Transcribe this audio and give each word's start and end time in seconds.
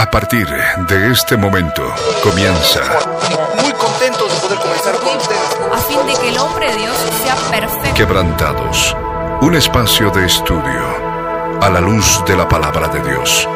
A 0.00 0.08
partir 0.08 0.46
de 0.46 1.10
este 1.10 1.36
momento 1.36 1.82
comienza. 2.22 2.80
Muy 3.60 3.72
contentos 3.72 4.32
de 4.32 4.38
poder 4.46 4.58
comenzar 4.60 4.96
con 5.00 5.16
ustedes. 5.16 5.58
a 5.72 5.78
fin 5.78 6.06
de 6.06 6.14
que 6.20 6.28
el 6.28 6.38
hombre 6.38 6.70
de 6.70 6.76
Dios 6.78 6.96
sea 7.24 7.34
perfecto. 7.50 7.94
Quebrantados. 7.96 8.94
Un 9.42 9.56
espacio 9.56 10.12
de 10.12 10.26
estudio 10.26 10.86
a 11.60 11.68
la 11.68 11.80
luz 11.80 12.22
de 12.28 12.36
la 12.36 12.48
palabra 12.48 12.86
de 12.86 13.02
Dios. 13.02 13.48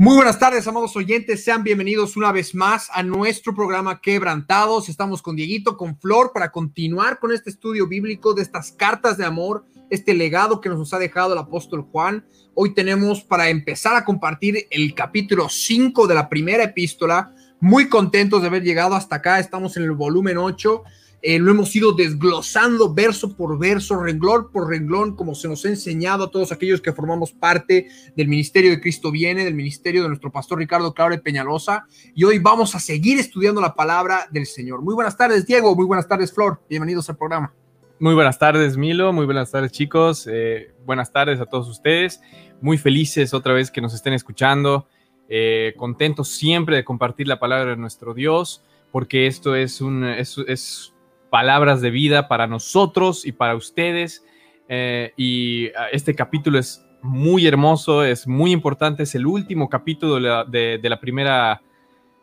Muy 0.00 0.14
buenas 0.14 0.38
tardes, 0.38 0.64
amados 0.68 0.94
oyentes. 0.94 1.42
Sean 1.42 1.64
bienvenidos 1.64 2.16
una 2.16 2.30
vez 2.30 2.54
más 2.54 2.88
a 2.92 3.02
nuestro 3.02 3.52
programa 3.52 4.00
Quebrantados. 4.00 4.88
Estamos 4.88 5.22
con 5.22 5.34
Dieguito, 5.34 5.76
con 5.76 5.98
Flor, 5.98 6.30
para 6.32 6.52
continuar 6.52 7.18
con 7.18 7.32
este 7.32 7.50
estudio 7.50 7.88
bíblico 7.88 8.32
de 8.32 8.42
estas 8.42 8.70
cartas 8.70 9.16
de 9.18 9.24
amor, 9.24 9.64
este 9.90 10.14
legado 10.14 10.60
que 10.60 10.68
nos 10.68 10.92
ha 10.92 10.98
dejado 10.98 11.32
el 11.32 11.38
apóstol 11.38 11.86
Juan. 11.90 12.24
Hoy 12.54 12.74
tenemos 12.74 13.22
para 13.22 13.48
empezar 13.48 13.96
a 13.96 14.04
compartir 14.04 14.66
el 14.70 14.94
capítulo 14.94 15.48
5 15.48 16.06
de 16.06 16.14
la 16.14 16.28
primera 16.28 16.64
epístola. 16.64 17.34
Muy 17.60 17.88
contentos 17.88 18.40
de 18.40 18.48
haber 18.48 18.62
llegado 18.62 18.94
hasta 18.94 19.16
acá. 19.16 19.38
Estamos 19.38 19.76
en 19.76 19.84
el 19.84 19.92
volumen 19.92 20.38
8. 20.38 20.82
Eh, 21.20 21.38
lo 21.38 21.50
hemos 21.50 21.74
ido 21.74 21.92
desglosando 21.92 22.94
verso 22.94 23.36
por 23.36 23.58
verso, 23.58 24.00
renglón 24.00 24.52
por 24.52 24.68
renglón, 24.68 25.16
como 25.16 25.34
se 25.34 25.48
nos 25.48 25.64
ha 25.64 25.68
enseñado 25.68 26.24
a 26.24 26.30
todos 26.30 26.52
aquellos 26.52 26.80
que 26.80 26.92
formamos 26.92 27.32
parte 27.32 27.88
del 28.14 28.28
ministerio 28.28 28.70
de 28.70 28.80
Cristo 28.80 29.10
Viene, 29.10 29.44
del 29.44 29.54
ministerio 29.54 30.02
de 30.02 30.08
nuestro 30.08 30.30
pastor 30.30 30.58
Ricardo 30.58 30.94
Claure 30.94 31.18
Peñalosa. 31.18 31.86
Y 32.14 32.22
hoy 32.22 32.38
vamos 32.38 32.74
a 32.76 32.80
seguir 32.80 33.18
estudiando 33.18 33.60
la 33.60 33.74
palabra 33.74 34.28
del 34.30 34.46
Señor. 34.46 34.80
Muy 34.82 34.94
buenas 34.94 35.16
tardes, 35.16 35.44
Diego. 35.44 35.74
Muy 35.74 35.86
buenas 35.86 36.06
tardes, 36.06 36.32
Flor. 36.32 36.62
Bienvenidos 36.68 37.08
al 37.10 37.16
programa. 37.16 37.52
Muy 38.00 38.14
buenas 38.14 38.38
tardes, 38.38 38.76
Milo. 38.76 39.12
Muy 39.12 39.24
buenas 39.24 39.50
tardes, 39.50 39.72
chicos. 39.72 40.28
Eh, 40.30 40.72
buenas 40.86 41.10
tardes 41.10 41.40
a 41.40 41.46
todos 41.46 41.66
ustedes. 41.68 42.22
Muy 42.60 42.78
felices 42.78 43.34
otra 43.34 43.54
vez 43.54 43.72
que 43.72 43.80
nos 43.80 43.92
estén 43.92 44.12
escuchando. 44.12 44.86
Eh, 45.28 45.74
contentos 45.76 46.28
siempre 46.28 46.76
de 46.76 46.84
compartir 46.84 47.26
la 47.26 47.40
palabra 47.40 47.70
de 47.72 47.76
nuestro 47.76 48.14
Dios, 48.14 48.64
porque 48.92 49.26
esto 49.26 49.56
es 49.56 49.80
un 49.80 50.04
es, 50.04 50.38
es 50.46 50.94
palabras 51.28 51.80
de 51.80 51.90
vida 51.90 52.28
para 52.28 52.46
nosotros 52.46 53.26
y 53.26 53.32
para 53.32 53.56
ustedes. 53.56 54.24
Eh, 54.68 55.12
y 55.16 55.70
este 55.90 56.14
capítulo 56.14 56.60
es 56.60 56.86
muy 57.02 57.48
hermoso, 57.48 58.04
es 58.04 58.28
muy 58.28 58.52
importante, 58.52 59.02
es 59.02 59.16
el 59.16 59.26
último 59.26 59.68
capítulo 59.68 60.14
de 60.14 60.20
la, 60.20 60.44
de 60.44 60.88
la 60.88 61.00
primera, 61.00 61.62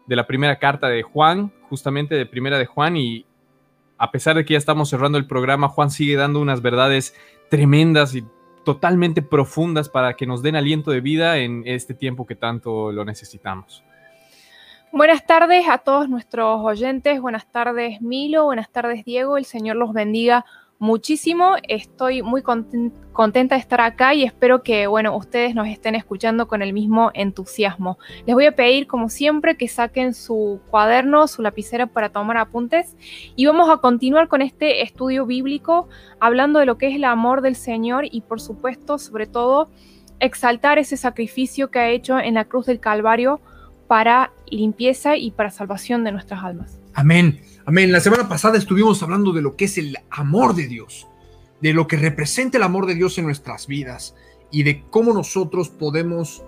de 0.07 0.15
la 0.15 0.25
primera 0.25 0.57
carta 0.57 0.87
de 0.87 1.03
Juan, 1.03 1.51
justamente 1.69 2.15
de 2.15 2.25
primera 2.25 2.57
de 2.57 2.65
Juan, 2.65 2.95
y 2.95 3.25
a 3.97 4.11
pesar 4.11 4.35
de 4.35 4.45
que 4.45 4.53
ya 4.53 4.57
estamos 4.57 4.89
cerrando 4.89 5.17
el 5.17 5.27
programa, 5.27 5.69
Juan 5.69 5.89
sigue 5.89 6.15
dando 6.15 6.39
unas 6.39 6.61
verdades 6.61 7.15
tremendas 7.49 8.15
y 8.15 8.25
totalmente 8.63 9.21
profundas 9.21 9.89
para 9.89 10.15
que 10.15 10.25
nos 10.25 10.41
den 10.41 10.55
aliento 10.55 10.91
de 10.91 11.01
vida 11.01 11.37
en 11.37 11.63
este 11.65 11.93
tiempo 11.93 12.25
que 12.25 12.35
tanto 12.35 12.91
lo 12.91 13.05
necesitamos. 13.05 13.83
Buenas 14.91 15.25
tardes 15.25 15.67
a 15.69 15.77
todos 15.77 16.09
nuestros 16.09 16.61
oyentes, 16.61 17.19
buenas 17.19 17.45
tardes 17.51 18.01
Milo, 18.01 18.45
buenas 18.45 18.69
tardes 18.69 19.03
Diego, 19.03 19.37
el 19.37 19.45
Señor 19.45 19.75
los 19.75 19.93
bendiga 19.93 20.45
muchísimo, 20.79 21.55
estoy 21.67 22.21
muy 22.21 22.41
content 22.41 22.93
contenta 23.15 23.55
de 23.55 23.61
estar 23.61 23.79
acá 23.79 24.13
y 24.13 24.23
espero 24.23 24.61
que, 24.61 24.87
bueno, 24.87 25.15
ustedes 25.15 25.55
nos 25.55 25.67
estén 25.67 25.95
escuchando 25.95 26.47
con 26.47 26.61
el 26.61 26.73
mismo 26.73 27.11
entusiasmo. 27.13 27.97
Les 28.27 28.35
voy 28.35 28.45
a 28.45 28.55
pedir, 28.55 28.87
como 28.87 29.09
siempre, 29.09 29.55
que 29.55 29.69
saquen 29.69 30.13
su 30.13 30.59
cuaderno, 30.69 31.27
su 31.27 31.41
lapicera 31.41 31.87
para 31.87 32.09
tomar 32.09 32.37
apuntes 32.37 32.95
y 33.37 33.45
vamos 33.45 33.69
a 33.69 33.77
continuar 33.77 34.27
con 34.27 34.41
este 34.41 34.83
estudio 34.83 35.25
bíblico 35.25 35.87
hablando 36.19 36.59
de 36.59 36.65
lo 36.65 36.77
que 36.77 36.89
es 36.89 36.95
el 36.95 37.05
amor 37.05 37.41
del 37.41 37.55
Señor 37.55 38.03
y, 38.11 38.21
por 38.21 38.41
supuesto, 38.41 38.97
sobre 38.99 39.27
todo, 39.27 39.69
exaltar 40.19 40.77
ese 40.77 40.97
sacrificio 40.97 41.71
que 41.71 41.79
ha 41.79 41.89
hecho 41.89 42.19
en 42.19 42.33
la 42.33 42.45
cruz 42.45 42.65
del 42.65 42.81
Calvario 42.81 43.39
para 43.87 44.33
limpieza 44.51 45.15
y 45.15 45.31
para 45.31 45.51
salvación 45.51 46.03
de 46.03 46.11
nuestras 46.11 46.43
almas. 46.43 46.79
Amén, 46.93 47.39
amén. 47.65 47.91
La 47.91 47.99
semana 47.99 48.27
pasada 48.27 48.57
estuvimos 48.57 49.01
hablando 49.03 49.31
de 49.31 49.41
lo 49.41 49.55
que 49.55 49.65
es 49.65 49.77
el 49.77 49.97
amor 50.09 50.55
de 50.55 50.67
Dios, 50.67 51.07
de 51.61 51.73
lo 51.73 51.87
que 51.87 51.97
representa 51.97 52.57
el 52.57 52.63
amor 52.63 52.85
de 52.85 52.95
Dios 52.95 53.17
en 53.17 53.25
nuestras 53.25 53.67
vidas 53.67 54.15
y 54.51 54.63
de 54.63 54.83
cómo 54.89 55.13
nosotros 55.13 55.69
podemos 55.69 56.43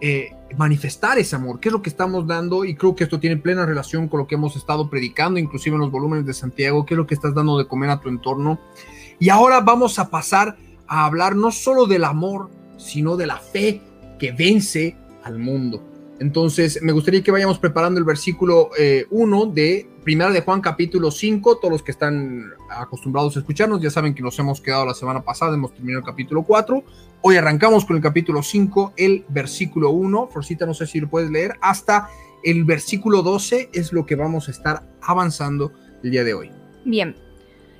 eh, 0.00 0.32
manifestar 0.56 1.18
ese 1.18 1.36
amor, 1.36 1.60
qué 1.60 1.68
es 1.68 1.72
lo 1.72 1.82
que 1.82 1.90
estamos 1.90 2.26
dando 2.26 2.64
y 2.64 2.74
creo 2.74 2.96
que 2.96 3.04
esto 3.04 3.20
tiene 3.20 3.36
plena 3.36 3.66
relación 3.66 4.08
con 4.08 4.20
lo 4.20 4.26
que 4.26 4.34
hemos 4.34 4.56
estado 4.56 4.88
predicando, 4.90 5.38
inclusive 5.38 5.74
en 5.74 5.82
los 5.82 5.90
volúmenes 5.90 6.26
de 6.26 6.34
Santiago, 6.34 6.84
qué 6.84 6.94
es 6.94 6.98
lo 6.98 7.06
que 7.06 7.14
estás 7.14 7.34
dando 7.34 7.58
de 7.58 7.66
comer 7.66 7.90
a 7.90 8.00
tu 8.00 8.08
entorno. 8.08 8.58
Y 9.18 9.28
ahora 9.28 9.60
vamos 9.60 9.98
a 9.98 10.10
pasar 10.10 10.56
a 10.88 11.04
hablar 11.04 11.36
no 11.36 11.52
solo 11.52 11.86
del 11.86 12.04
amor, 12.04 12.50
sino 12.78 13.16
de 13.16 13.26
la 13.26 13.36
fe 13.36 13.80
que 14.18 14.32
vence 14.32 14.96
al 15.22 15.38
mundo. 15.38 15.82
Entonces, 16.18 16.80
me 16.82 16.92
gustaría 16.92 17.22
que 17.22 17.30
vayamos 17.30 17.58
preparando 17.58 17.98
el 17.98 18.04
versículo 18.04 18.70
1 19.10 19.44
eh, 19.44 19.50
de 19.52 19.91
Primera 20.04 20.32
de 20.32 20.40
Juan 20.40 20.60
capítulo 20.60 21.12
5. 21.12 21.58
Todos 21.58 21.70
los 21.70 21.82
que 21.84 21.92
están 21.92 22.50
acostumbrados 22.68 23.36
a 23.36 23.38
escucharnos 23.38 23.80
ya 23.80 23.88
saben 23.88 24.14
que 24.14 24.22
nos 24.22 24.36
hemos 24.40 24.60
quedado 24.60 24.84
la 24.84 24.94
semana 24.94 25.22
pasada, 25.22 25.54
hemos 25.54 25.72
terminado 25.72 26.00
el 26.00 26.04
capítulo 26.04 26.42
4. 26.42 26.82
Hoy 27.20 27.36
arrancamos 27.36 27.84
con 27.84 27.94
el 27.94 28.02
capítulo 28.02 28.42
5, 28.42 28.94
el 28.96 29.24
versículo 29.28 29.90
1. 29.90 30.26
Forcita, 30.26 30.66
no 30.66 30.74
sé 30.74 30.88
si 30.88 30.98
lo 30.98 31.08
puedes 31.08 31.30
leer. 31.30 31.56
Hasta 31.60 32.08
el 32.42 32.64
versículo 32.64 33.22
12 33.22 33.70
es 33.72 33.92
lo 33.92 34.04
que 34.04 34.16
vamos 34.16 34.48
a 34.48 34.50
estar 34.50 34.82
avanzando 35.02 35.70
el 36.02 36.10
día 36.10 36.24
de 36.24 36.34
hoy. 36.34 36.50
Bien, 36.84 37.14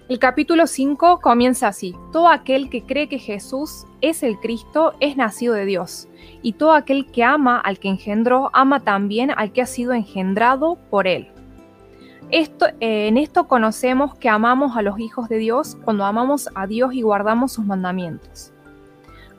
el 0.09 0.21
capítulo 0.21 0.69
5 0.69 1.19
comienza 1.21 1.67
así. 1.67 1.93
Todo 2.13 2.29
aquel 2.29 2.71
que 2.71 2.85
cree 2.85 3.09
que 3.09 3.19
Jesús 3.19 3.85
es 4.01 4.23
el 4.23 4.39
Cristo 4.39 4.93
es 5.01 5.17
nacido 5.17 5.55
de 5.55 5.65
Dios. 5.65 6.07
Y 6.41 6.53
todo 6.53 6.75
aquel 6.75 7.11
que 7.11 7.25
ama 7.25 7.59
al 7.59 7.81
que 7.81 7.89
engendró, 7.89 8.51
ama 8.53 8.79
también 8.85 9.33
al 9.37 9.53
que 9.53 9.63
ha 9.63 9.67
sido 9.67 9.93
engendrado 9.93 10.79
por 10.89 11.09
él. 11.09 11.32
Eh, 12.33 13.09
en 13.09 13.19
esto 13.19 13.47
conocemos 13.47 14.17
que 14.17 14.29
amamos 14.29 14.77
a 14.77 14.83
los 14.83 14.99
hijos 14.99 15.29
de 15.29 15.39
Dios 15.39 15.77
cuando 15.85 16.05
amamos 16.05 16.49
a 16.55 16.67
Dios 16.67 16.95
y 16.95 17.03
guardamos 17.03 17.53
sus 17.53 17.65
mandamientos. 17.65 18.53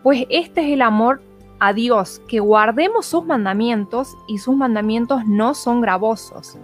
Pues 0.04 0.26
este 0.30 0.62
es 0.62 0.74
el 0.74 0.82
amor 0.82 1.22
a 1.60 1.74
Dios, 1.74 2.22
que 2.28 2.40
guardemos 2.40 3.06
sus 3.06 3.26
mandamientos 3.26 4.16
y 4.28 4.38
sus 4.38 4.56
mandamientos 4.56 5.26
no 5.26 5.54
son 5.54 5.82
gravosos 5.82 6.58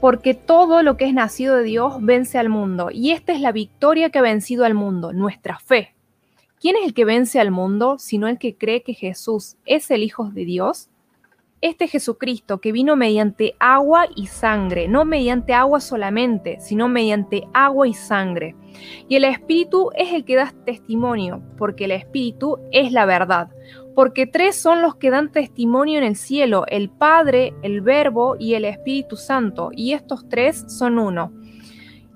porque 0.00 0.34
todo 0.34 0.82
lo 0.82 0.96
que 0.96 1.06
es 1.06 1.14
nacido 1.14 1.56
de 1.56 1.64
Dios 1.64 1.94
vence 2.00 2.38
al 2.38 2.48
mundo, 2.48 2.90
y 2.92 3.12
esta 3.12 3.32
es 3.32 3.40
la 3.40 3.52
victoria 3.52 4.10
que 4.10 4.18
ha 4.18 4.22
vencido 4.22 4.64
al 4.64 4.74
mundo, 4.74 5.12
nuestra 5.12 5.58
fe. 5.58 5.94
¿Quién 6.60 6.76
es 6.76 6.84
el 6.84 6.94
que 6.94 7.04
vence 7.04 7.40
al 7.40 7.50
mundo 7.50 7.96
sino 7.98 8.28
el 8.28 8.38
que 8.38 8.56
cree 8.56 8.82
que 8.82 8.94
Jesús 8.94 9.56
es 9.64 9.90
el 9.90 10.02
Hijo 10.02 10.30
de 10.30 10.44
Dios? 10.44 10.88
Este 11.60 11.88
Jesucristo 11.88 12.60
que 12.60 12.72
vino 12.72 12.96
mediante 12.96 13.54
agua 13.58 14.06
y 14.14 14.26
sangre, 14.26 14.88
no 14.88 15.04
mediante 15.04 15.54
agua 15.54 15.80
solamente, 15.80 16.58
sino 16.60 16.88
mediante 16.88 17.48
agua 17.54 17.88
y 17.88 17.94
sangre. 17.94 18.54
Y 19.08 19.16
el 19.16 19.24
Espíritu 19.24 19.90
es 19.96 20.12
el 20.12 20.24
que 20.24 20.36
da 20.36 20.52
testimonio, 20.64 21.42
porque 21.56 21.86
el 21.86 21.92
Espíritu 21.92 22.58
es 22.72 22.92
la 22.92 23.06
verdad 23.06 23.48
porque 23.96 24.26
tres 24.26 24.56
son 24.56 24.82
los 24.82 24.96
que 24.96 25.08
dan 25.08 25.32
testimonio 25.32 25.96
en 25.96 26.04
el 26.04 26.16
cielo, 26.16 26.66
el 26.68 26.90
Padre, 26.90 27.54
el 27.62 27.80
Verbo 27.80 28.36
y 28.38 28.52
el 28.52 28.66
Espíritu 28.66 29.16
Santo, 29.16 29.70
y 29.72 29.94
estos 29.94 30.28
tres 30.28 30.66
son 30.68 30.98
uno. 30.98 31.32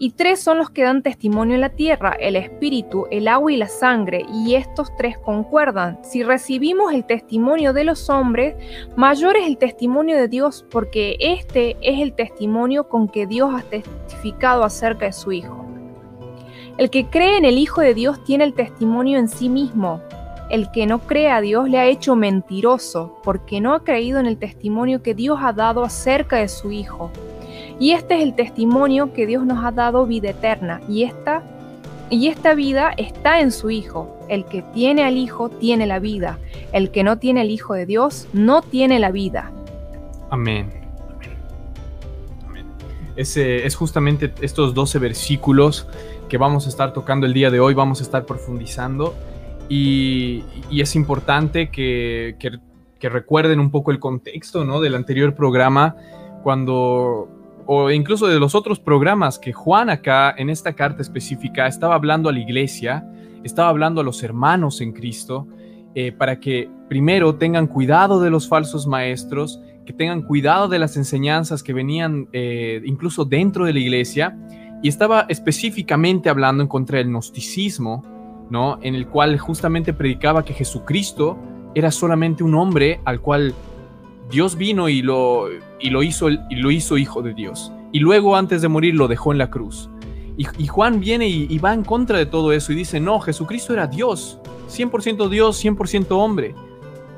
Y 0.03 0.13
tres 0.13 0.41
son 0.41 0.57
los 0.57 0.71
que 0.71 0.83
dan 0.83 1.03
testimonio 1.03 1.57
en 1.57 1.61
la 1.61 1.69
tierra, 1.69 2.17
el 2.19 2.35
Espíritu, 2.35 3.07
el 3.11 3.29
agua 3.29 3.53
y 3.53 3.59
la 3.59 3.69
sangre, 3.69 4.25
y 4.33 4.55
estos 4.55 4.97
tres 4.97 5.19
concuerdan. 5.19 5.99
Si 6.03 6.23
recibimos 6.23 6.95
el 6.95 7.05
testimonio 7.05 7.75
de 7.75 7.85
los 7.85 8.09
hombres, 8.09 8.55
mayor 8.97 9.37
es 9.37 9.47
el 9.47 9.59
testimonio 9.59 10.17
de 10.17 10.27
Dios, 10.27 10.65
porque 10.71 11.19
este 11.21 11.77
es 11.83 12.01
el 12.01 12.15
testimonio 12.15 12.89
con 12.89 13.09
que 13.09 13.27
Dios 13.27 13.53
ha 13.55 13.61
testificado 13.61 14.65
acerca 14.65 15.05
de 15.05 15.13
su 15.13 15.33
Hijo. 15.33 15.67
El 16.79 16.89
que 16.89 17.05
cree 17.11 17.37
en 17.37 17.45
el 17.45 17.59
Hijo 17.59 17.83
de 17.83 17.93
Dios 17.93 18.25
tiene 18.25 18.45
el 18.45 18.55
testimonio 18.55 19.19
en 19.19 19.29
sí 19.29 19.51
mismo 19.51 20.01
el 20.49 20.73
que 20.73 20.85
no 20.85 20.99
cree 20.99 21.31
a 21.31 21.41
Dios 21.41 21.69
le 21.69 21.79
ha 21.79 21.87
hecho 21.87 22.17
mentiroso, 22.17 23.21
porque 23.23 23.61
no 23.61 23.73
ha 23.73 23.85
creído 23.85 24.19
en 24.19 24.27
el 24.27 24.37
testimonio 24.37 25.01
que 25.01 25.15
Dios 25.15 25.39
ha 25.41 25.53
dado 25.53 25.85
acerca 25.85 26.39
de 26.39 26.49
su 26.49 26.73
Hijo. 26.73 27.13
Y 27.81 27.93
este 27.93 28.17
es 28.17 28.23
el 28.23 28.35
testimonio 28.35 29.15
que 29.15 29.27
Dios 29.27 29.47
nos 29.47 29.65
ha 29.65 29.73
dado 29.73 30.07
vida 30.07 30.29
eterna, 30.31 30.83
y 30.87 31.05
esta, 31.05 31.43
y 32.11 32.29
esta 32.29 32.55
vida 32.55 32.93
está 32.99 33.41
en 33.41 33.51
su 33.51 33.71
Hijo. 33.71 34.19
El 34.29 34.45
que 34.45 34.61
tiene 34.61 35.03
al 35.03 35.17
Hijo 35.17 35.49
tiene 35.49 35.87
la 35.87 35.99
vida, 35.99 36.39
el 36.73 36.91
que 36.91 37.03
no 37.03 37.17
tiene 37.19 37.41
el 37.41 37.51
Hijo 37.51 37.73
de 37.73 37.87
Dios 37.87 38.29
no 38.35 38.61
tiene 38.61 39.01
la 39.01 39.11
vida. 39.11 39.51
Amén. 40.29 40.71
Amén. 42.47 42.67
Ese, 43.17 43.65
es 43.65 43.75
justamente 43.75 44.31
estos 44.43 44.75
12 44.75 44.99
versículos 44.99 45.89
que 46.29 46.37
vamos 46.37 46.67
a 46.67 46.69
estar 46.69 46.93
tocando 46.93 47.25
el 47.25 47.33
día 47.33 47.51
de 47.51 47.61
hoy, 47.61 47.73
vamos 47.73 48.01
a 48.01 48.03
estar 48.03 48.27
profundizando. 48.27 49.15
Y, 49.71 50.45
y 50.69 50.83
es 50.83 50.95
importante 50.95 51.71
que, 51.71 52.37
que, 52.39 52.59
que, 52.99 53.09
recuerden 53.09 53.59
un 53.59 53.71
poco 53.71 53.91
el 53.91 54.01
contexto 54.01 54.67
¿no? 54.67 54.83
del 54.83 54.97
anterior 54.97 55.35
programa, 55.35 55.97
cuando 56.43 57.40
o 57.73 57.89
incluso 57.93 58.27
de 58.27 58.41
los 58.41 58.57
otros 58.57 58.81
programas 58.81 59.39
que 59.39 59.53
Juan 59.53 59.91
acá 59.91 60.35
en 60.37 60.51
esta 60.51 60.73
carta 60.73 61.03
específica 61.03 61.69
estaba 61.69 61.95
hablando 61.95 62.29
a 62.29 62.33
la 62.33 62.41
iglesia, 62.41 63.09
estaba 63.45 63.69
hablando 63.69 64.01
a 64.01 64.05
los 64.05 64.25
hermanos 64.25 64.81
en 64.81 64.91
Cristo, 64.91 65.47
eh, 65.95 66.11
para 66.11 66.41
que 66.41 66.69
primero 66.89 67.37
tengan 67.37 67.69
cuidado 67.69 68.21
de 68.21 68.29
los 68.29 68.49
falsos 68.49 68.89
maestros, 68.89 69.61
que 69.87 69.93
tengan 69.93 70.23
cuidado 70.23 70.67
de 70.67 70.81
las 70.81 70.97
enseñanzas 70.97 71.63
que 71.63 71.73
venían 71.73 72.29
eh, 72.33 72.83
incluso 72.85 73.25
dentro 73.25 73.67
de 73.67 73.73
la 73.73 73.79
iglesia, 73.79 74.37
y 74.83 74.89
estaba 74.89 75.27
específicamente 75.29 76.29
hablando 76.29 76.65
en 76.65 76.69
contra 76.69 76.99
del 76.99 77.07
gnosticismo, 77.07 78.03
¿no? 78.51 78.81
En 78.83 78.97
el 78.97 79.07
cual 79.07 79.39
justamente 79.39 79.93
predicaba 79.93 80.45
que 80.45 80.55
Jesucristo 80.55 81.39
era 81.77 81.93
solamente 81.93 82.43
un 82.43 82.57
hombre 82.57 82.99
al 83.05 83.21
cual 83.21 83.55
Dios 84.31 84.57
vino 84.57 84.89
y 84.89 85.03
lo, 85.03 85.49
y 85.79 85.91
lo, 85.91 86.03
hizo, 86.03 86.31
y 86.31 86.57
lo 86.57 86.71
hizo 86.71 86.99
hijo 86.99 87.23
de 87.23 87.35
Dios. 87.35 87.73
Y 87.93 87.99
luego 87.99 88.37
antes 88.37 88.63
de 88.63 88.69
morir 88.69 88.95
lo 88.95 89.09
dejó 89.09 89.33
en 89.33 89.39
la 89.39 89.51
cruz. 89.51 89.91
Y, 90.37 90.67
Juan 90.69 91.01
viene 91.01 91.29
y, 91.29 91.47
y, 91.51 91.59
va 91.59 91.75
en 91.75 91.85
contra 91.85 92.17
de 92.17 92.25
todo 92.25 92.53
eso 92.53 92.73
y 92.73 92.77
dice, 92.77 92.99
no, 92.99 93.21
Jesucristo 93.21 93.75
era 93.75 93.87
Dios, 93.87 94.39
100% 94.71 95.29
Dios, 95.29 95.63
100% 95.63 96.07
hombre. 96.13 96.55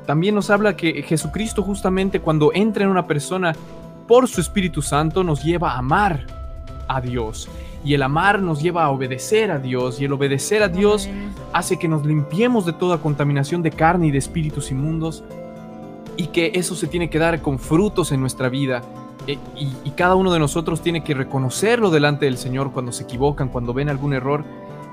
También 0.05 0.35
nos 0.35 0.49
habla 0.49 0.75
que 0.75 1.03
Jesucristo 1.03 1.63
justamente 1.63 2.19
cuando 2.19 2.51
entra 2.53 2.83
en 2.83 2.89
una 2.89 3.07
persona 3.07 3.55
por 4.07 4.27
su 4.27 4.41
Espíritu 4.41 4.81
Santo 4.81 5.23
nos 5.23 5.43
lleva 5.43 5.71
a 5.71 5.77
amar 5.77 6.27
a 6.87 6.99
Dios. 6.99 7.47
Y 7.85 7.93
el 7.93 8.03
amar 8.03 8.41
nos 8.41 8.61
lleva 8.61 8.83
a 8.83 8.89
obedecer 8.89 9.51
a 9.51 9.59
Dios. 9.59 9.99
Y 9.99 10.05
el 10.05 10.13
obedecer 10.13 10.63
a 10.63 10.69
Dios 10.69 11.09
hace 11.51 11.77
que 11.77 11.87
nos 11.87 12.05
limpiemos 12.05 12.65
de 12.65 12.73
toda 12.73 12.97
contaminación 12.97 13.61
de 13.61 13.71
carne 13.71 14.07
y 14.07 14.11
de 14.11 14.17
espíritus 14.17 14.71
inmundos. 14.71 15.23
Y 16.17 16.27
que 16.27 16.51
eso 16.55 16.75
se 16.75 16.87
tiene 16.87 17.09
que 17.09 17.19
dar 17.19 17.41
con 17.41 17.59
frutos 17.59 18.11
en 18.11 18.21
nuestra 18.21 18.49
vida. 18.49 18.81
E, 19.27 19.37
y, 19.55 19.91
cada 19.91 20.15
uno 20.15 20.33
de 20.33 20.39
nosotros 20.39 20.81
tiene 20.81 21.03
que 21.03 21.13
reconocerlo 21.13 21.89
delante 21.89 22.25
del 22.25 22.37
Señor 22.37 22.71
cuando 22.71 22.91
se 22.91 23.03
equivocan, 23.03 23.49
cuando 23.49 23.73
ven 23.73 23.89
algún 23.89 24.13
error. 24.13 24.43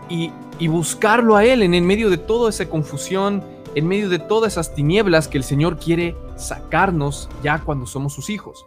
Y, 0.08 0.32
y 0.58 0.68
buscarlo 0.68 1.36
a 1.36 1.44
Él 1.44 1.62
en 1.62 1.74
el 1.74 1.82
medio 1.82 2.10
de 2.10 2.18
toda 2.18 2.50
esa 2.50 2.68
confusión, 2.68 3.42
en 3.74 3.86
medio 3.86 4.08
de 4.08 4.18
todas 4.18 4.54
esas 4.54 4.74
tinieblas 4.74 5.28
que 5.28 5.38
el 5.38 5.44
Señor 5.44 5.78
quiere 5.78 6.16
sacarnos 6.36 7.28
ya 7.42 7.60
cuando 7.60 7.86
somos 7.86 8.12
sus 8.12 8.30
hijos 8.30 8.64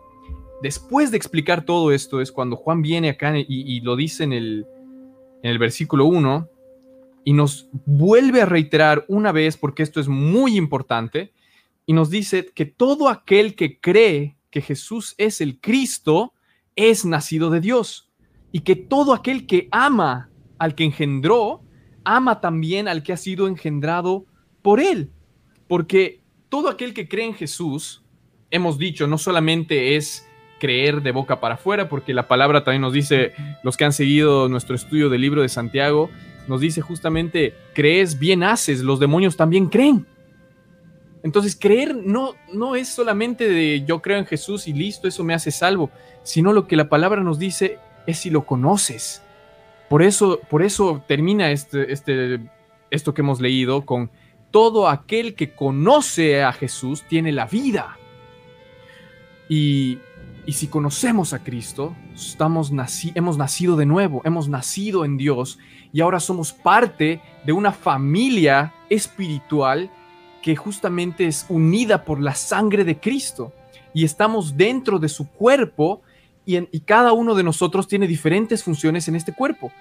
después 0.64 1.12
de 1.12 1.18
explicar 1.18 1.66
todo 1.66 1.92
esto 1.92 2.22
es 2.22 2.32
cuando 2.32 2.56
Juan 2.56 2.82
viene 2.82 3.10
acá 3.10 3.34
y, 3.38 3.82
lo 3.82 3.98
dice 3.98 4.24
en 4.24 4.32
el, 4.32 4.66
en 5.44 5.52
el 5.52 5.60
versículo 5.60 6.06
1 6.06 6.50
y 7.26 7.34
nos 7.34 7.68
vuelve 7.86 8.42
a 8.42 8.46
reiterar 8.46 9.04
una 9.10 9.34
vez, 9.34 9.58
porque 9.58 9.84
esto 9.84 10.00
es 10.00 10.08
muy 10.08 10.56
importante, 10.56 11.34
y 11.86 11.94
nos 11.94 12.10
dice 12.10 12.52
que 12.54 12.66
todo 12.66 13.10
aquel 13.10 13.56
que 13.56 13.80
cree 13.80 14.38
que 14.50 14.62
Jesús 14.62 15.16
es 15.18 15.42
el 15.42 15.60
Cristo 15.60 16.34
es 16.76 17.06
nacido 17.06 17.50
de 17.50 17.60
Dios, 17.60 18.10
y 18.52 18.62
que 18.62 18.76
todo 18.76 19.14
aquel 19.14 19.48
que 19.48 19.68
ama 19.72 20.30
al 20.58 20.76
que 20.76 20.84
engendró, 20.84 21.62
ama 22.04 22.40
también 22.40 22.88
al 22.88 23.04
que 23.04 23.14
ha 23.14 23.18
sido 23.18 23.48
engendrado 23.48 24.26
por 24.62 24.80
él, 24.80 25.12
porque 25.68 26.22
todo 26.50 26.70
aquel 26.70 26.94
que 26.94 27.08
cree 27.08 27.26
en 27.26 27.34
Jesús, 27.34 28.04
hemos 28.52 28.78
dicho, 28.78 29.08
no 29.08 29.18
solamente 29.18 29.96
es 29.96 30.28
creer 30.60 31.02
de 31.02 31.12
boca 31.12 31.40
para 31.40 31.56
afuera, 31.56 31.90
porque 31.90 32.14
la 32.14 32.28
palabra 32.28 32.64
también 32.64 32.84
nos 32.84 32.94
dice, 32.94 33.34
los 33.64 33.76
que 33.76 33.86
han 33.86 33.92
seguido 33.92 34.48
nuestro 34.48 34.76
estudio 34.76 35.10
del 35.10 35.22
libro 35.22 35.42
de 35.42 35.50
Santiago, 35.50 36.10
nos 36.48 36.62
dice 36.62 36.82
justamente, 36.82 37.54
crees, 37.74 38.20
bien 38.20 38.44
haces, 38.44 38.82
los 38.82 39.00
demonios 39.00 39.36
también 39.36 39.68
creen. 39.68 40.06
Entonces, 41.24 41.58
creer 41.60 41.96
no, 41.96 42.36
no 42.52 42.76
es 42.76 42.90
solamente 42.90 43.48
de 43.48 43.84
yo 43.86 44.02
creo 44.02 44.18
en 44.18 44.26
Jesús 44.26 44.68
y 44.68 44.74
listo, 44.74 45.08
eso 45.08 45.24
me 45.24 45.34
hace 45.34 45.52
salvo, 45.52 45.90
sino 46.22 46.54
lo 46.54 46.68
que 46.68 46.76
la 46.76 46.90
palabra 46.90 47.24
nos 47.24 47.40
dice 47.40 47.80
es 48.06 48.20
si 48.20 48.30
lo 48.30 48.46
conoces. 48.46 49.24
Por 49.90 50.04
eso, 50.04 50.40
por 50.50 50.64
eso 50.64 51.04
termina 51.08 51.52
este, 51.52 51.92
este, 51.92 52.40
esto 52.92 53.14
que 53.14 53.22
hemos 53.22 53.40
leído 53.40 53.86
con 53.86 54.12
todo 54.52 54.90
aquel 54.90 55.34
que 55.34 55.56
conoce 55.56 56.44
a 56.44 56.52
Jesús 56.52 57.04
tiene 57.08 57.32
la 57.32 57.46
vida. 57.46 57.98
Y 59.50 59.98
y 60.46 60.54
si 60.54 60.68
conocemos 60.68 61.32
a 61.32 61.40
Cristo, 61.40 61.96
estamos 62.14 62.72
hemos 63.16 63.38
nacido 63.38 63.78
de 63.78 63.86
nuevo, 63.86 64.22
hemos 64.26 64.50
nacido 64.50 65.06
en 65.06 65.16
Dios 65.16 65.58
y 65.94 66.02
ahora 66.02 66.20
somos 66.20 66.52
parte 66.52 67.22
de 67.46 67.54
una 67.54 67.72
familia 67.72 68.74
espiritual 68.90 69.90
que 70.44 70.56
justamente 70.56 71.26
es 71.26 71.48
unida 71.50 72.06
por 72.06 72.22
la 72.22 72.36
sangre 72.36 72.84
de 72.84 73.00
Cristo 73.00 73.52
y 73.96 74.06
estamos 74.06 74.56
dentro 74.56 75.00
de 75.00 75.10
su 75.10 75.28
cuerpo 75.28 76.02
y, 76.46 76.58
y 76.58 76.82
cada 76.82 77.14
uno 77.14 77.34
de 77.34 77.42
nosotros 77.42 77.88
tiene 77.88 78.06
diferentes 78.06 78.64
funciones 78.64 79.08
en 79.08 79.16
este 79.16 79.34
cuerpo. 79.34 79.72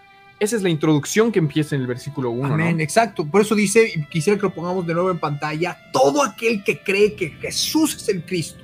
Esa 0.41 0.57
es 0.57 0.63
la 0.63 0.71
introducción 0.71 1.31
que 1.31 1.39
empieza 1.39 1.77
en 1.77 1.83
el 1.83 1.87
versículo 1.87 2.31
1. 2.31 2.55
Amén, 2.55 2.81
exacto. 2.81 3.27
Por 3.27 3.43
eso 3.43 3.55
dice, 3.55 3.93
quisiera 4.11 4.39
que 4.39 4.47
lo 4.47 4.55
pongamos 4.55 4.87
de 4.87 4.95
nuevo 4.95 5.11
en 5.11 5.19
pantalla, 5.19 5.77
todo 5.93 6.23
aquel 6.25 6.65
que 6.65 6.81
cree 6.81 7.15
que 7.15 7.31
Jesús 7.31 7.97
es 7.97 8.09
el 8.09 8.25
Cristo 8.25 8.63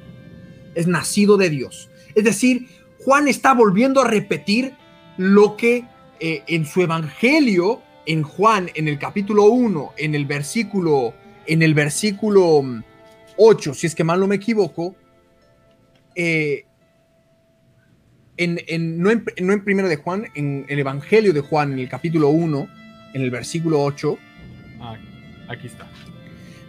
es 0.78 0.86
nacido 0.86 1.36
de 1.36 1.50
Dios. 1.50 1.90
Es 2.14 2.24
decir, 2.24 2.68
Juan 3.00 3.28
está 3.28 3.52
volviendo 3.52 4.00
a 4.00 4.08
repetir 4.08 4.74
lo 5.16 5.56
que 5.56 5.84
eh, 6.20 6.42
en 6.46 6.66
su 6.66 6.82
evangelio, 6.82 7.82
en 8.06 8.22
Juan, 8.22 8.70
en 8.74 8.86
el 8.86 8.98
capítulo 8.98 9.46
1, 9.46 9.94
en 9.96 10.14
el 10.14 10.24
versículo, 10.24 11.14
en 11.48 11.62
el 11.62 11.74
versículo 11.74 12.62
8, 13.36 13.70
mm, 13.70 13.74
si 13.74 13.86
es 13.86 13.94
que 13.94 14.04
mal 14.04 14.20
no 14.20 14.26
me 14.26 14.36
equivoco, 14.36 14.94
eh, 16.14 16.64
en, 18.36 19.02
no, 19.02 19.10
en, 19.10 19.64
primero 19.64 19.88
de 19.88 19.96
Juan, 19.96 20.26
en 20.36 20.64
el 20.68 20.78
evangelio 20.78 21.32
de 21.32 21.40
Juan, 21.40 21.72
en 21.72 21.80
el 21.80 21.88
capítulo 21.88 22.28
1, 22.28 22.68
en 23.14 23.22
el 23.22 23.30
versículo 23.30 23.82
8. 23.82 24.16
Ah, 24.80 24.96
aquí 25.48 25.66
está. 25.66 25.88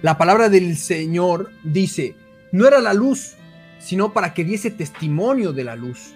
La 0.02 0.18
palabra 0.18 0.50
del 0.50 0.78
Señor 0.78 1.52
dice, 1.64 2.16
no 2.52 2.66
era 2.66 2.80
la 2.80 2.94
luz 2.94 3.36
sino 3.80 4.14
para 4.14 4.34
que 4.34 4.44
diese 4.44 4.70
testimonio 4.70 5.54
de 5.54 5.64
la 5.64 5.76
luz. 5.76 6.14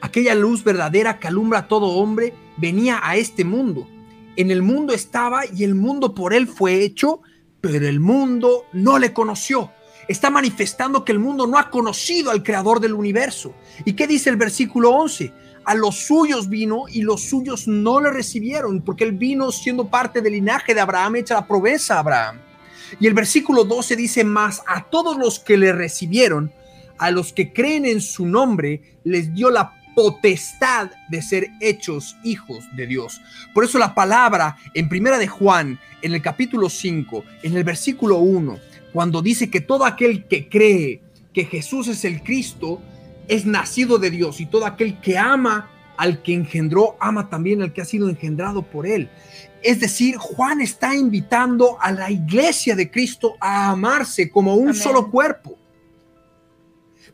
Aquella 0.00 0.34
luz 0.34 0.64
verdadera 0.64 1.18
que 1.18 1.28
alumbra 1.28 1.60
a 1.60 1.68
todo 1.68 1.86
hombre 1.88 2.32
venía 2.56 3.00
a 3.02 3.16
este 3.16 3.44
mundo. 3.44 3.88
En 4.36 4.50
el 4.50 4.62
mundo 4.62 4.94
estaba 4.94 5.42
y 5.46 5.64
el 5.64 5.74
mundo 5.74 6.14
por 6.14 6.34
él 6.34 6.46
fue 6.46 6.82
hecho, 6.82 7.20
pero 7.72 7.88
el 7.88 7.98
mundo 7.98 8.66
no 8.74 8.98
le 8.98 9.14
conoció. 9.14 9.72
Está 10.06 10.28
manifestando 10.28 11.02
que 11.02 11.12
el 11.12 11.18
mundo 11.18 11.46
no 11.46 11.58
ha 11.58 11.70
conocido 11.70 12.30
al 12.30 12.42
creador 12.42 12.78
del 12.78 12.92
universo. 12.92 13.54
¿Y 13.86 13.94
qué 13.94 14.06
dice 14.06 14.28
el 14.28 14.36
versículo 14.36 14.90
11? 14.90 15.32
A 15.64 15.74
los 15.74 15.96
suyos 15.96 16.50
vino 16.50 16.84
y 16.90 17.00
los 17.00 17.22
suyos 17.22 17.66
no 17.66 18.02
le 18.02 18.10
recibieron, 18.10 18.82
porque 18.82 19.04
él 19.04 19.12
vino 19.12 19.50
siendo 19.50 19.88
parte 19.88 20.20
del 20.20 20.34
linaje 20.34 20.74
de 20.74 20.82
Abraham, 20.82 21.16
hecha 21.16 21.36
la 21.36 21.46
promesa 21.46 21.94
a 21.96 22.00
Abraham. 22.00 22.40
Y 23.00 23.06
el 23.06 23.14
versículo 23.14 23.64
12 23.64 23.96
dice 23.96 24.24
más, 24.24 24.62
a 24.66 24.84
todos 24.84 25.16
los 25.16 25.38
que 25.38 25.56
le 25.56 25.72
recibieron, 25.72 26.52
a 26.98 27.10
los 27.10 27.32
que 27.32 27.54
creen 27.54 27.86
en 27.86 28.02
su 28.02 28.26
nombre 28.26 28.98
les 29.04 29.32
dio 29.32 29.48
la 29.48 29.72
potestad 29.94 30.90
de 31.08 31.22
ser 31.22 31.50
hechos 31.60 32.16
hijos 32.24 32.64
de 32.76 32.86
Dios. 32.86 33.20
Por 33.52 33.64
eso 33.64 33.78
la 33.78 33.94
palabra 33.94 34.56
en 34.74 34.88
Primera 34.88 35.18
de 35.18 35.28
Juan, 35.28 35.78
en 36.02 36.14
el 36.14 36.22
capítulo 36.22 36.68
5, 36.68 37.24
en 37.42 37.56
el 37.56 37.64
versículo 37.64 38.18
1, 38.18 38.58
cuando 38.92 39.22
dice 39.22 39.50
que 39.50 39.60
todo 39.60 39.84
aquel 39.84 40.26
que 40.26 40.48
cree 40.48 41.00
que 41.32 41.44
Jesús 41.44 41.88
es 41.88 42.04
el 42.04 42.22
Cristo, 42.22 42.80
es 43.28 43.46
nacido 43.46 43.98
de 43.98 44.10
Dios 44.10 44.40
y 44.40 44.46
todo 44.46 44.66
aquel 44.66 45.00
que 45.00 45.18
ama 45.18 45.70
al 45.96 46.22
que 46.22 46.34
engendró, 46.34 46.96
ama 47.00 47.28
también 47.30 47.62
al 47.62 47.72
que 47.72 47.82
ha 47.82 47.84
sido 47.84 48.08
engendrado 48.08 48.62
por 48.62 48.86
él. 48.86 49.08
Es 49.62 49.80
decir, 49.80 50.16
Juan 50.16 50.60
está 50.60 50.94
invitando 50.94 51.78
a 51.80 51.90
la 51.90 52.10
iglesia 52.10 52.76
de 52.76 52.90
Cristo 52.90 53.34
a 53.40 53.70
amarse 53.70 54.30
como 54.30 54.54
un 54.56 54.74
solo 54.74 55.10
cuerpo. 55.10 55.56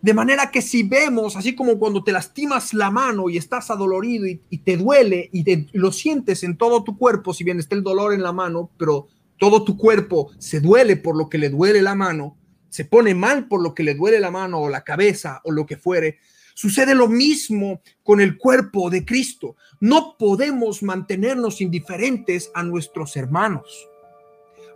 De 0.02 0.14
manera 0.14 0.50
que 0.50 0.62
si 0.62 0.83
vemos, 0.83 1.37
así 1.37 1.54
como 1.54 1.78
cuando 1.78 2.02
te 2.02 2.12
lastimas 2.12 2.73
la 2.73 2.90
mano 2.90 3.28
y 3.28 3.37
estás 3.37 3.71
adolorido 3.71 4.26
y, 4.26 4.59
te 4.59 4.76
duele 4.76 5.28
y 5.33 5.45
te, 5.45 5.66
lo 5.73 5.92
sientes 5.92 6.42
en 6.42 6.57
todo 6.57 6.85
tu 6.85 6.97
cuerpo, 6.97 7.35
si 7.35 7.45
bien 7.45 7.59
está 7.59 7.75
el 7.75 7.83
dolor 7.83 8.14
en 8.14 8.23
la 8.23 8.33
mano, 8.33 8.71
pero 8.78 9.09
todo 9.38 9.64
tu 9.64 9.76
cuerpo 9.76 10.30
se 10.38 10.61
duele 10.61 10.97
por 10.97 11.16
lo 11.16 11.28
que 11.28 11.38
le 11.38 11.50
duele 11.50 11.83
la 11.83 11.95
mano, 11.95 12.38
se 12.71 12.85
pone 12.85 13.14
mal 13.14 13.49
por 13.49 13.62
lo 13.62 13.75
que 13.75 13.83
le 13.83 13.95
duele 13.95 14.21
la 14.21 14.30
mano 14.30 14.61
o 14.61 14.71
la 14.71 14.85
cabeza 14.85 15.40
o 15.45 15.52
lo 15.52 15.66
que 15.66 15.76
fuere, 15.76 16.19
Sucede 16.61 16.95
lo 16.95 17.09
mismo 17.09 17.80
con 18.02 18.21
el 18.21 18.37
cuerpo 18.37 18.90
de 18.90 19.07
Cristo. 19.07 19.57
No 19.80 20.16
podemos 20.19 20.83
mantenernos 20.83 21.62
indiferentes 21.62 22.50
a 22.52 22.62
nuestros 22.62 23.16
hermanos, 23.16 23.88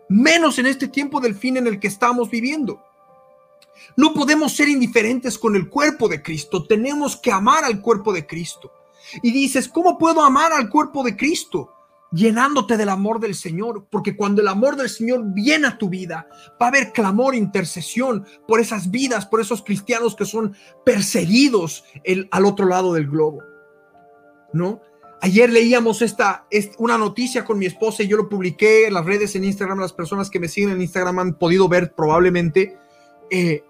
menos 0.09 0.59
en 0.59 0.65
este 0.65 0.89
tiempo 0.89 1.21
del 1.21 1.35
fin 1.35 1.59
en 1.59 1.67
el 1.67 1.79
que 1.79 1.89
estamos 1.89 2.31
viviendo. 2.31 2.83
No 3.97 4.15
podemos 4.15 4.55
ser 4.55 4.69
indiferentes 4.69 5.39
con 5.39 5.57
el 5.57 5.69
cuerpo 5.69 6.09
de 6.09 6.23
Cristo, 6.23 6.65
tenemos 6.65 7.17
que 7.17 7.33
amar 7.33 7.65
al 7.65 7.81
cuerpo 7.81 8.13
de 8.13 8.27
Cristo. 8.27 8.73
Y 9.23 9.33
dices, 9.33 9.69
¿cómo 9.69 9.99
puedo 9.99 10.23
amar 10.23 10.53
al 10.53 10.69
cuerpo 10.69 11.03
de 11.03 11.17
Cristo? 11.17 11.71
llenándote 12.15 12.77
del 12.77 12.91
amor 12.91 13.19
del 13.19 13.35
Señor, 13.35 13.87
porque 13.91 14.17
cuando 14.17 14.41
el 14.41 14.49
amor 14.49 14.77
del 14.77 14.89
Señor 14.89 15.23
viene 15.35 15.67
a 15.67 15.79
tu 15.79 15.89
vida, 15.89 16.29
va 16.63 16.67
a 16.67 16.69
haber 16.69 16.93
clamor, 16.93 17.35
intercesión 17.35 18.25
por 18.47 18.61
esas 18.61 18.91
vidas, 18.91 19.27
por 19.27 19.41
esos 19.41 19.63
cristianos 19.63 20.15
que 20.15 20.25
son 20.25 20.55
perseguidos 20.85 21.85
el, 22.05 22.29
al 22.31 22.45
otro 22.45 22.67
lado 22.67 22.95
del 22.95 23.09
globo. 23.09 23.43
¿No? 24.53 24.81
Ayer 25.21 25.51
leíamos 25.51 26.03
esta, 26.03 26.47
una 26.79 26.99
noticia 26.99 27.45
con 27.45 27.59
mi 27.59 27.67
esposa 27.67 28.03
y 28.03 28.09
yo 28.09 28.17
lo 28.17 28.29
publiqué 28.29 28.87
en 28.87 28.95
las 28.95 29.05
redes 29.05 29.35
en 29.35 29.43
Instagram. 29.43 29.81
Las 29.81 29.93
personas 29.93 30.31
que 30.31 30.39
me 30.39 30.49
siguen 30.49 30.71
en 30.71 30.83
Instagram 30.83 31.19
han 31.19 31.35
podido 31.35 31.69
ver 31.69 31.95
probablemente 31.95 32.77
eh, 33.31 33.65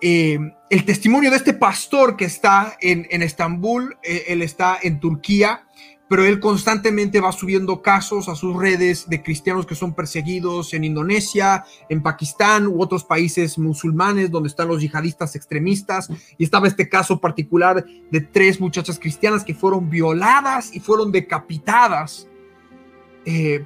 eh, 0.00 0.38
el 0.70 0.84
testimonio 0.84 1.30
de 1.30 1.36
este 1.36 1.54
pastor 1.54 2.16
que 2.16 2.24
está 2.24 2.76
en, 2.80 3.22
Estambul. 3.22 3.96
Eh, 4.02 4.24
él 4.28 4.42
está 4.42 4.78
en 4.82 5.00
Turquía 5.00 5.66
pero 6.06 6.22
él 6.26 6.38
constantemente 6.38 7.18
va 7.18 7.32
subiendo 7.32 7.80
casos 7.80 8.28
a 8.28 8.36
sus 8.36 8.54
redes 8.54 9.08
de 9.08 9.22
cristianos 9.22 9.64
que 9.64 9.74
son 9.74 9.94
perseguidos 9.94 10.74
en 10.74 10.84
Indonesia, 10.84 11.64
en 11.88 12.02
Pakistán 12.02 12.66
u 12.66 12.80
otros 12.80 13.04
países 13.04 13.58
musulmanes 13.58 14.30
donde 14.30 14.50
están 14.50 14.68
los 14.68 14.82
yihadistas 14.82 15.34
extremistas. 15.34 16.10
Y 16.36 16.44
estaba 16.44 16.68
este 16.68 16.90
caso 16.90 17.20
particular 17.20 17.84
de 18.10 18.20
tres 18.20 18.60
muchachas 18.60 18.98
cristianas 18.98 19.42
que 19.42 19.54
fueron 19.54 19.88
violadas 19.88 20.74
y 20.74 20.78
fueron 20.78 21.10
decapitadas 21.10 22.28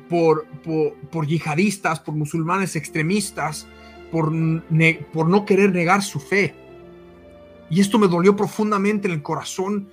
por, 0.08 0.46
yihadistas, 1.26 2.00
por 2.00 2.14
musulmanes 2.14 2.76
extremistas, 2.76 3.66
por, 4.10 4.32
por 5.12 5.28
no 5.28 5.44
querer 5.44 5.72
negar 5.72 6.02
su 6.02 6.20
fe. 6.20 6.54
Y 7.70 7.80
esto 7.80 7.98
me 7.98 8.08
dolió 8.08 8.34
profundamente 8.34 9.08
en 9.08 9.14
el 9.14 9.22
corazón 9.22 9.88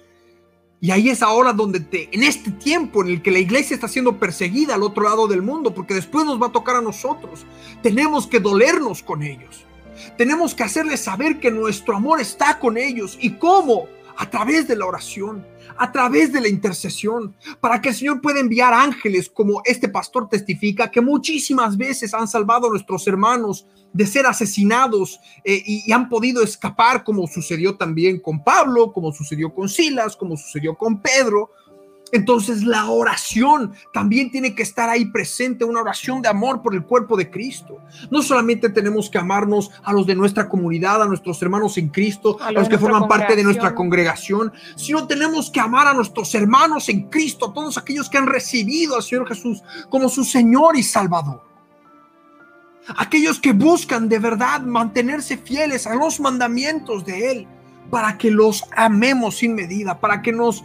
y 0.82 0.92
ahí 0.92 1.10
es 1.10 1.24
ahora 1.24 1.54
donde 1.54 1.80
te, 1.80 2.10
en 2.12 2.24
este 2.24 2.52
tiempo 2.52 3.02
en 3.02 3.10
el 3.10 3.22
que 3.22 3.32
la 3.32 3.40
iglesia 3.40 3.74
está 3.74 3.88
siendo 3.88 4.20
perseguida 4.20 4.76
al 4.76 4.84
otro 4.84 5.04
lado 5.04 5.28
del 5.28 5.42
mundo, 5.42 5.74
porque 5.74 5.94
después 5.94 6.26
nos 6.26 6.40
va 6.40 6.48
a 6.48 6.52
tocar 6.52 6.76
a 6.76 6.82
nosotros, 6.82 7.46
tenemos 7.82 8.28
que 8.28 8.40
dolernos 8.40 9.02
con 9.02 9.24
ellos. 9.24 9.66
Tenemos 10.18 10.54
que 10.54 10.64
hacerles 10.64 11.00
saber 11.00 11.40
que 11.40 11.50
nuestro 11.50 11.96
amor 11.96 12.20
está 12.20 12.60
con 12.60 12.78
ellos. 12.78 13.18
¿Y 13.20 13.32
cómo? 13.32 13.88
A 14.18 14.30
través 14.30 14.68
de 14.68 14.76
la 14.76 14.86
oración, 14.86 15.46
a 15.78 15.92
través 15.92 16.32
de 16.32 16.42
la 16.42 16.48
intercesión, 16.48 17.36
para 17.60 17.82
que 17.82 17.90
el 17.90 17.96
Señor 17.96 18.22
pueda 18.22 18.40
enviar 18.40 18.74
ángeles, 18.74 19.30
como 19.30 19.62
este 19.66 19.90
pastor 19.90 20.30
testifica, 20.30 20.90
que 20.90 21.02
muchísimas 21.02 21.78
veces 21.78 22.14
han 22.14 22.28
salvado 22.28 22.68
a 22.68 22.70
nuestros 22.70 23.08
hermanos 23.08 23.68
de 23.96 24.06
ser 24.06 24.26
asesinados 24.26 25.20
eh, 25.46 25.64
y, 25.66 25.92
han 25.92 26.10
podido 26.10 26.44
escapar, 26.44 27.04
como 27.06 27.28
sucedió 27.28 27.78
también 27.78 28.20
con 28.20 28.44
Pablo, 28.44 28.92
como 28.92 29.14
sucedió 29.14 29.54
con 29.54 29.70
Silas, 29.70 30.18
como 30.18 30.36
sucedió 30.36 30.76
con 30.76 31.02
Pedro. 31.02 31.52
Entonces 32.12 32.64
la 32.64 32.86
oración 32.90 33.74
también 33.92 34.32
tiene 34.32 34.54
que 34.54 34.64
estar 34.64 34.90
ahí 34.90 35.06
presente, 35.06 35.66
una 35.66 35.82
oración 35.82 36.22
de 36.22 36.30
amor 36.30 36.62
por 36.62 36.76
el 36.76 36.84
cuerpo 36.84 37.18
de 37.18 37.30
Cristo. 37.30 37.80
No 38.12 38.22
solamente 38.22 38.70
tenemos 38.70 39.10
que 39.10 39.18
amarnos 39.18 39.72
a 39.84 39.92
los 39.92 40.06
de 40.06 40.16
nuestra 40.16 40.48
comunidad, 40.48 41.02
a 41.02 41.08
nuestros 41.08 41.42
hermanos 41.42 41.78
en 41.78 41.90
Cristo, 41.90 42.38
a 42.40 42.52
los, 42.52 42.70
que 42.70 42.78
forman 42.78 43.08
parte 43.08 43.36
de 43.36 43.44
nuestra 43.44 43.74
congregación, 43.74 44.54
sino 44.76 45.08
tenemos 45.08 45.50
que 45.50 45.60
amar 45.60 45.88
a 45.88 45.94
nuestros 45.94 46.34
hermanos 46.36 46.90
en 46.90 47.10
Cristo, 47.10 47.50
a 47.50 47.54
todos 47.54 47.78
aquellos 47.78 48.10
que 48.10 48.18
han 48.18 48.28
recibido 48.28 48.96
al 48.96 49.04
Señor 49.04 49.28
Jesús 49.28 49.64
como 49.90 50.08
su 50.08 50.24
Señor 50.24 50.78
y 50.78 50.84
Salvador. 50.84 51.42
Aquellos 52.98 53.40
que 53.40 53.52
buscan 53.52 54.08
de 54.08 54.20
verdad 54.20 54.62
mantenerse 54.62 55.38
fieles 55.38 55.88
a 55.88 55.96
los 55.96 56.20
mandamientos 56.20 57.04
de 57.04 57.32
Él, 57.32 57.48
para 57.90 58.18
que 58.18 58.32
los 58.32 58.64
amemos 58.76 59.38
sin 59.38 59.56
medida, 59.56 60.00
para 60.00 60.22
que 60.22 60.32
nos 60.32 60.64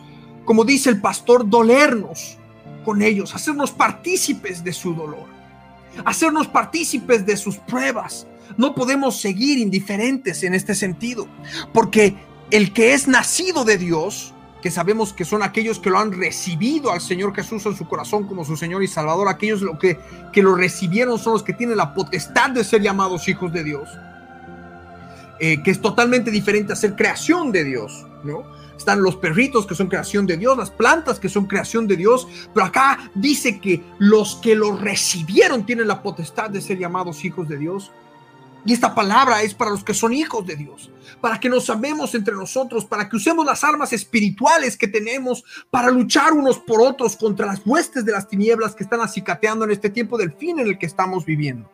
como 0.50 0.64
dice 0.64 0.90
el 0.90 1.00
pastor, 1.00 1.48
dolernos 1.48 2.36
con 2.84 3.02
ellos, 3.02 3.36
hacernos 3.36 3.70
partícipes 3.70 4.64
de 4.64 4.72
su 4.72 4.96
dolor, 4.96 5.28
hacernos 6.04 6.48
partícipes 6.48 7.24
de 7.24 7.36
sus 7.36 7.56
pruebas. 7.58 8.26
No 8.56 8.74
podemos 8.74 9.20
seguir 9.20 9.60
indiferentes 9.60 10.42
en 10.42 10.54
este 10.54 10.74
sentido, 10.74 11.28
porque 11.72 12.16
el 12.50 12.72
que 12.72 12.94
es 12.94 13.06
nacido 13.06 13.64
de 13.64 13.78
Dios, 13.78 14.34
que 14.60 14.72
sabemos 14.72 15.12
que 15.12 15.24
son 15.24 15.44
aquellos 15.44 15.78
que 15.78 15.88
lo 15.88 16.00
han 16.00 16.10
recibido 16.10 16.90
al 16.90 17.00
Señor 17.00 17.32
Jesús 17.32 17.64
en 17.66 17.76
su 17.76 17.86
corazón 17.86 18.26
como 18.26 18.44
su 18.44 18.56
Señor 18.56 18.82
y 18.82 18.88
Salvador, 18.88 19.28
aquellos 19.28 19.62
que, 19.78 20.00
que 20.32 20.42
lo 20.42 20.56
recibieron 20.56 21.20
son 21.20 21.34
los 21.34 21.44
que 21.44 21.52
tienen 21.52 21.76
la 21.76 21.94
potestad 21.94 22.50
de 22.50 22.64
ser 22.64 22.82
llamados 22.82 23.28
hijos 23.28 23.52
de 23.52 23.62
Dios, 23.62 23.88
eh, 25.38 25.62
que 25.62 25.70
es 25.70 25.80
totalmente 25.80 26.32
diferente 26.32 26.72
a 26.72 26.76
ser 26.76 26.96
creación 26.96 27.52
de 27.52 27.62
Dios, 27.62 28.04
¿no? 28.24 28.58
Están 28.80 29.02
los 29.02 29.16
perritos 29.16 29.66
que 29.66 29.74
son 29.74 29.88
creación 29.88 30.26
de 30.26 30.38
Dios, 30.38 30.56
las 30.56 30.70
plantas 30.70 31.20
que 31.20 31.28
son 31.28 31.46
creación 31.46 31.86
de 31.86 31.96
Dios, 31.96 32.26
pero 32.52 32.66
acá 32.66 33.10
dice 33.14 33.60
que 33.60 33.82
los 33.98 34.36
que 34.36 34.54
lo 34.54 34.76
recibieron 34.76 35.64
tienen 35.64 35.86
la 35.86 36.02
potestad 36.02 36.50
de 36.50 36.62
ser 36.62 36.78
llamados 36.78 37.24
hijos 37.24 37.48
de 37.48 37.58
Dios. 37.58 37.92
Y 38.64 38.72
esta 38.72 38.94
palabra 38.94 39.42
es 39.42 39.54
para 39.54 39.70
los 39.70 39.84
que 39.84 39.94
son 39.94 40.12
hijos 40.12 40.46
de 40.46 40.56
Dios, 40.56 40.90
para 41.20 41.38
que 41.38 41.48
nos 41.48 41.68
amemos 41.70 42.14
entre 42.14 42.34
nosotros, 42.34 42.84
para 42.84 43.08
que 43.08 43.16
usemos 43.16 43.44
las 43.44 43.64
armas 43.64 43.92
espirituales 43.92 44.76
que 44.76 44.88
tenemos 44.88 45.44
para 45.70 45.90
luchar 45.90 46.32
unos 46.32 46.58
por 46.58 46.80
otros 46.80 47.16
contra 47.16 47.46
las 47.46 47.60
huestes 47.64 48.04
de 48.04 48.12
las 48.12 48.28
tinieblas 48.28 48.74
que 48.74 48.84
están 48.84 49.00
acicateando 49.00 49.64
en 49.66 49.72
este 49.72 49.90
tiempo 49.90 50.16
del 50.18 50.32
fin 50.32 50.58
en 50.58 50.66
el 50.66 50.78
que 50.78 50.86
estamos 50.86 51.24
viviendo. 51.26 51.70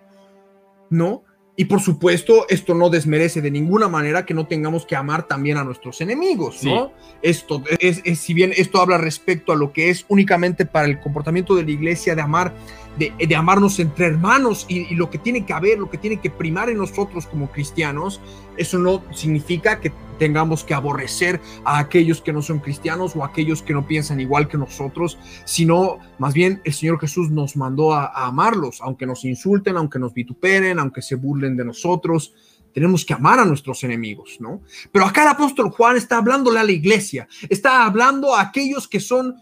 ¿No? 0.90 1.22
Y 1.58 1.64
por 1.64 1.80
supuesto, 1.80 2.46
esto 2.50 2.74
no 2.74 2.90
desmerece 2.90 3.40
de 3.40 3.50
ninguna 3.50 3.88
manera 3.88 4.26
que 4.26 4.34
no 4.34 4.46
tengamos 4.46 4.84
que 4.84 4.94
amar 4.94 5.26
también 5.26 5.56
a 5.56 5.64
nuestros 5.64 6.02
enemigos, 6.02 6.62
¿no? 6.62 6.92
Esto 7.22 7.62
es, 7.80 8.02
si 8.18 8.34
bien 8.34 8.52
esto 8.54 8.78
habla 8.80 8.98
respecto 8.98 9.52
a 9.52 9.56
lo 9.56 9.72
que 9.72 9.88
es 9.88 10.04
únicamente 10.08 10.66
para 10.66 10.86
el 10.86 11.00
comportamiento 11.00 11.54
de 11.54 11.64
la 11.64 11.70
iglesia 11.70 12.14
de 12.14 12.20
amar 12.20 12.54
de, 12.98 13.36
amarnos 13.36 13.78
entre 13.78 14.06
hermanos 14.06 14.66
y, 14.68 14.94
lo 14.94 15.10
que 15.10 15.18
tiene 15.18 15.44
que 15.44 15.52
haber, 15.52 15.78
lo 15.78 15.90
que 15.90 15.98
tiene 15.98 16.20
que 16.20 16.30
primar 16.30 16.70
en 16.70 16.78
nosotros 16.78 17.26
como 17.26 17.50
cristianos, 17.50 18.20
eso 18.56 18.78
no 18.78 19.02
significa 19.12 19.80
que 19.80 19.92
tengamos 20.18 20.64
que 20.64 20.72
aborrecer 20.72 21.40
a 21.64 21.78
aquellos 21.78 22.22
que 22.22 22.32
no 22.32 22.40
son 22.40 22.60
cristianos 22.60 23.14
o 23.14 23.22
a 23.22 23.26
aquellos 23.26 23.62
que 23.62 23.74
no 23.74 23.86
piensan 23.86 24.18
igual 24.18 24.48
que 24.48 24.56
nosotros, 24.56 25.18
sino 25.44 25.98
más 26.18 26.32
bien 26.32 26.62
el 26.64 26.72
Señor 26.72 26.98
Jesús 26.98 27.30
nos 27.30 27.56
mandó 27.56 27.92
a, 27.92 28.06
amarlos, 28.26 28.80
aunque 28.80 29.04
nos 29.04 29.24
insulten, 29.24 29.76
aunque 29.76 29.98
nos 29.98 30.14
vituperen, 30.14 30.78
aunque 30.78 31.02
se 31.02 31.16
burlen 31.16 31.56
de 31.56 31.64
nosotros 31.64 32.34
tenemos 32.72 33.06
que 33.06 33.14
amar 33.14 33.38
a 33.38 33.46
nuestros 33.46 33.82
enemigos, 33.84 34.36
¿no? 34.38 34.60
Pero 34.92 35.06
acá 35.06 35.22
el 35.22 35.28
apóstol 35.28 35.70
Juan 35.70 35.96
está 35.96 36.18
hablándole 36.18 36.60
a 36.60 36.62
la 36.62 36.72
iglesia, 36.72 37.26
está 37.48 37.86
hablando 37.86 38.34
a 38.34 38.42
aquellos 38.42 38.86
que 38.86 39.00
son 39.00 39.34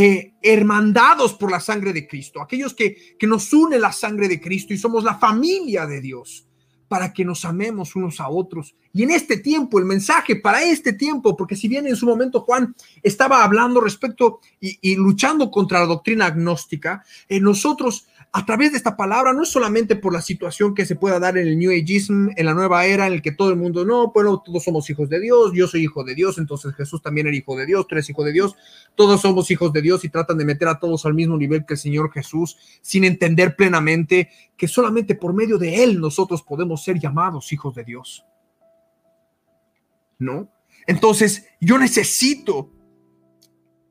eh, 0.00 0.34
hermandados 0.40 1.34
por 1.34 1.50
la 1.50 1.58
sangre 1.58 1.92
de 1.92 2.06
Cristo, 2.06 2.40
aquellos 2.40 2.72
que, 2.72 3.16
que 3.18 3.26
nos 3.26 3.52
une 3.52 3.80
la 3.80 3.90
sangre 3.90 4.28
de 4.28 4.40
Cristo 4.40 4.72
y 4.72 4.78
somos 4.78 5.02
la 5.02 5.18
familia 5.18 5.86
de 5.86 6.00
Dios 6.00 6.46
para 6.86 7.12
que 7.12 7.24
nos 7.24 7.44
amemos 7.44 7.96
unos 7.96 8.20
a 8.20 8.28
otros. 8.28 8.76
Y 8.92 9.02
en 9.02 9.10
este 9.10 9.38
tiempo, 9.38 9.76
el 9.80 9.86
mensaje 9.86 10.36
para 10.36 10.62
este 10.62 10.92
tiempo, 10.92 11.36
porque 11.36 11.56
si 11.56 11.66
bien 11.66 11.88
en 11.88 11.96
su 11.96 12.06
momento 12.06 12.42
Juan 12.42 12.76
estaba 13.02 13.42
hablando 13.42 13.80
respecto 13.80 14.38
y, 14.60 14.94
luchando 14.94 15.50
contra 15.50 15.80
la 15.80 15.86
doctrina 15.86 16.26
agnóstica, 16.26 17.04
en 17.28 17.42
nosotros 17.42 18.06
a 18.30 18.44
través 18.44 18.72
de 18.72 18.76
esta 18.76 18.96
palabra, 18.96 19.32
no 19.32 19.44
solamente 19.46 19.96
por 19.96 20.12
la 20.12 20.20
situación 20.20 20.74
que 20.74 20.84
se 20.84 20.96
pueda 20.96 21.18
dar 21.18 21.38
en 21.38 21.46
el 21.46 21.58
New 21.58 21.70
Ageism, 21.70 22.28
en 22.36 22.46
la 22.46 22.52
nueva 22.52 22.84
era 22.84 23.06
en 23.06 23.14
el 23.14 23.22
que 23.22 23.32
todo 23.32 23.48
el 23.50 23.56
mundo, 23.56 23.86
no, 23.86 24.12
bueno, 24.12 24.42
todos 24.44 24.64
somos 24.64 24.88
hijos 24.90 25.08
de 25.08 25.18
Dios, 25.18 25.52
yo 25.54 25.66
soy 25.66 25.84
hijo 25.84 26.04
de 26.04 26.14
Dios, 26.14 26.36
entonces 26.36 26.74
Jesús 26.74 27.00
también 27.00 27.26
era 27.26 27.36
hijo 27.36 27.56
de 27.56 27.64
Dios, 27.64 27.86
tú 27.86 27.94
eres 27.94 28.10
hijo 28.10 28.22
de 28.24 28.32
Dios, 28.32 28.54
todos 28.94 29.22
somos 29.22 29.50
hijos 29.50 29.72
de 29.72 29.80
Dios 29.80 30.04
y 30.04 30.10
tratan 30.10 30.36
de 30.36 30.44
meter 30.44 30.68
a 30.68 30.78
todos 30.78 31.06
al 31.06 31.14
mismo 31.14 31.38
nivel 31.38 31.64
que 31.64 31.74
el 31.74 31.80
Señor 31.80 32.12
Jesús, 32.12 32.58
sin 32.82 33.04
entender 33.04 33.56
plenamente 33.56 34.28
que 34.58 34.68
solamente 34.68 35.14
por 35.14 35.32
medio 35.32 35.56
de 35.56 35.82
Él 35.82 35.98
nosotros 35.98 36.42
podemos 36.42 36.84
ser 36.84 36.98
llamados 36.98 37.52
hijos 37.52 37.74
de 37.74 37.84
Dios. 37.84 38.24
¿No? 40.18 40.50
Entonces, 40.86 41.46
yo 41.60 41.78
necesito 41.78 42.72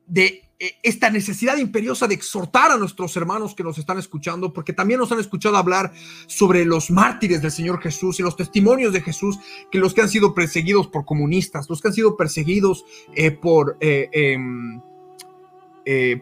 de 0.06 0.47
esta 0.82 1.08
necesidad 1.10 1.56
imperiosa 1.58 2.08
de 2.08 2.14
exhortar 2.14 2.72
a 2.72 2.76
nuestros 2.76 3.16
hermanos 3.16 3.54
que 3.54 3.62
nos 3.62 3.78
están 3.78 3.98
escuchando, 3.98 4.52
porque 4.52 4.72
también 4.72 4.98
nos 4.98 5.12
han 5.12 5.20
escuchado 5.20 5.56
hablar 5.56 5.92
sobre 6.26 6.64
los 6.64 6.90
mártires 6.90 7.42
del 7.42 7.52
Señor 7.52 7.80
Jesús 7.80 8.18
y 8.18 8.22
los 8.22 8.36
testimonios 8.36 8.92
de 8.92 9.00
Jesús, 9.00 9.38
que 9.70 9.78
los 9.78 9.94
que 9.94 10.02
han 10.02 10.08
sido 10.08 10.34
perseguidos 10.34 10.88
por 10.88 11.04
comunistas, 11.04 11.68
los 11.70 11.80
que 11.80 11.88
han 11.88 11.94
sido 11.94 12.16
perseguidos 12.16 12.84
eh, 13.14 13.30
por, 13.30 13.76
eh, 13.80 14.08
em, 14.12 14.80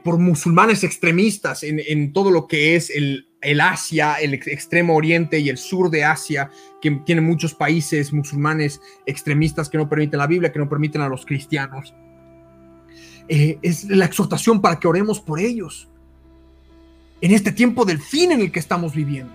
por 0.05 0.19
musulmanes 0.19 0.85
extremistas 0.85 1.65
en, 1.65 2.13
todo 2.13 2.31
lo 2.31 2.47
que 2.47 2.77
es 2.77 2.89
el, 2.89 3.27
el 3.41 3.61
Asia, 3.61 4.15
el 4.15 4.35
extremo 4.35 4.95
oriente 4.95 5.41
y 5.41 5.49
el 5.49 5.59
sur 5.59 5.91
de 5.91 6.05
Asia, 6.05 6.51
que 6.81 6.93
tiene 7.05 7.21
muchos 7.21 7.55
países 7.55 8.13
musulmanes 8.13 8.81
extremistas 9.07 9.69
que 9.69 9.79
no 9.79 9.89
permiten 9.89 10.19
la 10.19 10.29
Biblia, 10.29 10.53
que 10.53 10.61
no 10.61 10.69
permiten 10.69 11.01
a 11.01 11.09
los 11.09 11.27
cristianos. 11.27 11.95
Eh, 13.29 13.59
es 13.63 13.85
la 13.85 14.05
exhortación 14.05 14.61
para 14.61 14.79
que 14.79 14.87
oremos 14.87 15.21
por 15.21 15.41
ellos 15.41 15.89
en 17.21 17.33
este 17.33 17.51
tiempo 17.53 17.85
del 17.85 18.01
fin 18.01 18.33
en 18.33 18.41
el 18.41 18.53
que 18.53 18.61
estamos 18.61 18.95
viviendo. 18.95 19.35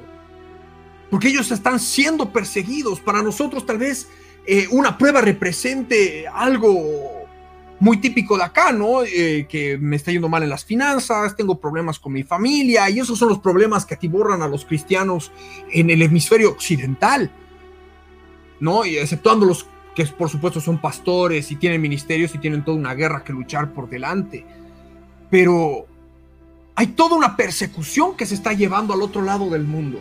Porque 1.10 1.28
ellos 1.28 1.52
están 1.52 1.80
siendo 1.80 2.32
perseguidos. 2.32 3.00
Para 3.00 3.22
nosotros 3.22 3.66
tal 3.66 3.78
vez 3.78 4.08
eh, 4.46 4.68
una 4.72 4.98
prueba 4.98 5.22
represente 5.22 6.26
algo 6.28 7.22
muy 7.82 7.98
típico 7.98 8.38
de 8.38 8.44
acá, 8.44 8.72
¿no? 8.72 9.04
Eh, 9.04 9.48
que 9.50 9.78
me 9.80 9.96
está 9.96 10.12
yendo 10.12 10.30
mal 10.30 10.44
en 10.44 10.50
las 10.50 10.64
finanzas, 10.64 11.36
tengo 11.36 11.60
problemas 11.60 12.00
con 12.00 12.14
mi 12.14 12.22
familia, 12.22 12.88
y 12.92 13.00
esos 13.00 13.18
son 13.18 13.30
los 13.30 13.40
problemas 13.40 13.88
que 13.88 13.96
atiborran 13.96 14.44
a 14.44 14.48
los 14.48 14.66
cristianos 14.66 15.32
en 15.72 15.90
el 15.90 16.04
hemisferio 16.04 16.52
occidental, 16.52 17.32
¿no? 18.60 18.86
Y 18.86 18.98
exceptuando 18.98 19.48
los 19.48 19.66
que 19.96 20.06
por 20.06 20.30
supuesto 20.30 20.62
son 20.62 20.80
pastores 20.80 21.52
y 21.52 21.56
tienen 21.56 21.82
ministerios 21.82 22.34
y 22.34 22.38
tienen 22.38 22.64
toda 22.64 22.78
una 22.78 22.94
guerra 22.94 23.24
que 23.24 23.34
luchar 23.34 23.74
por 23.74 23.90
delante. 23.90 24.46
Pero 25.30 25.86
hay 26.76 26.88
toda 26.88 27.16
una 27.16 27.36
persecución 27.36 28.16
que 28.16 28.26
se 28.26 28.36
está 28.36 28.54
llevando 28.54 28.94
al 28.94 29.02
otro 29.02 29.22
lado 29.22 29.50
del 29.50 29.64
mundo. 29.64 30.00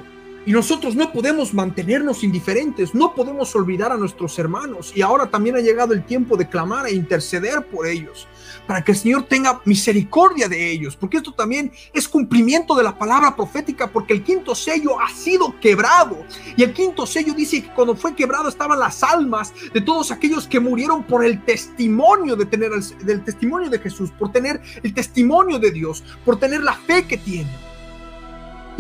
Y 0.51 0.53
nosotros 0.53 0.97
no 0.97 1.13
podemos 1.13 1.55
mantenernos 1.55 2.25
indiferentes, 2.25 2.93
no 2.93 3.15
podemos 3.15 3.55
olvidar 3.55 3.93
a 3.93 3.97
nuestros 3.97 4.37
hermanos. 4.37 4.91
Y 4.97 5.01
ahora 5.01 5.31
también 5.31 5.55
ha 5.55 5.61
llegado 5.61 5.93
el 5.93 6.05
tiempo 6.05 6.37
de 6.37 6.49
clamar 6.49 6.89
e 6.89 6.93
interceder 6.93 7.65
por 7.67 7.87
ellos, 7.87 8.27
para 8.67 8.83
que 8.83 8.91
el 8.91 8.99
Señor 8.99 9.27
tenga 9.29 9.61
misericordia 9.65 10.49
de 10.49 10.73
ellos, 10.73 10.97
porque 10.97 11.19
esto 11.19 11.31
también 11.31 11.71
es 11.93 12.09
cumplimiento 12.09 12.75
de 12.75 12.83
la 12.83 12.99
palabra 12.99 13.37
profética, 13.37 13.93
porque 13.93 14.13
el 14.13 14.25
quinto 14.25 14.57
sello 14.57 15.01
ha 15.01 15.09
sido 15.11 15.55
quebrado. 15.61 16.25
Y 16.57 16.65
el 16.65 16.73
quinto 16.73 17.07
sello 17.07 17.33
dice 17.33 17.63
que 17.63 17.73
cuando 17.73 17.95
fue 17.95 18.17
quebrado 18.17 18.49
estaban 18.49 18.81
las 18.81 19.05
almas 19.05 19.55
de 19.73 19.81
todos 19.81 20.11
aquellos 20.11 20.49
que 20.49 20.59
murieron 20.59 21.05
por 21.05 21.25
el 21.25 21.45
testimonio 21.45 22.35
de 22.35 22.47
tener 22.47 22.73
el, 22.73 23.07
del 23.07 23.23
testimonio 23.23 23.71
de 23.71 23.79
Jesús, 23.79 24.11
por 24.19 24.33
tener 24.33 24.61
el 24.83 24.93
testimonio 24.95 25.61
de 25.61 25.71
Dios, 25.71 26.03
por 26.25 26.41
tener 26.41 26.65
la 26.65 26.75
fe 26.75 27.07
que 27.07 27.19
tienen. 27.19 27.70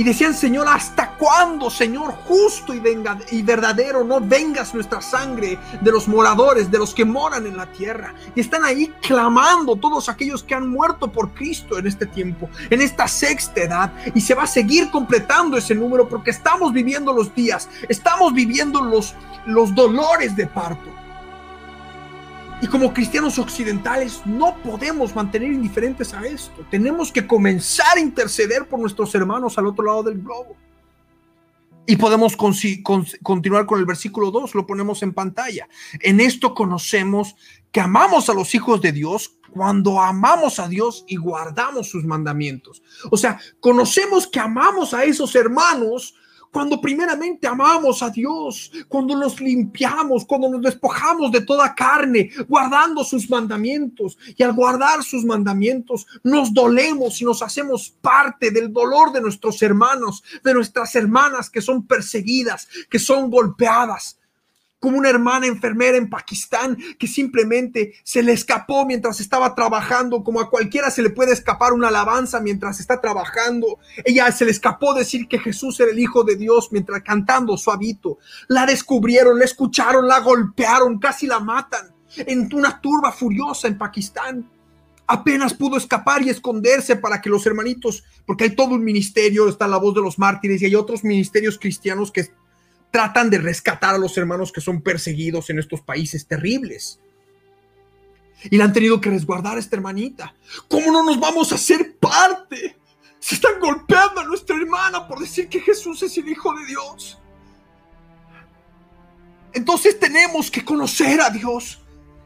Y 0.00 0.02
decían, 0.02 0.33
Señor, 0.33 0.66
¿hasta 0.66 1.11
cuándo, 1.19 1.69
Señor, 1.69 2.14
justo 2.26 2.73
y, 2.73 2.80
venga, 2.80 3.19
y 3.30 3.42
verdadero, 3.42 4.02
no 4.02 4.19
vengas 4.19 4.73
nuestra 4.73 5.02
sangre 5.02 5.59
de 5.78 5.92
los 5.92 6.09
moradores, 6.09 6.71
de 6.71 6.78
los 6.78 6.95
que 6.95 7.04
moran 7.04 7.47
en 7.47 7.54
la 7.54 7.66
tierra? 7.66 8.14
Y 8.35 8.40
están 8.40 8.64
ahí 8.64 8.90
clamando 9.02 9.76
todos 9.76 10.09
aquellos 10.09 10.42
que 10.42 10.54
han 10.54 10.71
muerto 10.71 11.12
por 11.12 11.35
Cristo 11.35 11.78
en 11.78 11.87
este 11.87 12.07
tiempo, 12.07 12.49
en 12.71 12.80
esta 12.80 13.07
sexta 13.07 13.61
edad. 13.61 13.92
Y 14.14 14.23
se 14.23 14.33
va 14.33 14.45
a 14.45 14.47
seguir 14.47 14.90
completando 14.90 15.59
ese 15.59 15.75
número 15.75 16.09
porque 16.09 16.30
estamos 16.30 16.73
viviendo 16.73 17.12
los 17.12 17.35
días, 17.35 17.69
estamos 17.87 18.33
viviendo 18.33 18.83
los, 18.83 19.14
los 19.45 19.75
dolores 19.75 20.35
de 20.35 20.47
parto. 20.47 21.00
Y 22.62 22.66
como 22.66 22.92
cristianos 22.92 23.38
occidentales 23.38 24.20
no 24.26 24.54
podemos 24.62 25.14
mantener 25.14 25.50
indiferentes 25.50 26.12
a 26.12 26.26
esto. 26.26 26.64
Tenemos 26.70 27.10
que 27.10 27.26
comenzar 27.26 27.96
a 27.96 28.00
interceder 28.00 28.68
por 28.68 28.78
nuestros 28.78 29.14
hermanos 29.14 29.56
al 29.56 29.66
otro 29.66 29.84
lado 29.84 30.02
del 30.02 30.20
globo. 30.20 30.56
Y 31.86 31.96
podemos 31.96 32.36
continuar 32.36 33.66
con 33.66 33.80
el 33.80 33.86
versículo 33.86 34.30
2, 34.30 34.54
lo 34.54 34.66
ponemos 34.66 35.02
en 35.02 35.14
pantalla. 35.14 35.68
En 36.00 36.20
esto 36.20 36.54
conocemos 36.54 37.34
que 37.72 37.80
amamos 37.80 38.28
a 38.28 38.34
los 38.34 38.54
hijos 38.54 38.80
de 38.80 38.92
Dios 38.92 39.38
cuando 39.50 40.00
amamos 40.00 40.60
a 40.60 40.68
Dios 40.68 41.04
y 41.08 41.16
guardamos 41.16 41.88
sus 41.88 42.04
mandamientos. 42.04 42.82
O 43.10 43.16
sea, 43.16 43.40
conocemos 43.58 44.26
que 44.26 44.38
amamos 44.38 44.92
a 44.94 45.04
esos 45.04 45.34
hermanos 45.34 46.14
cuando 46.50 46.80
primeramente 46.80 47.47
amamos 47.47 48.02
a 48.02 48.11
Dios, 48.11 48.73
cuando 48.88 49.16
nos 49.16 49.40
limpiamos, 49.40 50.25
cuando 50.25 50.49
nos 50.49 50.62
despojamos 50.62 51.30
de 51.33 51.42
toda 51.42 51.75
carne, 51.75 52.30
guardando 52.49 53.04
sus 53.04 53.30
mandamientos. 53.30 54.19
Y 54.37 54.42
al 54.42 54.52
guardar 54.52 55.02
sus 55.02 55.25
mandamientos, 55.25 56.07
nos 56.23 56.52
dolemos 56.52 57.21
y 57.21 57.25
nos 57.25 57.42
hacemos 57.42 57.90
parte 58.00 58.50
del 58.50 58.73
dolor 58.73 59.12
de 59.12 59.21
nuestros 59.21 59.62
hermanos, 59.62 60.23
de 60.42 60.54
nuestras 60.54 60.95
hermanas 60.95 61.50
que 61.50 61.61
son 61.61 61.87
perseguidas, 61.87 62.69
que 62.88 62.99
son 62.99 63.30
golpeadas 63.30 64.19
como 64.80 64.99
una 64.99 65.10
hermana 65.10 65.46
enfermera 65.46 65.96
en 65.99 66.08
Pakistán 66.08 66.76
que 66.99 67.06
simplemente 67.06 67.92
se 68.02 68.22
le 68.22 68.32
escapó 68.32 68.87
mientras 68.87 69.20
estaba 69.20 69.54
trabajando, 69.54 70.25
como 70.25 70.40
a 70.40 70.50
cualquiera 70.50 70.90
se 70.90 71.02
le 71.02 71.10
puede 71.10 71.32
escapar 71.32 71.72
una 71.72 71.88
alabanza 71.88 72.40
mientras 72.40 72.80
está 72.80 73.00
trabajando. 73.00 73.78
Ella 74.04 74.32
se 74.32 74.46
le 74.46 74.50
escapó 74.50 74.94
decir 74.94 75.28
que 75.28 75.38
Jesús 75.38 75.78
era 75.80 75.90
el 75.90 75.99
Hijo 75.99 76.25
de 76.25 76.37
Dios 76.37 76.70
mientras 76.72 77.02
cantando 77.02 77.56
suavito. 77.58 78.18
La 78.49 78.64
descubrieron, 78.64 79.38
la 79.38 79.44
escucharon, 79.44 80.08
la 80.08 80.20
golpearon, 80.20 80.99
casi 80.99 81.26
la 81.26 81.40
matan 81.40 81.94
en 82.16 82.52
una 82.54 82.80
turba 82.80 83.12
furiosa 83.12 83.68
en 83.68 83.78
Pakistán. 83.78 84.50
Apenas 85.06 85.54
pudo 85.54 85.76
escapar 85.76 86.22
y 86.22 86.30
esconderse 86.30 86.96
para 86.96 87.20
que 87.20 87.28
los 87.28 87.44
hermanitos, 87.44 88.04
porque 88.26 88.44
hay 88.44 88.54
todo 88.54 88.75
un 88.75 88.84
ministerio, 88.84 89.49
está 89.49 89.66
la 89.66 89.76
voz 89.76 89.94
de 89.94 90.02
los 90.02 90.18
mártires 90.18 90.62
y 90.62 90.66
hay 90.66 90.76
otros 90.76 91.02
ministerios 91.02 91.58
cristianos 91.58 92.12
que 92.12 92.30
tratan 92.90 93.30
de 93.30 93.38
rescatar 93.38 93.94
a 93.94 93.98
los 93.98 94.16
hermanos 94.16 94.52
que 94.52 94.60
son 94.60 94.82
perseguidos 94.82 95.50
en 95.50 95.58
estos 95.58 95.80
países 95.80 96.26
terribles. 96.26 97.00
Y 98.44 98.56
la 98.56 98.64
han 98.64 98.72
tenido 98.72 99.00
que 99.00 99.10
resguardar 99.10 99.56
a 99.56 99.60
esta 99.60 99.76
hermanita. 99.76 100.34
¿Cómo 100.68 100.90
no 100.90 101.04
nos 101.04 101.20
vamos 101.20 101.52
a 101.52 101.56
hacer 101.56 101.96
parte? 101.98 102.76
Se 103.18 103.34
están 103.34 103.60
golpeando 103.60 104.20
a 104.20 104.24
nuestra 104.24 104.56
hermana 104.56 105.06
por 105.06 105.20
decir 105.20 105.48
que 105.48 105.60
Jesús 105.60 106.02
es 106.02 106.16
el 106.16 106.28
Hijo 106.28 106.54
de 106.54 106.66
Dios. 106.66 107.18
Entonces 109.52 109.98
tenemos 109.98 110.50
que 110.50 110.64
conocer 110.64 111.20
a 111.20 111.28
Dios. 111.28 111.82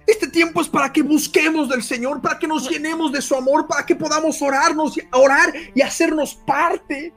Este 0.07 0.29
tiempo 0.29 0.61
es 0.61 0.69
para 0.69 0.93
que 0.93 1.03
busquemos 1.03 1.69
del 1.69 1.83
Señor, 1.83 2.21
para 2.21 2.39
que 2.39 2.47
nos 2.47 2.71
llenemos 2.71 3.11
de 3.11 3.23
su 3.23 3.35
amor, 3.35 3.67
para 3.67 3.85
que 3.85 3.97
podamos 3.97 4.41
orarnos, 4.41 4.99
orar 5.13 5.53
y 5.75 5.81
hacernos 5.81 6.35
parte 6.35 7.13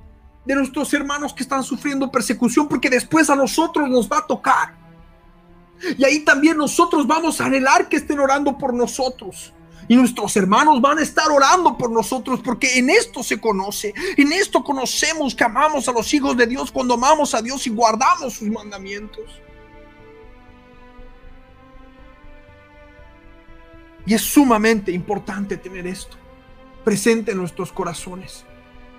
de 0.47 0.55
nuestros 0.55 0.93
hermanos 0.93 1.33
que 1.33 1.43
están 1.43 1.61
sufriendo 1.61 2.09
persecución, 2.09 2.69
porque 2.69 2.89
después 2.89 3.29
a 3.29 3.35
nosotros 3.35 3.89
nos 3.89 4.09
va 4.09 4.19
a 4.19 4.25
tocar. 4.25 4.73
Y 5.97 6.05
ahí 6.05 6.21
también 6.21 6.57
nosotros 6.57 7.05
vamos 7.05 7.41
a 7.41 7.47
anhelar 7.47 7.89
que 7.89 7.97
estén 7.97 8.17
orando 8.17 8.57
por 8.57 8.73
nosotros. 8.73 9.51
Y 9.89 9.97
nuestros 9.97 10.37
hermanos 10.37 10.79
van 10.79 10.99
a 10.99 11.01
estar 11.01 11.29
orando 11.29 11.77
por 11.77 11.91
nosotros 11.91 12.39
porque 12.41 12.79
en 12.79 12.89
esto 12.89 13.23
se 13.23 13.39
conoce, 13.39 13.93
en 14.15 14.31
esto 14.31 14.63
conocemos 14.63 15.35
que 15.35 15.43
amamos 15.43 15.87
a 15.89 15.91
los 15.91 16.13
hijos 16.13 16.35
de 16.37 16.47
Dios 16.47 16.71
cuando 16.71 16.93
amamos 16.93 17.33
a 17.33 17.41
Dios 17.41 17.67
y 17.67 17.69
guardamos 17.69 18.33
sus 18.33 18.49
mandamientos. 18.49 19.25
Y 24.05 24.13
es 24.13 24.21
sumamente 24.21 24.93
importante 24.93 25.57
tener 25.57 25.85
esto 25.87 26.15
presente 26.85 27.31
en 27.31 27.37
nuestros 27.39 27.73
corazones 27.73 28.46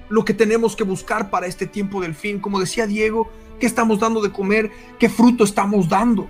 lo 0.08 0.24
que 0.24 0.34
tenemos 0.34 0.76
que 0.76 0.84
buscar 0.84 1.30
para 1.30 1.46
este 1.46 1.66
tiempo 1.66 2.00
del 2.00 2.14
fin. 2.14 2.40
Como 2.40 2.60
decía 2.60 2.86
Diego, 2.86 3.30
¿qué 3.58 3.66
estamos 3.66 4.00
dando 4.00 4.20
de 4.20 4.32
comer? 4.32 4.70
¿Qué 4.98 5.08
fruto 5.08 5.44
estamos 5.44 5.88
dando? 5.88 6.28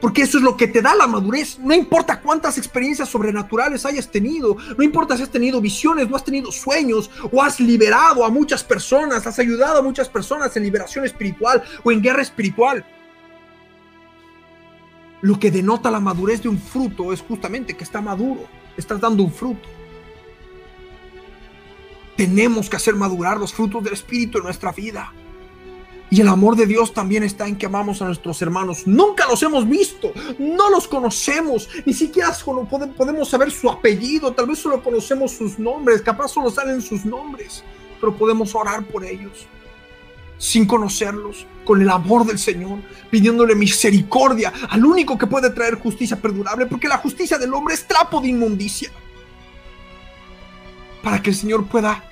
Porque 0.00 0.22
eso 0.22 0.36
es 0.36 0.44
lo 0.44 0.56
que 0.56 0.68
te 0.68 0.82
da 0.82 0.94
la 0.94 1.06
madurez. 1.06 1.58
No 1.58 1.74
importa 1.74 2.20
cuántas 2.20 2.58
experiencias 2.58 3.08
sobrenaturales 3.08 3.86
hayas 3.86 4.10
tenido, 4.10 4.56
no 4.76 4.84
importa 4.84 5.16
si 5.16 5.22
has 5.22 5.30
tenido 5.30 5.60
visiones, 5.60 6.10
no 6.10 6.16
has 6.16 6.24
tenido 6.24 6.52
sueños, 6.52 7.10
o 7.32 7.42
has 7.42 7.58
liberado 7.58 8.24
a 8.24 8.28
muchas 8.28 8.62
personas, 8.62 9.26
has 9.26 9.38
ayudado 9.38 9.78
a 9.78 9.82
muchas 9.82 10.08
personas 10.08 10.54
en 10.56 10.64
liberación 10.64 11.06
espiritual 11.06 11.62
o 11.82 11.90
en 11.90 12.02
guerra 12.02 12.20
espiritual. 12.20 12.84
Lo 15.22 15.38
que 15.38 15.50
denota 15.50 15.90
la 15.90 16.00
madurez 16.00 16.42
de 16.42 16.50
un 16.50 16.58
fruto 16.58 17.10
es 17.10 17.22
justamente 17.22 17.74
que 17.74 17.84
está 17.84 18.02
maduro, 18.02 18.44
estás 18.76 19.00
dando 19.00 19.22
un 19.22 19.32
fruto. 19.32 19.66
Tenemos 22.16 22.70
que 22.70 22.76
hacer 22.76 22.94
madurar 22.94 23.38
los 23.38 23.52
frutos 23.52 23.82
del 23.82 23.94
Espíritu 23.94 24.38
en 24.38 24.44
nuestra 24.44 24.72
vida. 24.72 25.12
Y 26.10 26.20
el 26.20 26.28
amor 26.28 26.54
de 26.54 26.66
Dios 26.66 26.94
también 26.94 27.24
está 27.24 27.48
en 27.48 27.56
que 27.56 27.66
amamos 27.66 28.00
a 28.00 28.04
nuestros 28.04 28.40
hermanos. 28.40 28.86
Nunca 28.86 29.26
los 29.26 29.42
hemos 29.42 29.68
visto, 29.68 30.12
no 30.38 30.70
los 30.70 30.86
conocemos, 30.86 31.68
ni 31.84 31.92
siquiera 31.92 32.32
podemos 32.96 33.28
saber 33.28 33.50
su 33.50 33.68
apellido, 33.68 34.32
tal 34.32 34.46
vez 34.46 34.60
solo 34.60 34.82
conocemos 34.82 35.32
sus 35.32 35.58
nombres, 35.58 36.02
capaz 36.02 36.28
solo 36.28 36.50
salen 36.50 36.80
sus 36.82 37.04
nombres, 37.04 37.64
pero 38.00 38.16
podemos 38.16 38.54
orar 38.54 38.86
por 38.86 39.04
ellos 39.04 39.48
sin 40.38 40.66
conocerlos, 40.66 41.46
con 41.64 41.80
el 41.80 41.88
amor 41.88 42.26
del 42.26 42.38
Señor, 42.38 42.80
pidiéndole 43.10 43.54
misericordia 43.54 44.52
al 44.68 44.84
único 44.84 45.16
que 45.16 45.26
puede 45.26 45.48
traer 45.50 45.76
justicia 45.76 46.20
perdurable, 46.20 46.66
porque 46.66 46.88
la 46.88 46.98
justicia 46.98 47.38
del 47.38 47.54
hombre 47.54 47.74
es 47.74 47.86
trapo 47.86 48.20
de 48.20 48.28
inmundicia 48.28 48.90
para 51.04 51.22
que 51.22 51.30
el 51.30 51.36
Señor 51.36 51.66
pueda 51.66 52.02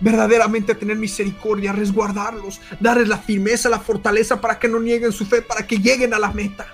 verdaderamente 0.00 0.74
tener 0.74 0.96
misericordia, 0.96 1.72
resguardarlos, 1.72 2.60
darles 2.80 3.08
la 3.08 3.18
firmeza, 3.18 3.68
la 3.68 3.78
fortaleza 3.78 4.40
para 4.40 4.58
que 4.58 4.68
no 4.68 4.80
nieguen 4.80 5.12
su 5.12 5.24
fe, 5.24 5.40
para 5.40 5.66
que 5.66 5.76
lleguen 5.76 6.12
a 6.12 6.18
la 6.18 6.32
meta. 6.32 6.66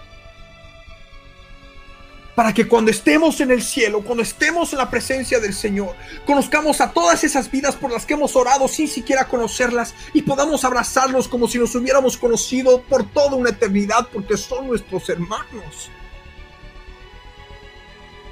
Para 2.35 2.53
que 2.53 2.69
cuando 2.69 2.91
estemos 2.91 3.41
en 3.41 3.51
el 3.51 3.63
cielo, 3.63 4.03
cuando 4.03 4.23
estemos 4.23 4.73
en 4.73 4.79
la 4.79 4.91
presencia 4.91 5.41
del 5.41 5.55
Señor, 5.55 5.95
conozcamos 6.27 6.81
a 6.81 6.93
todas 6.93 7.25
esas 7.25 7.51
vidas 7.51 7.77
por 7.77 7.91
las 7.91 8.05
que 8.05 8.15
hemos 8.15 8.37
orado 8.37 8.69
sin 8.69 8.89
siquiera 8.89 9.27
conocerlas 9.27 9.95
y 10.13 10.23
podamos 10.23 10.65
abrazarlos 10.65 11.29
como 11.29 11.49
si 11.49 11.59
nos 11.59 11.75
hubiéramos 11.75 12.17
conocido 12.17 12.83
por 12.83 13.11
toda 13.11 13.37
una 13.37 13.51
eternidad 13.51 14.09
porque 14.13 14.37
son 14.37 14.67
nuestros 14.67 15.09
hermanos. 15.09 15.91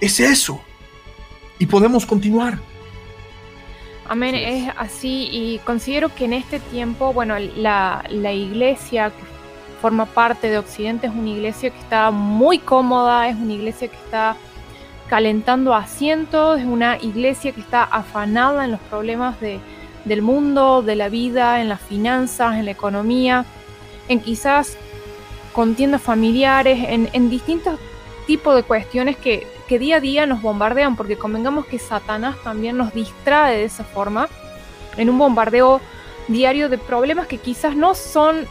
Es 0.00 0.20
eso. 0.20 0.62
Y 1.59 1.66
podemos 1.66 2.04
continuar. 2.04 2.73
Amén, 4.06 4.34
es 4.34 4.70
así 4.76 5.30
y 5.32 5.58
considero 5.64 6.14
que 6.14 6.26
en 6.26 6.34
este 6.34 6.60
tiempo, 6.60 7.14
bueno, 7.14 7.36
la, 7.38 8.04
la, 8.10 8.32
iglesia 8.32 9.08
que 9.08 9.22
forma 9.80 10.04
parte 10.04 10.50
de 10.50 10.58
Occidente 10.58 11.06
es 11.06 11.12
una 11.14 11.30
iglesia 11.30 11.70
que 11.70 11.78
está 11.78 12.10
muy 12.10 12.58
cómoda, 12.58 13.28
es 13.30 13.36
una 13.36 13.54
iglesia 13.54 13.88
que 13.88 13.96
está 13.96 14.36
calentando 15.08 15.74
asientos, 15.74 16.60
es 16.60 16.66
una 16.66 16.98
iglesia 16.98 17.52
que 17.52 17.62
está 17.62 17.82
afanada 17.82 18.66
en 18.66 18.72
los 18.72 18.80
problemas 18.80 19.40
de, 19.40 19.58
del 20.04 20.20
mundo, 20.20 20.82
de 20.82 20.96
la 20.96 21.08
vida, 21.08 21.62
en 21.62 21.70
las 21.70 21.80
finanzas, 21.80 22.56
en 22.56 22.66
la 22.66 22.72
economía, 22.72 23.46
en 24.08 24.20
quizás 24.20 24.76
contiendas 25.54 26.02
familiares, 26.02 26.78
en, 26.88 27.08
en 27.14 27.30
distintos 27.30 27.80
tipos 28.26 28.54
de 28.54 28.64
cuestiones 28.64 29.16
que, 29.16 29.46
que 29.68 29.79
día 29.79 29.96
a 29.96 30.00
día 30.00 30.27
nos 30.27 30.42
bombardean, 30.42 30.96
porque 30.96 31.16
convengamos 31.16 31.66
que 31.66 31.79
Satanás 31.79 32.37
también 32.42 32.77
nos 32.77 32.92
distrae 32.92 33.59
de 33.59 33.64
esa 33.64 33.85
forma, 33.85 34.29
en 34.96 35.11
un 35.11 35.18
bombardeo 35.18 35.81
diario 36.29 36.68
de 36.68 36.79
problemas 36.79 37.27
que 37.27 37.38
quizás 37.38 37.77
no 37.77 37.94
son 37.94 38.46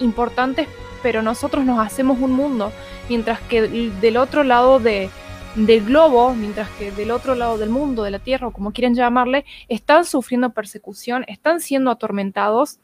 importantes, 0.00 0.68
pero 1.02 1.22
nosotros 1.22 1.64
nos 1.64 1.84
hacemos 1.84 2.18
un 2.20 2.32
mundo, 2.32 2.72
mientras 3.08 3.40
que 3.40 3.62
del 3.62 4.16
otro 4.16 4.44
lado 4.44 4.78
de, 4.78 5.10
del 5.54 5.84
globo, 5.84 6.34
mientras 6.34 6.68
que 6.70 6.92
del 6.92 7.10
otro 7.10 7.34
lado 7.34 7.58
del 7.58 7.70
mundo, 7.70 8.04
de 8.04 8.10
la 8.10 8.18
Tierra, 8.18 8.48
o 8.48 8.52
como 8.52 8.72
quieran 8.72 8.94
llamarle, 8.94 9.44
están 9.68 10.04
sufriendo 10.04 10.50
persecución, 10.50 11.24
están 11.28 11.60
siendo 11.60 11.90
atormentados, 11.90 12.78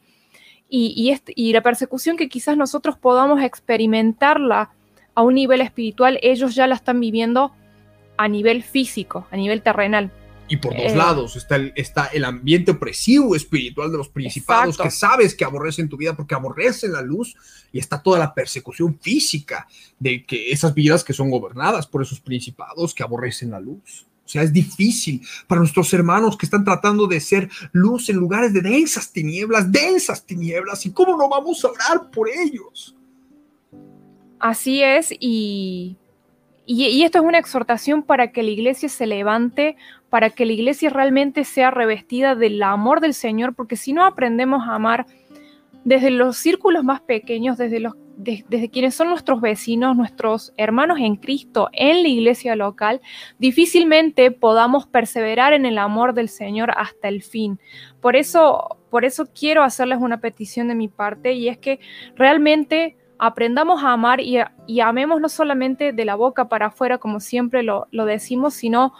y, 0.71 1.17
y, 1.35 1.51
la 1.51 1.61
persecución 1.61 2.15
que 2.15 2.29
quizás 2.29 2.55
nosotros 2.55 2.95
podamos 2.95 3.41
experimentarla 3.41 4.69
a 5.15 5.23
un 5.23 5.33
nivel 5.33 5.61
espiritual, 5.61 6.19
ellos 6.21 6.53
ya 6.53 6.67
la 6.67 6.75
están 6.75 6.99
viviendo 6.99 7.53
a 8.19 8.27
nivel 8.27 8.63
físico, 8.63 9.25
a 9.31 9.37
nivel 9.37 9.61
terrenal. 9.61 10.11
Y 10.49 10.57
por 10.57 10.75
dos 10.75 10.91
eh, 10.91 10.95
lados 10.95 11.37
está 11.37 11.55
el, 11.55 11.71
está 11.73 12.07
el 12.07 12.25
ambiente 12.25 12.71
opresivo 12.71 13.33
espiritual 13.33 13.93
de 13.93 13.97
los 13.97 14.09
principados 14.09 14.77
que 14.77 14.91
sabes 14.91 15.33
que 15.33 15.45
aborrecen 15.45 15.87
tu 15.87 15.95
vida 15.95 16.17
porque 16.17 16.35
aborrecen 16.35 16.91
la 16.91 17.01
luz 17.01 17.33
y 17.71 17.79
está 17.79 18.03
toda 18.03 18.19
la 18.19 18.33
persecución 18.33 18.99
física 18.99 19.67
de 19.99 20.25
que 20.25 20.51
esas 20.51 20.73
vidas 20.73 21.05
que 21.05 21.13
son 21.13 21.29
gobernadas 21.29 21.87
por 21.87 22.01
esos 22.01 22.19
principados 22.19 22.93
que 22.93 23.03
aborrecen 23.03 23.51
la 23.51 23.61
luz. 23.61 24.05
O 24.25 24.27
sea, 24.27 24.43
es 24.43 24.51
difícil 24.51 25.21
para 25.47 25.59
nuestros 25.59 25.93
hermanos 25.93 26.35
que 26.35 26.45
están 26.45 26.65
tratando 26.65 27.07
de 27.07 27.21
ser 27.21 27.49
luz 27.71 28.09
en 28.09 28.17
lugares 28.17 28.51
de 28.51 28.59
densas 28.59 29.13
tinieblas, 29.13 29.71
densas 29.71 30.25
tinieblas. 30.25 30.85
¿Y 30.85 30.91
cómo 30.91 31.15
no 31.15 31.29
vamos 31.29 31.63
a 31.63 31.69
orar 31.69 32.11
por 32.11 32.27
ellos? 32.27 32.97
Así 34.39 34.81
es, 34.83 35.13
y 35.19 35.95
y, 36.71 37.03
esto 37.03 37.17
es 37.17 37.25
una 37.25 37.39
exhortación 37.39 38.03
para 38.03 38.31
que 38.31 38.43
la 38.43 38.51
iglesia 38.51 38.89
se 38.89 39.07
levante, 39.07 39.75
para 40.11 40.29
que 40.29 40.45
la 40.45 40.53
iglesia 40.53 40.91
realmente 40.91 41.43
sea 41.43 41.71
revestida 41.71 42.35
del 42.35 42.61
amor 42.61 43.01
del 43.01 43.15
Señor, 43.15 43.55
porque 43.55 43.75
si 43.75 43.91
no 43.91 44.05
aprendemos 44.05 44.67
a 44.67 44.75
amar 44.75 45.07
desde 45.83 46.11
los 46.11 46.37
círculos 46.37 46.83
más 46.83 47.01
pequeños, 47.01 47.57
desde, 47.57 47.89
desde 48.17 48.69
quienes 48.69 48.93
son 48.93 49.09
nuestros 49.09 49.41
vecinos, 49.41 49.97
nuestros 49.97 50.53
hermanos 50.57 50.99
en 50.99 51.15
Cristo, 51.15 51.69
en 51.73 52.03
la 52.03 52.07
iglesia 52.07 52.55
local, 52.55 53.01
difícilmente 53.39 54.29
podamos 54.29 54.85
perseverar 54.85 55.53
en 55.53 55.65
el 55.65 55.79
amor 55.79 56.13
del 56.13 56.29
Señor 56.29 56.69
hasta 56.77 57.07
el 57.07 57.23
fin. 57.23 57.59
Por 57.99 58.15
eso, 58.15 58.77
por 58.91 59.05
eso 59.05 59.27
quiero 59.33 59.63
hacerles 59.63 59.97
una 60.01 60.21
petición 60.21 60.67
de 60.67 60.75
mi 60.75 60.87
parte 60.87 61.33
y 61.33 61.49
es 61.49 61.57
que 61.57 61.79
realmente 62.15 62.95
aprendamos 63.19 63.83
a 63.83 63.91
amar 63.91 64.21
y, 64.21 64.39
amemos 64.79 65.19
no 65.21 65.29
solamente 65.29 65.91
de 65.91 66.05
la 66.05 66.15
boca 66.15 66.47
para 66.47 66.67
afuera, 66.67 66.97
como 66.97 67.19
siempre 67.19 67.63
lo, 67.63 67.87
decimos, 67.91 68.53
sino 68.53 68.93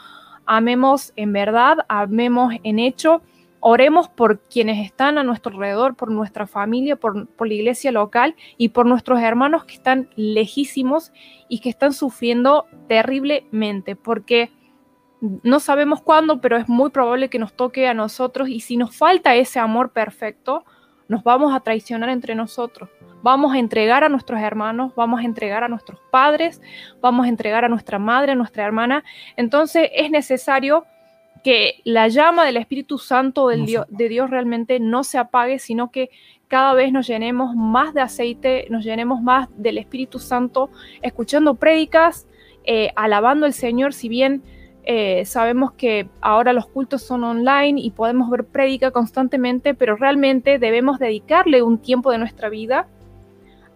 amemos 0.46 1.14
en 1.16 1.32
verdad, 1.32 1.78
amemos 1.88 2.54
en 2.64 2.80
hecho, 2.80 3.22
oremos 3.62 4.10
por 4.10 4.42
quienes 4.42 4.86
están 4.86 5.18
a 5.18 5.24
nuestro 5.24 5.54
alrededor, 5.54 5.96
por 5.96 6.12
nuestra 6.12 6.48
familia, 6.48 6.98
por, 6.98 7.28
la 7.40 7.54
iglesia 7.54 7.92
local 7.92 8.36
y 8.58 8.70
por 8.70 8.86
nuestros 8.86 9.22
hermanos 9.22 9.64
que 9.64 9.76
están 9.76 10.10
lejísimos 10.16 11.14
y 11.48 11.60
que 11.60 11.70
están 11.70 11.94
sufriendo 11.94 12.68
terriblemente, 12.88 13.96
porque 13.96 14.52
no 15.22 15.60
sabemos 15.60 16.02
cuándo, 16.02 16.42
pero 16.42 16.58
es 16.58 16.68
muy 16.68 16.90
probable 16.90 17.30
que 17.30 17.40
nos 17.40 17.54
toque 17.54 17.88
a 17.88 17.94
nosotros 17.94 18.50
y 18.50 18.60
si 18.60 18.76
nos 18.76 18.96
falta 18.96 19.36
ese 19.36 19.60
amor 19.60 19.92
perfecto, 19.92 20.66
nos 21.10 21.24
vamos 21.24 21.54
a 21.54 21.60
traicionar 21.60 22.10
entre 22.10 22.36
nosotros. 22.36 22.90
Vamos 23.22 23.54
a 23.54 23.60
entregar 23.60 24.06
a 24.06 24.10
nuestros 24.10 24.40
hermanos, 24.40 24.94
vamos 24.96 25.20
a 25.20 25.24
entregar 25.24 25.66
a 25.66 25.68
nuestros 25.68 26.00
padres, 26.10 26.62
vamos 27.02 27.26
a 27.26 27.30
entregar 27.30 27.66
a 27.66 27.68
nuestra 27.68 28.00
madre, 28.00 28.32
a 28.32 28.36
nuestra 28.36 28.64
hermana. 28.64 29.04
Entonces 29.36 29.90
es 29.94 30.10
necesario 30.10 30.86
que 31.44 31.82
la 31.84 32.08
llama 32.08 32.46
del 32.46 32.58
Espíritu 32.58 32.98
Santo 32.98 33.48
del 33.48 33.66
de 33.66 34.10
Dios 34.10 34.30
realmente 34.30 34.80
no 34.80 35.04
se 35.04 35.18
apague, 35.18 35.60
sino 35.60 35.92
que 35.92 36.10
cada 36.48 36.74
vez 36.74 36.92
nos 36.92 37.08
llenemos 37.08 37.56
más 37.56 37.94
de 37.94 38.02
aceite, 38.02 38.68
nos 38.70 38.84
llenemos 38.84 39.22
más 39.22 39.50
del 39.56 39.78
Espíritu 39.78 40.20
Santo, 40.20 40.70
escuchando 41.02 41.56
prédicas, 41.56 42.28
eh, 42.66 42.92
alabando 42.96 43.46
al 43.46 43.54
Señor, 43.54 43.94
si 43.94 44.10
bien 44.10 44.44
eh, 44.92 45.24
sabemos 45.26 45.74
que 45.74 46.10
ahora 46.20 46.52
los 46.52 46.66
cultos 46.66 47.04
son 47.04 47.24
online 47.24 47.80
y 47.80 47.92
podemos 47.92 48.28
ver 48.32 48.44
prédica 48.44 48.90
constantemente, 48.90 49.76
pero 49.76 49.96
realmente 49.96 50.58
debemos 50.58 50.98
dedicarle 50.98 51.62
un 51.62 51.78
tiempo 51.78 52.10
de 52.10 52.18
nuestra 52.18 52.50
vida 52.50 52.88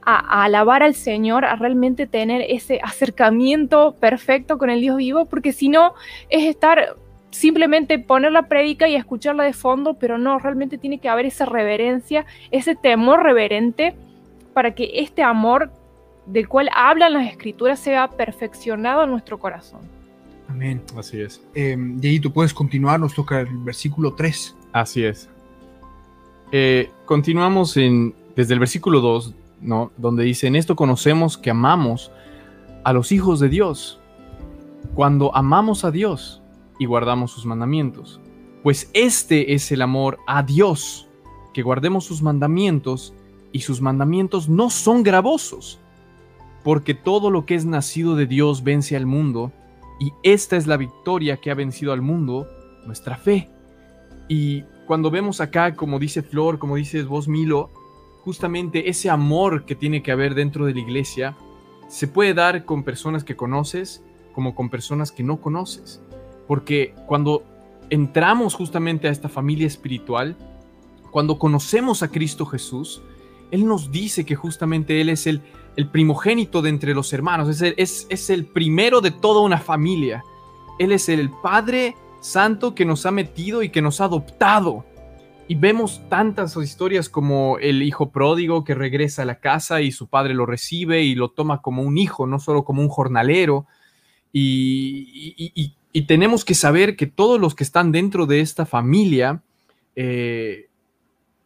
a, 0.02 0.44
alabar 0.44 0.82
al 0.82 0.96
Señor, 0.96 1.46
a 1.46 1.56
realmente 1.56 2.08
tener 2.08 2.44
ese 2.50 2.80
acercamiento 2.82 3.94
perfecto 4.00 4.58
con 4.58 4.72
el 4.72 4.82
Dios 4.82 4.98
vivo, 4.98 5.26
porque 5.26 5.54
si 5.54 5.70
no 5.70 5.94
es 6.32 6.48
estar 6.48 6.96
simplemente 7.30 8.00
poner 8.00 8.32
la 8.32 8.48
prédica 8.48 8.88
y 8.88 8.96
escucharla 8.96 9.44
de 9.44 9.54
fondo, 9.54 9.94
pero 9.94 10.18
no, 10.18 10.40
realmente 10.40 10.80
tiene 10.80 10.98
que 10.98 11.10
haber 11.10 11.28
esa 11.28 11.46
reverencia, 11.46 12.26
ese 12.50 12.76
temor 12.76 13.22
reverente 13.22 13.94
para 14.56 14.74
que 14.74 14.90
este 14.96 15.22
amor 15.22 15.70
del 16.26 16.50
cual 16.50 16.72
hablan 16.76 17.14
las 17.14 17.28
escrituras 17.28 17.80
sea 17.80 18.08
perfeccionado 18.08 19.04
en 19.04 19.12
nuestro 19.12 19.38
corazón. 19.38 19.82
Amén. 20.48 20.82
Así 20.98 21.20
es. 21.20 21.42
Eh, 21.56 21.78
y 22.02 22.08
ahí 22.08 22.20
tú 22.20 22.32
puedes 22.32 22.54
continuar, 22.54 23.00
nos 23.00 23.14
toca 23.14 23.42
el 23.42 23.58
versículo 23.58 24.14
3. 24.14 24.56
Así 24.72 25.04
es. 25.04 25.30
Eh, 26.52 26.92
continuamos 27.06 27.78
en, 27.78 28.14
desde 28.36 28.54
el 28.54 28.60
versículo 28.60 29.02
2 29.02 29.34
donde 29.98 30.24
dice, 30.24 30.48
en 30.48 30.56
esto 30.56 30.76
conocemos 30.76 31.38
que 31.38 31.50
amamos 31.50 32.12
a 32.84 32.94
los 32.94 33.12
hijos 33.12 33.40
de 33.40 33.50
Dios, 33.50 34.00
cuando 34.94 35.36
amamos 35.36 35.86
a 35.86 35.92
Dios 35.92 36.42
y 36.80 36.86
guardamos 36.86 37.32
sus 37.32 37.46
mandamientos. 37.46 38.20
Pues 38.62 38.90
este 38.94 39.54
es 39.54 39.72
el 39.72 39.82
amor 39.82 40.20
a 40.28 40.44
Dios, 40.44 41.08
que 41.54 41.62
guardemos 41.62 42.06
sus 42.06 42.22
mandamientos, 42.22 43.14
y 43.52 43.62
sus 43.62 43.82
mandamientos 43.82 44.50
no 44.50 44.70
son 44.70 45.04
gravosos, 45.04 45.80
porque 46.64 46.94
todo 46.94 47.30
lo 47.30 47.46
que 47.46 47.56
es 47.56 47.66
nacido 47.66 48.16
de 48.16 48.26
Dios 48.26 48.64
vence 48.64 48.96
al 48.96 49.06
mundo, 49.06 49.52
y 50.00 50.14
esta 50.24 50.58
es 50.58 50.68
la 50.68 50.78
victoria 50.78 51.38
que 51.38 51.52
ha 51.52 51.56
vencido 51.56 51.94
al 51.94 52.02
mundo, 52.02 52.48
nuestra 52.86 53.18
fe. 53.18 53.50
Y 54.28 54.64
cuando 54.88 55.12
vemos 55.12 55.42
acá, 55.42 55.76
como 55.76 56.00
dice 56.00 56.22
Flor, 56.22 56.60
como 56.60 56.76
dices 56.76 57.06
vos, 57.06 57.28
Milo, 57.28 57.70
justamente 58.24 58.90
ese 58.90 59.10
amor 59.10 59.66
que 59.66 59.76
tiene 59.76 60.02
que 60.02 60.12
haber 60.12 60.36
dentro 60.36 60.66
de 60.66 60.74
la 60.74 60.80
iglesia 60.80 61.36
se 61.88 62.08
puede 62.08 62.34
dar 62.34 62.66
con 62.66 62.84
personas 62.84 63.24
que 63.24 63.36
conoces 63.36 64.02
como 64.34 64.56
con 64.56 64.70
personas 64.70 65.12
que 65.12 65.24
no 65.24 65.40
conoces. 65.40 66.02
Porque 66.48 66.94
cuando 67.06 67.44
entramos 67.90 68.56
justamente 68.56 69.08
a 69.08 69.12
esta 69.12 69.30
familia 69.30 69.68
espiritual, 69.68 70.36
cuando 71.12 71.38
conocemos 71.38 72.04
a 72.04 72.10
Cristo 72.10 72.46
Jesús, 72.46 73.02
Él 73.52 73.66
nos 73.66 73.92
dice 73.92 74.26
que 74.26 74.36
justamente 74.36 75.00
Él 75.00 75.10
es 75.10 75.28
el, 75.28 75.42
el 75.76 75.88
primogénito 75.88 76.62
de 76.62 76.70
entre 76.70 76.94
los 76.94 77.12
hermanos, 77.14 77.62
es 77.62 78.30
el, 78.30 78.46
primero 78.46 79.02
de 79.02 79.12
toda 79.12 79.42
una 79.42 79.58
familia. 79.58 80.24
Él 80.80 80.92
es 80.92 81.10
el 81.10 81.30
Padre 81.30 81.96
Santo 82.22 82.76
que 82.76 82.86
nos 82.86 83.06
ha 83.06 83.12
metido 83.12 83.64
y 83.64 83.70
que 83.70 83.82
nos 83.82 84.02
ha 84.02 84.06
adoptado 84.06 84.86
y 85.48 85.56
vemos 85.56 86.02
tantas 86.10 86.56
historias 86.56 87.10
como 87.10 87.58
el 87.60 87.84
hijo 87.84 88.12
pródigo 88.12 88.64
que 88.64 88.76
regresa 88.76 89.24
a 89.24 89.26
la 89.26 89.40
casa 89.40 89.82
y 89.82 89.92
su 89.92 90.08
padre 90.08 90.34
lo 90.34 90.46
recibe 90.46 91.04
y 91.04 91.16
lo 91.16 91.30
toma 91.30 91.62
como 91.62 91.82
un 91.84 91.98
hijo, 91.98 92.26
no 92.26 92.40
solo 92.40 92.64
como 92.64 92.82
un 92.82 92.90
jornalero. 92.90 93.66
Y, 94.32 95.74
tenemos 96.08 96.44
que 96.44 96.56
saber 96.56 96.96
que 96.96 97.06
todos 97.06 97.40
los 97.40 97.54
que 97.54 97.64
están 97.64 97.92
dentro 97.92 98.26
de 98.26 98.40
esta 98.40 98.66
familia 98.66 99.44
eh, 99.96 100.70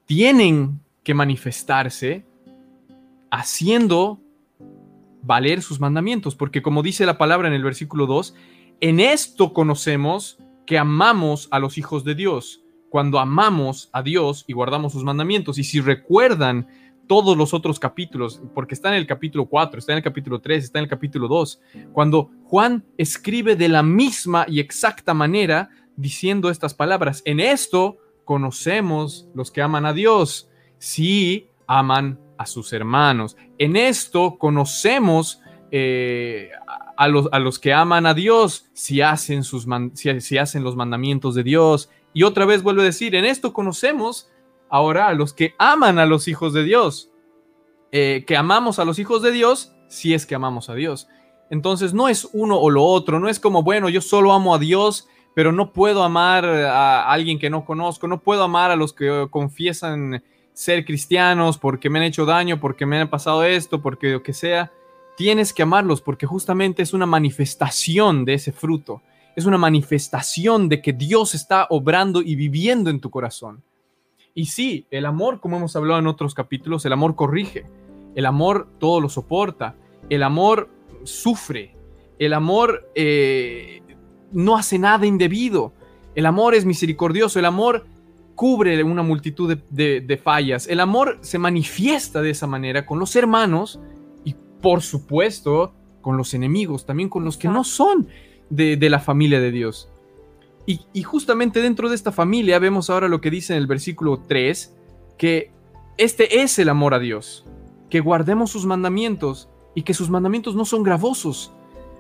tienen 0.05 0.79
que 1.03 1.13
manifestarse 1.13 2.23
haciendo 3.31 4.21
valer 5.21 5.61
sus 5.61 5.79
mandamientos, 5.79 6.35
porque 6.35 6.61
como 6.61 6.83
dice 6.83 7.05
la 7.05 7.17
palabra 7.17 7.47
en 7.47 7.53
el 7.53 7.63
versículo 7.63 8.05
2, 8.05 8.33
en 8.79 8.99
esto 8.99 9.53
conocemos 9.53 10.39
que 10.65 10.77
amamos 10.77 11.47
a 11.51 11.59
los 11.59 11.77
hijos 11.77 12.03
de 12.03 12.15
Dios 12.15 12.63
cuando 12.89 13.19
amamos 13.19 13.89
a 13.91 14.01
Dios 14.01 14.45
y 14.47 14.53
guardamos 14.53 14.93
sus 14.93 15.03
mandamientos. 15.03 15.57
Y 15.57 15.63
si 15.63 15.81
recuerdan 15.81 16.67
todos 17.07 17.37
los 17.37 17.53
otros 17.53 17.79
capítulos, 17.79 18.41
porque 18.53 18.75
está 18.75 18.89
en 18.89 18.95
el 18.95 19.07
capítulo 19.07 19.45
4, 19.45 19.79
está 19.79 19.93
en 19.93 19.97
el 19.97 20.03
capítulo 20.03 20.39
3, 20.39 20.63
está 20.63 20.79
en 20.79 20.83
el 20.83 20.89
capítulo 20.89 21.27
2, 21.27 21.61
cuando 21.93 22.31
Juan 22.43 22.85
escribe 22.97 23.55
de 23.55 23.69
la 23.69 23.81
misma 23.81 24.45
y 24.47 24.59
exacta 24.59 25.13
manera 25.13 25.69
diciendo 25.95 26.49
estas 26.49 26.73
palabras, 26.73 27.21
en 27.25 27.39
esto 27.39 27.97
conocemos 28.25 29.29
los 29.33 29.51
que 29.51 29.61
aman 29.61 29.85
a 29.85 29.93
Dios, 29.93 30.49
si 30.79 31.47
aman 31.65 32.19
a 32.37 32.45
sus 32.45 32.73
hermanos. 32.73 33.37
En 33.57 33.75
esto 33.75 34.37
conocemos 34.37 35.41
eh, 35.71 36.49
a 36.95 37.07
los, 37.07 37.29
a 37.31 37.39
los 37.39 37.59
que 37.59 37.73
aman 37.73 38.05
a 38.05 38.13
Dios 38.13 38.69
si 38.73 39.01
hacen, 39.01 39.43
sus 39.43 39.67
si, 39.93 40.21
si 40.21 40.37
hacen 40.37 40.63
los 40.63 40.75
mandamientos 40.75 41.35
de 41.35 41.43
Dios. 41.43 41.89
Y 42.13 42.23
otra 42.23 42.45
vez 42.45 42.63
vuelvo 42.63 42.81
a 42.81 42.85
decir, 42.85 43.15
en 43.15 43.25
esto 43.25 43.53
conocemos 43.53 44.29
ahora 44.69 45.07
a 45.07 45.13
los 45.13 45.33
que 45.33 45.53
aman 45.57 45.99
a 45.99 46.05
los 46.05 46.27
hijos 46.27 46.53
de 46.53 46.63
Dios. 46.63 47.11
Eh, 47.91 48.25
que 48.27 48.35
amamos 48.35 48.79
a 48.79 48.85
los 48.85 48.99
hijos 48.99 49.21
de 49.21 49.31
Dios 49.31 49.73
si 49.87 50.13
es 50.13 50.25
que 50.25 50.35
amamos 50.35 50.69
a 50.69 50.75
Dios. 50.75 51.07
Entonces 51.49 51.93
no 51.93 52.09
es 52.09 52.27
uno 52.33 52.57
o 52.57 52.69
lo 52.69 52.83
otro, 52.83 53.19
no 53.19 53.29
es 53.29 53.39
como, 53.39 53.63
bueno, 53.63 53.87
yo 53.87 54.01
solo 54.01 54.33
amo 54.33 54.53
a 54.53 54.59
Dios, 54.59 55.07
pero 55.33 55.51
no 55.51 55.71
puedo 55.71 56.03
amar 56.03 56.45
a 56.45 57.09
alguien 57.09 57.39
que 57.39 57.49
no 57.49 57.63
conozco, 57.63 58.07
no 58.07 58.19
puedo 58.21 58.43
amar 58.43 58.71
a 58.71 58.75
los 58.75 58.91
que 58.91 59.27
confiesan 59.29 60.23
ser 60.57 60.85
cristianos 60.85 61.59
porque 61.59 61.87
me 61.87 61.99
han 61.99 62.05
hecho 62.05 62.25
daño, 62.25 62.59
porque 62.59 62.87
me 62.87 62.99
han 62.99 63.11
pasado 63.11 63.43
esto, 63.43 63.79
porque 63.79 64.13
lo 64.13 64.23
que 64.23 64.33
sea. 64.33 64.71
Tienes 65.15 65.53
que 65.53 65.61
amarlos 65.61 66.01
porque 66.01 66.25
justamente 66.25 66.81
es 66.81 66.93
una 66.93 67.05
manifestación 67.05 68.25
de 68.25 68.33
ese 68.33 68.51
fruto. 68.51 69.03
Es 69.35 69.45
una 69.45 69.59
manifestación 69.59 70.67
de 70.67 70.81
que 70.81 70.93
Dios 70.93 71.35
está 71.35 71.67
obrando 71.69 72.23
y 72.23 72.35
viviendo 72.35 72.89
en 72.89 72.99
tu 72.99 73.11
corazón. 73.11 73.61
Y 74.33 74.47
sí, 74.47 74.87
el 74.89 75.05
amor, 75.05 75.39
como 75.41 75.57
hemos 75.57 75.75
hablado 75.75 75.99
en 75.99 76.07
otros 76.07 76.33
capítulos, 76.33 76.83
el 76.85 76.93
amor 76.93 77.15
corrige, 77.15 77.67
el 78.15 78.25
amor 78.25 78.67
todo 78.79 78.99
lo 78.99 79.09
soporta, 79.09 79.75
el 80.09 80.23
amor 80.23 80.71
sufre, 81.03 81.75
el 82.17 82.33
amor 82.33 82.89
eh, 82.95 83.83
no 84.31 84.57
hace 84.57 84.79
nada 84.79 85.05
indebido, 85.05 85.73
el 86.15 86.25
amor 86.25 86.55
es 86.55 86.65
misericordioso, 86.65 87.37
el 87.37 87.45
amor 87.45 87.85
cubre 88.37 88.81
una 88.83 89.01
multitud 89.01 89.49
de, 89.49 89.61
de- 89.71 89.99
de 89.99 90.17
fallas, 90.17 90.67
el 90.67 90.79
amor 90.79 91.17
se 91.21 91.39
manifiesta 91.39 92.21
de 92.21 92.29
esa 92.29 92.45
manera 92.47 92.85
con 92.85 92.99
los 92.99 93.15
hermanos 93.15 93.79
y 94.23 94.35
por 94.61 94.81
supuesto 94.83 95.73
con 96.01 96.17
los 96.17 96.33
enemigos, 96.35 96.85
también 96.85 97.09
con 97.09 97.25
los 97.25 97.35
que 97.35 97.47
no 97.47 97.63
son 97.63 98.07
de, 98.51 98.77
de 98.77 98.89
la 98.89 98.99
familia 98.99 99.39
de 99.41 99.51
Dios. 99.51 99.89
Y, 100.67 100.81
y 100.93 101.01
justamente 101.01 101.61
dentro 101.61 101.89
de 101.89 101.95
esta 101.95 102.11
familia 102.11 102.59
vemos 102.59 102.89
ahora 102.91 103.07
lo 103.07 103.21
que 103.21 103.31
dice 103.31 103.53
en 103.53 103.59
el 103.59 103.67
versículo 103.67 104.19
3, 104.27 104.75
que 105.17 105.49
este 105.97 106.41
es 106.43 106.59
el 106.59 106.69
amor 106.69 106.93
a 106.93 106.99
Dios, 106.99 107.43
que 107.89 108.01
guardemos 108.01 108.51
sus 108.51 108.65
mandamientos 108.67 109.49
y 109.73 109.81
que 109.81 109.93
sus 109.95 110.09
mandamientos 110.11 110.55
no 110.55 110.63
son 110.65 110.83
gravosos, 110.83 111.53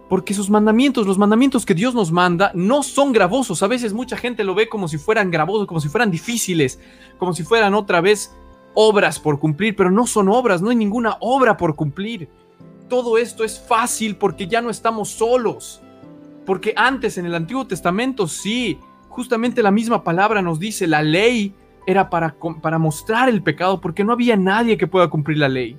porque 0.09 0.33
sus 0.33 0.49
mandamientos, 0.49 1.05
los 1.05 1.17
mandamientos 1.17 1.65
que 1.65 1.73
Dios 1.73 1.93
nos 1.93 2.11
manda, 2.11 2.51
no 2.53 2.81
son 2.81 3.11
gravosos. 3.11 3.61
A 3.61 3.67
veces 3.67 3.93
mucha 3.93 4.15
gente 4.15 4.43
lo 4.43 4.55
ve 4.55 4.69
como 4.69 4.87
si 4.87 4.97
fueran 4.97 5.31
gravosos, 5.31 5.67
como 5.67 5.81
si 5.81 5.89
fueran 5.89 6.11
difíciles, 6.11 6.79
como 7.17 7.33
si 7.33 7.43
fueran 7.43 7.73
otra 7.73 7.99
vez 7.99 8.33
obras 8.73 9.19
por 9.19 9.39
cumplir, 9.39 9.75
pero 9.75 9.91
no 9.91 10.07
son 10.07 10.29
obras, 10.29 10.61
no 10.61 10.69
hay 10.69 10.75
ninguna 10.75 11.17
obra 11.19 11.57
por 11.57 11.75
cumplir. 11.75 12.29
Todo 12.87 13.17
esto 13.17 13.43
es 13.43 13.59
fácil 13.59 14.15
porque 14.15 14.47
ya 14.47 14.61
no 14.61 14.69
estamos 14.69 15.09
solos. 15.09 15.81
Porque 16.45 16.73
antes 16.77 17.17
en 17.17 17.25
el 17.25 17.35
Antiguo 17.35 17.67
Testamento 17.67 18.27
sí, 18.27 18.79
justamente 19.09 19.61
la 19.61 19.71
misma 19.71 20.03
palabra 20.03 20.41
nos 20.41 20.59
dice, 20.59 20.87
la 20.87 21.01
ley 21.01 21.53
era 21.85 22.09
para, 22.09 22.35
para 22.61 22.77
mostrar 22.77 23.27
el 23.27 23.43
pecado 23.43 23.81
porque 23.81 24.05
no 24.05 24.13
había 24.13 24.37
nadie 24.37 24.77
que 24.77 24.87
pueda 24.87 25.09
cumplir 25.09 25.39
la 25.39 25.49
ley. 25.49 25.77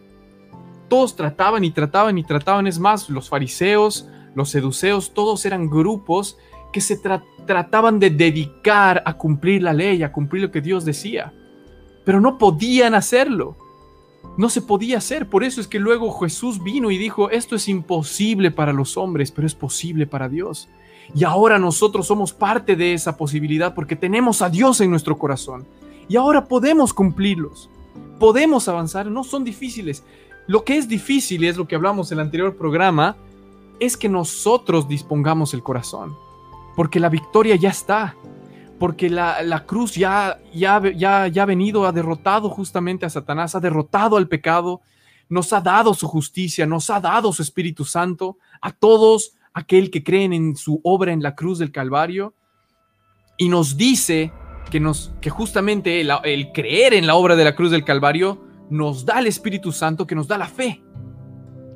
Todos 0.89 1.17
trataban 1.17 1.65
y 1.65 1.71
trataban 1.71 2.19
y 2.19 2.25
trataban, 2.25 2.67
es 2.67 2.79
más, 2.79 3.09
los 3.09 3.29
fariseos, 3.29 4.09
los 4.35 4.51
seduceos, 4.51 5.13
todos 5.15 5.45
eran 5.45 5.69
grupos 5.69 6.39
que 6.73 6.81
se 6.81 7.01
tra- 7.03 7.25
trataban 7.47 7.99
de 7.99 8.11
dedicar 8.11 9.03
a 9.05 9.15
cumplir 9.15 9.63
la 9.63 9.73
ley, 9.73 10.03
a 10.03 10.13
cumplir 10.13 10.43
lo 10.43 10.51
que 10.51 10.61
Dios 10.61 10.85
decía, 10.85 11.33
pero 12.05 12.21
no 12.21 12.39
podían 12.39 12.95
hacerlo. 12.95 13.57
No 14.37 14.49
se 14.49 14.63
podía 14.63 14.99
hacer, 14.99 15.29
por 15.29 15.43
eso 15.43 15.61
es 15.61 15.67
que 15.67 15.81
luego 15.81 16.13
Jesús 16.21 16.63
vino 16.63 16.91
y 16.91 16.99
dijo, 16.99 17.31
esto 17.31 17.57
es 17.57 17.69
imposible 17.69 18.53
para 18.53 18.73
los 18.73 18.97
hombres, 18.97 19.33
pero 19.33 19.47
es 19.47 19.55
posible 19.55 20.07
para 20.07 20.29
Dios. 20.29 20.69
Y 21.15 21.25
ahora 21.25 21.59
nosotros 21.59 22.07
somos 22.07 22.33
parte 22.33 22.77
de 22.77 22.93
esa 22.93 23.17
posibilidad 23.17 23.75
porque 23.75 23.97
tenemos 23.97 24.43
a 24.43 24.51
Dios 24.51 24.81
en 24.81 24.91
nuestro 24.91 25.19
corazón. 25.19 25.67
Y 26.09 26.17
ahora 26.17 26.47
podemos 26.47 26.95
cumplirlos. 26.95 27.69
Podemos 28.21 28.69
avanzar, 28.69 29.07
no 29.07 29.25
son 29.25 29.43
difíciles. 29.43 30.05
Lo 30.47 30.65
que 30.65 30.77
es 30.77 30.87
difícil, 30.87 31.45
es 31.45 31.57
lo 31.57 31.67
que 31.67 31.75
hablamos 31.75 32.13
en 32.13 32.19
el 32.19 32.25
anterior 32.27 32.57
programa, 32.57 33.17
es 33.81 33.97
que 33.97 34.09
nosotros 34.09 34.89
dispongamos 34.89 35.55
el 35.55 35.63
corazón. 35.63 36.17
Porque 36.77 37.01
la 37.01 37.09
victoria 37.09 37.57
ya 37.57 37.71
está. 37.71 38.15
Porque 38.79 39.11
la, 39.11 39.43
la 39.43 39.67
cruz 39.67 39.95
ya, 39.95 40.39
ya, 40.55 40.81
ya, 40.95 41.27
ya 41.27 41.43
ha 41.43 41.47
venido, 41.47 41.85
ha 41.87 41.93
derrotado 41.93 42.49
justamente 42.49 43.07
a 43.07 43.11
Satanás, 43.11 43.55
ha 43.55 43.61
derrotado 43.61 44.17
al 44.17 44.29
pecado, 44.29 44.83
nos 45.29 45.53
ha 45.53 45.61
dado 45.61 45.95
su 45.95 46.07
justicia, 46.07 46.65
nos 46.65 46.89
ha 46.89 47.01
dado 47.01 47.33
su 47.33 47.43
Espíritu 47.43 47.85
Santo 47.85 48.39
a 48.61 48.71
todos 48.71 49.33
aquel 49.53 49.91
que 49.91 50.05
creen 50.05 50.33
en 50.33 50.57
su 50.57 50.81
obra 50.85 51.13
en 51.13 51.23
la 51.23 51.35
cruz 51.35 51.59
del 51.59 51.73
Calvario. 51.73 52.35
Y 53.37 53.49
nos 53.49 53.77
dice 53.77 54.33
que, 54.71 54.79
nos, 54.79 55.13
que 55.21 55.31
justamente 55.31 56.01
el, 56.01 56.13
el 56.25 56.53
creer 56.53 56.95
en 56.95 57.07
la 57.07 57.17
obra 57.17 57.35
de 57.35 57.45
la 57.45 57.57
cruz 57.57 57.71
del 57.71 57.85
Calvario 57.85 58.45
nos 58.71 59.05
da 59.05 59.19
el 59.19 59.27
Espíritu 59.27 59.73
Santo 59.73 60.07
que 60.07 60.15
nos 60.15 60.29
da 60.29 60.39
la 60.39 60.47
fe. 60.47 60.83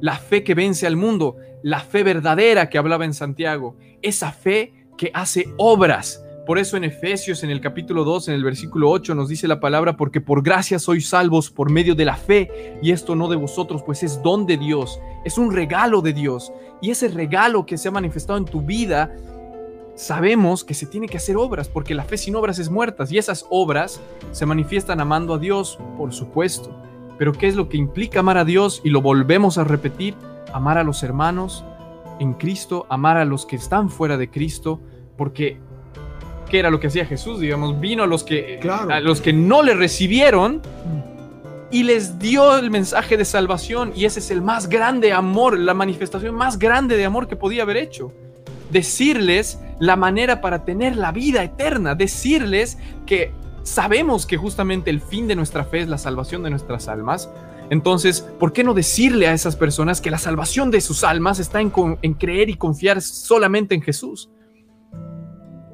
La 0.01 0.17
fe 0.17 0.45
que 0.45 0.55
vence 0.55 0.87
al 0.87 0.97
mundo, 0.97 1.37
la 1.63 1.81
fe 1.81 2.03
verdadera 2.03 2.69
que 2.69 2.79
hablaba 2.79 3.05
en 3.05 3.15
Santiago, 3.15 3.77
esa 4.03 4.33
fe 4.33 4.73
que 4.97 5.11
hace 5.15 5.53
obras. 5.57 6.25
Por 6.47 6.59
eso 6.59 6.77
en 6.77 6.83
Efesios, 6.83 7.45
en 7.45 7.51
el 7.51 7.61
capítulo 7.61 8.03
2, 8.03 8.29
en 8.29 8.35
el 8.35 8.43
versículo 8.43 8.91
8, 8.91 9.15
nos 9.15 9.29
dice 9.29 9.47
la 9.47 9.61
palabra, 9.61 9.97
porque 9.97 10.21
por 10.21 10.43
gracia 10.43 10.81
sois 10.81 11.09
salvos 11.09 11.51
por 11.51 11.71
medio 11.71 11.95
de 11.95 12.05
la 12.05 12.17
fe, 12.17 12.79
y 12.83 12.91
esto 12.91 13.15
no 13.15 13.29
de 13.29 13.37
vosotros, 13.37 13.83
pues 13.85 14.03
es 14.03 14.21
don 14.23 14.45
de 14.45 14.57
Dios, 14.57 15.01
es 15.25 15.39
un 15.39 15.53
regalo 15.53 16.03
de 16.03 16.13
Dios. 16.13 16.53
Y 16.81 16.91
ese 16.91 17.07
regalo 17.07 17.65
que 17.65 17.79
se 17.79 17.87
ha 17.87 17.93
manifestado 17.93 18.39
en 18.39 18.45
tu 18.45 18.61
vida, 18.61 19.15
sabemos 19.95 20.65
que 20.65 20.75
se 20.75 20.87
tiene 20.87 21.07
que 21.07 21.19
hacer 21.19 21.37
obras, 21.37 21.69
porque 21.69 21.95
la 21.95 22.03
fe 22.03 22.17
sin 22.17 22.35
obras 22.35 22.59
es 22.59 22.71
muerta, 22.71 23.05
y 23.09 23.19
esas 23.19 23.47
obras 23.49 24.01
se 24.33 24.45
manifiestan 24.45 25.01
amando 25.01 25.35
a 25.35 25.39
Dios, 25.39 25.79
por 25.97 26.13
supuesto. 26.13 26.77
Pero 27.19 27.33
¿qué 27.33 27.47
es 27.47 27.55
lo 27.55 27.69
que 27.69 27.77
implica 27.77 28.19
amar 28.19 28.37
a 28.37 28.45
Dios? 28.45 28.81
Y 28.83 28.91
lo 28.91 29.01
volvemos 29.01 29.59
a 29.59 29.65
repetir, 29.65 30.17
amar 30.53 30.79
a 30.79 30.85
los 30.85 31.03
hermanos 31.03 31.65
en 32.21 32.35
Cristo, 32.35 32.87
amar 32.89 33.17
a 33.17 33.25
los 33.25 33.47
que 33.47 33.57
están 33.57 33.91
fuera 33.91 34.17
de 34.17 34.31
Cristo, 34.31 34.81
porque 35.17 35.59
¿qué 36.49 36.59
era 36.59 36.71
lo 36.71 36.79
que 36.81 36.87
hacía 36.89 37.05
Jesús? 37.07 37.41
Digamos, 37.41 37.81
vino 37.81 38.03
a 38.03 38.07
los 38.07 38.23
que, 38.25 38.59
Claro. 38.61 38.93
a 38.93 39.01
los 39.01 39.21
que 39.21 39.33
no 39.33 39.63
le 39.63 39.75
recibieron 39.75 40.63
y 41.71 41.85
les 41.85 42.19
dio 42.19 42.59
el 42.59 42.71
mensaje 42.71 43.17
de 43.17 43.25
salvación, 43.25 43.93
y 43.97 44.05
ese 44.05 44.21
es 44.21 44.31
el 44.31 44.43
más 44.43 44.69
grande 44.69 45.13
amor, 45.13 45.59
la 45.59 45.73
manifestación 45.75 46.35
más 46.35 46.59
grande 46.59 46.97
de 46.97 47.05
amor 47.07 47.27
que 47.29 47.37
podía 47.37 47.63
haber 47.63 47.79
hecho. 47.79 48.13
Decirles 48.71 49.59
la 49.81 49.97
manera 49.97 50.41
para 50.41 50.65
tener 50.65 50.97
la 50.97 51.13
vida 51.13 51.43
eterna, 51.43 51.95
decirles 51.95 52.79
que 53.07 53.33
sabemos 53.63 54.27
que 54.27 54.37
justamente 54.37 54.91
el 54.91 55.01
fin 55.01 55.27
de 55.29 55.35
nuestra 55.35 55.65
fe 55.65 55.81
es 55.81 55.89
la 55.89 55.99
salvación 55.99 56.43
de 56.43 56.51
nuestras 56.51 56.89
almas. 56.89 57.31
Entonces, 57.71 58.21
¿por 58.39 58.53
qué 58.53 58.65
no 58.65 58.75
decirle 58.75 59.27
a 59.29 59.33
esas 59.33 59.57
personas 59.57 60.01
que 60.01 60.11
la 60.11 60.19
salvación 60.19 60.71
de 60.71 60.81
sus 60.81 61.05
almas 61.05 61.39
está 61.39 61.61
en, 61.61 61.71
creer 61.71 62.51
y 62.51 62.55
confiar 62.57 63.01
solamente 63.01 63.75
en 63.75 63.83
Jesús? 63.83 64.31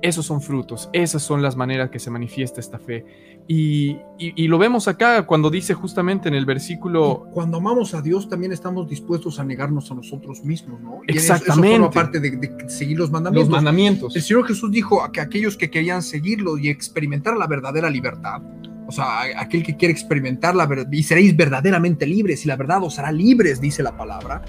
Esos 0.01 0.27
son 0.27 0.41
frutos, 0.41 0.89
esas 0.93 1.23
son 1.23 1.43
las 1.43 1.57
maneras 1.57 1.91
que 1.91 1.99
se 1.99 2.09
manifiesta 2.09 2.61
esta 2.61 2.79
fe. 2.79 3.05
Y, 3.49 3.93
y- 4.19 4.33
y 4.45 4.47
lo 4.47 4.57
vemos 4.59 4.87
acá 4.87 5.27
cuando 5.27 5.51
dice 5.51 5.75
justamente 5.75 6.29
en 6.29 6.35
el 6.35 6.45
versículo 6.47 7.27
Cuando 7.33 7.57
amamos 7.57 7.95
a 7.95 8.03
Dios, 8.03 8.29
también 8.29 8.53
estamos 8.53 8.89
dispuestos 8.89 9.41
a 9.41 9.45
negarnos 9.45 9.91
a 9.91 9.95
nosotros 9.95 10.45
mismos, 10.45 10.81
¿no? 10.81 11.01
Y 11.09 11.13
en 11.13 11.17
eso- 11.19 11.33
Exactamente. 11.35 11.69
Eso 11.75 11.77
forma 11.79 11.91
parte 11.91 12.21
de, 12.21 12.31
de 12.37 12.69
seguir 12.71 12.97
los 12.99 13.11
mandamientos. 13.11 13.49
los 13.49 13.57
mandamientos. 13.57 14.15
El 14.15 14.23
Señor 14.23 14.47
Jesús 14.47 14.71
dijo 14.71 15.03
a 15.03 15.11
que 15.11 15.21
aquellos 15.21 15.57
que 15.57 15.69
querían 15.69 16.03
seguirlo 16.03 16.59
y 16.59 16.69
experimentar 16.69 17.37
la 17.37 17.49
verdadera 17.49 17.91
libertad, 17.91 18.41
o 18.89 18.93
sea, 18.93 19.21
aquel 19.37 19.63
que 19.63 19.77
quiere 19.77 19.93
experimentar 19.93 20.57
la 20.57 20.65
verdad, 20.67 20.91
y 20.91 21.03
seréis 21.03 21.37
verdaderamente 21.37 22.07
libres, 22.07 22.47
y 22.47 22.49
la 22.49 22.57
verdad 22.57 22.83
os 22.83 22.99
hará 22.99 23.13
libres, 23.13 23.61
dice 23.61 23.83
la 23.83 23.95
palabra. 23.95 24.41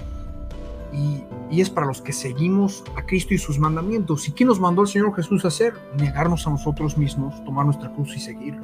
Y, 0.94 1.22
y 1.54 1.60
es 1.60 1.68
para 1.68 1.86
los 1.86 2.00
que 2.00 2.14
seguimos 2.14 2.82
a 2.96 3.04
Cristo 3.04 3.34
y 3.34 3.38
sus 3.38 3.58
mandamientos. 3.58 4.26
¿Y 4.28 4.32
qué 4.32 4.46
nos 4.46 4.58
mandó 4.58 4.80
el 4.80 4.88
Señor 4.88 5.14
Jesús 5.14 5.44
a 5.44 5.48
hacer? 5.48 5.74
Negarnos 5.98 6.46
a 6.46 6.50
nosotros 6.50 6.96
mismos, 6.96 7.44
tomar 7.44 7.66
nuestra 7.66 7.92
cruz 7.92 8.16
y 8.16 8.20
seguir. 8.20 8.54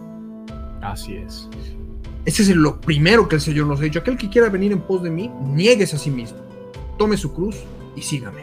Así 0.81 1.15
es. 1.15 1.47
Ese 2.25 2.43
es 2.43 2.49
lo 2.49 2.81
primero 2.81 3.29
que 3.29 3.37
el 3.37 3.43
Señor 3.43 3.67
nos 3.67 3.79
ha 3.81 3.85
dicho. 3.85 3.99
Aquel 3.99 4.17
que 4.17 4.31
quiera 4.31 4.49
venir 4.49 4.73
en 4.73 4.81
pos 4.81 5.03
de 5.03 5.11
mí, 5.11 5.31
niegues 5.45 5.93
a 5.93 5.99
sí 5.99 6.11
mismo. 6.11 6.39
Tome 6.97 7.19
su 7.19 7.35
cruz 7.35 7.55
y 7.95 8.01
sígame. 8.01 8.43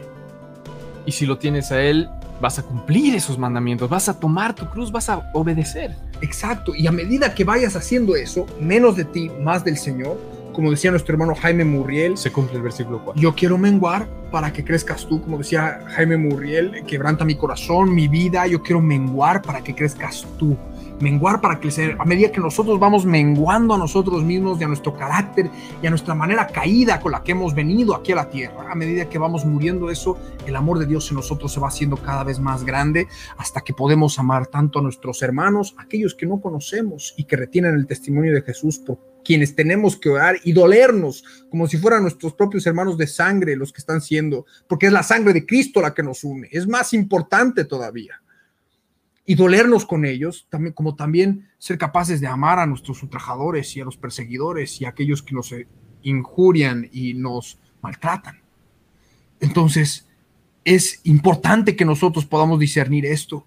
Y 1.08 1.12
si 1.12 1.26
lo 1.26 1.40
tienes 1.40 1.72
a 1.72 1.82
Él, 1.82 2.08
vas 2.40 2.60
a 2.60 2.64
cumplir 2.64 3.16
esos 3.16 3.40
mandamientos, 3.40 3.90
vas 3.90 4.08
a 4.08 4.20
tomar 4.20 4.54
tu 4.54 4.70
cruz, 4.70 4.92
vas 4.92 5.10
a 5.10 5.32
obedecer. 5.34 5.96
Exacto. 6.24 6.74
Y 6.74 6.88
a 6.88 6.92
medida 6.92 7.36
que 7.36 7.44
vayas 7.44 7.76
haciendo 7.76 8.16
eso, 8.16 8.48
menos 8.60 8.96
de 8.96 9.04
ti, 9.04 9.30
más 9.42 9.64
del 9.64 9.78
Señor, 9.78 10.18
como 10.54 10.72
decía 10.72 10.90
nuestro 10.92 11.14
hermano 11.14 11.36
Jaime 11.36 11.66
Murriel, 11.66 12.18
Se 12.18 12.32
cumple 12.32 12.58
el 12.58 12.62
versículo 12.62 13.02
4. 13.04 13.22
yo 13.22 13.36
quiero 13.36 13.58
menguar 13.58 14.08
para 14.32 14.54
que 14.54 14.64
crezcas 14.64 15.06
tú, 15.06 15.22
como 15.22 15.40
decía 15.40 15.82
Jaime 15.90 16.18
Murriel, 16.18 16.84
quebranta 16.88 17.26
mi 17.26 17.36
corazón, 17.36 17.94
mi 17.94 18.08
vida, 18.08 18.48
yo 18.48 18.62
quiero 18.62 18.80
menguar 18.82 19.42
para 19.42 19.62
que 19.62 19.76
crezcas 19.76 20.26
tú. 20.38 20.56
Menguar 21.00 21.42
para 21.42 21.60
crecer, 21.60 21.98
a 22.00 22.06
medida 22.06 22.32
que 22.32 22.40
nosotros 22.40 22.80
vamos 22.80 23.06
menguando 23.06 23.74
a 23.74 23.78
nosotros 23.78 24.24
mismos 24.24 24.60
y 24.60 24.64
a 24.64 24.68
nuestro 24.68 24.96
carácter 24.96 25.50
y 25.82 25.88
a 25.88 25.90
nuestra 25.90 26.16
manera 26.16 26.48
caída 26.48 27.00
con 27.00 27.12
la 27.12 27.24
que 27.24 27.34
hemos 27.34 27.54
venido 27.54 27.96
aquí 27.96 28.12
a 28.12 28.16
la 28.16 28.30
tierra, 28.30 28.72
a 28.72 28.76
medida 28.76 29.10
que 29.10 29.18
vamos 29.18 29.46
muriendo 29.46 29.90
eso, 29.90 30.18
el 30.46 30.56
amor 30.56 30.80
de 30.80 30.86
Dios 30.86 31.10
en 31.10 31.18
nosotros 31.18 31.52
se 31.52 31.60
va 31.60 31.68
haciendo 31.68 31.98
cada 31.98 32.24
vez 32.24 32.40
más 32.40 32.64
grande 32.64 33.08
hasta 33.38 33.62
que 33.62 33.74
podemos 33.74 34.18
amar 34.20 34.48
tanto 34.48 34.80
a 34.80 34.82
nuestros 34.82 35.22
hermanos, 35.22 35.76
aquellos 35.78 36.16
que 36.16 36.26
no 36.26 36.42
conocemos 36.42 37.14
y 37.18 37.26
que 37.26 37.36
retienen 37.36 37.76
el 37.76 37.88
testimonio 37.88 38.34
de 38.34 38.42
Jesús 38.42 38.80
por 38.80 39.14
quienes 39.24 39.56
tenemos 39.56 39.98
que 39.98 40.10
orar 40.10 40.36
y 40.44 40.52
dolernos 40.52 41.24
como 41.50 41.68
si 41.68 41.78
fueran 41.78 42.02
nuestros 42.02 42.34
propios 42.34 42.66
hermanos 42.68 42.98
de 42.98 43.08
sangre 43.08 43.56
los 43.56 43.72
que 43.72 43.80
están 43.80 44.02
siendo, 44.02 44.46
porque 44.68 44.88
es 44.88 44.94
la 44.94 45.04
sangre 45.04 45.34
de 45.34 45.46
Cristo 45.46 45.82
la 45.82 45.94
que 45.94 46.04
nos 46.04 46.24
une, 46.24 46.50
es 46.52 46.68
más 46.68 46.94
importante 46.94 47.66
todavía. 47.66 48.23
Y 49.26 49.36
dolernos 49.36 49.86
con 49.86 50.06
ellos, 50.06 50.48
también, 50.50 50.74
como 50.74 50.96
también 50.96 51.50
ser 51.58 51.78
capaces 51.78 52.20
de 52.20 52.28
amar 52.28 52.60
a 52.60 52.66
nuestros 52.66 53.02
ultrajadores 53.04 53.76
y 53.76 53.82
a 53.82 53.86
los 53.86 53.98
perseguidores 53.98 54.82
y 54.82 54.86
a 54.86 54.90
aquellos 54.90 55.24
que 55.24 55.36
nos 55.36 55.54
injurian 56.02 56.90
y 56.92 57.14
nos 57.14 57.58
maltratan. 57.82 58.42
Entonces, 59.40 60.08
es 60.66 61.02
importante 61.04 61.76
que 61.76 61.86
nosotros 61.86 62.26
podamos 62.26 62.60
discernir 62.60 63.06
esto, 63.06 63.46